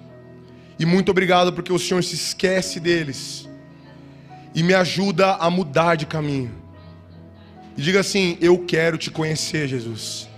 E 0.79 0.85
muito 0.85 1.11
obrigado 1.11 1.53
porque 1.53 1.73
o 1.73 1.79
Senhor 1.79 2.03
se 2.05 2.15
esquece 2.15 2.79
deles 2.79 3.49
e 4.55 4.63
me 4.63 4.75
ajuda 4.75 5.35
a 5.35 5.49
mudar 5.49 5.95
de 5.95 6.07
caminho. 6.07 6.60
E 7.77 7.83
diga 7.83 8.01
assim: 8.01 8.37
Eu 8.41 8.59
quero 8.59 8.99
te 8.99 9.11
conhecer, 9.11 9.69
Jesus. 9.69 10.29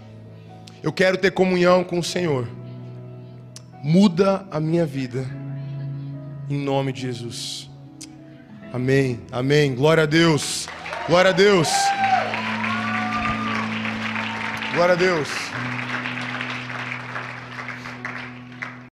Eu 0.83 0.93
quero 0.93 1.16
ter 1.16 1.30
comunhão 1.30 1.85
com 1.85 1.99
o 1.99 2.03
Senhor. 2.03 2.49
Muda 3.83 4.47
a 4.51 4.61
minha 4.61 4.87
vida, 4.87 5.26
em 6.49 6.59
nome 6.59 6.93
de 6.93 7.03
Jesus. 7.03 7.70
Amém, 8.72 9.20
amém. 9.30 9.74
Glória 9.74 10.05
a 10.05 10.07
Deus, 10.07 10.66
glória 11.07 11.30
a 11.30 11.35
Deus, 11.35 11.68
glória 14.74 14.95
a 14.95 14.97
Deus. 14.97 15.52